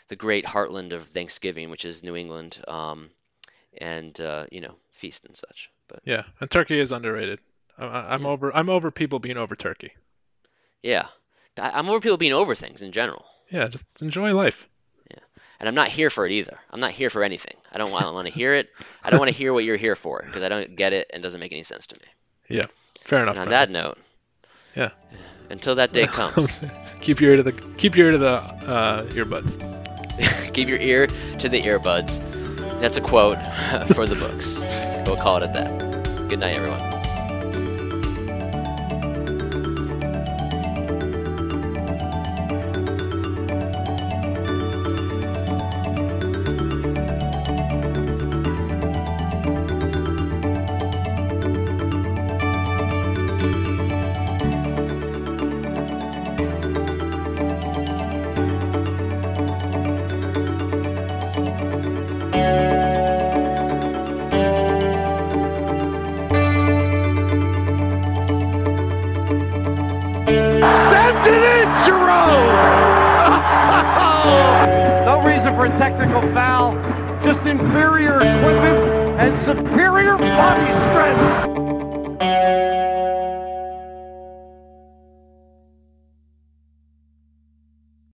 [0.09, 3.11] the great heartland of Thanksgiving, which is New England, um,
[3.79, 5.69] and uh, you know feast and such.
[5.89, 7.41] But Yeah, and turkey is underrated.
[7.77, 8.29] I, I'm Yeah.
[8.29, 8.55] over.
[8.55, 9.93] I'm over people being over turkey.
[10.83, 11.09] yeah,
[11.59, 13.25] I, I'm over people being over things in general.
[13.51, 14.69] Yeah, just enjoy life.
[15.11, 15.19] Yeah,
[15.61, 16.59] and I'm not here for it either.
[16.71, 17.57] I'm not here for anything.
[17.73, 18.69] I don't want, want to hear it.
[19.03, 21.21] I don't want to hear what you're here for because I don't get it and
[21.21, 22.07] it doesn't make any sense to me.
[22.49, 22.63] Yeah,
[23.05, 23.37] fair enough.
[23.37, 23.99] And on that note,
[24.75, 24.91] Yeah.
[25.51, 26.63] until that day comes,
[27.01, 29.59] keep your ear to the keep your ear to the uh, earbuds.
[30.55, 32.21] keep your ear to the earbuds.
[32.81, 33.39] That's a quote
[33.95, 34.59] for the books.
[35.07, 36.29] We'll call it at that.
[36.29, 36.94] Good night, everyone.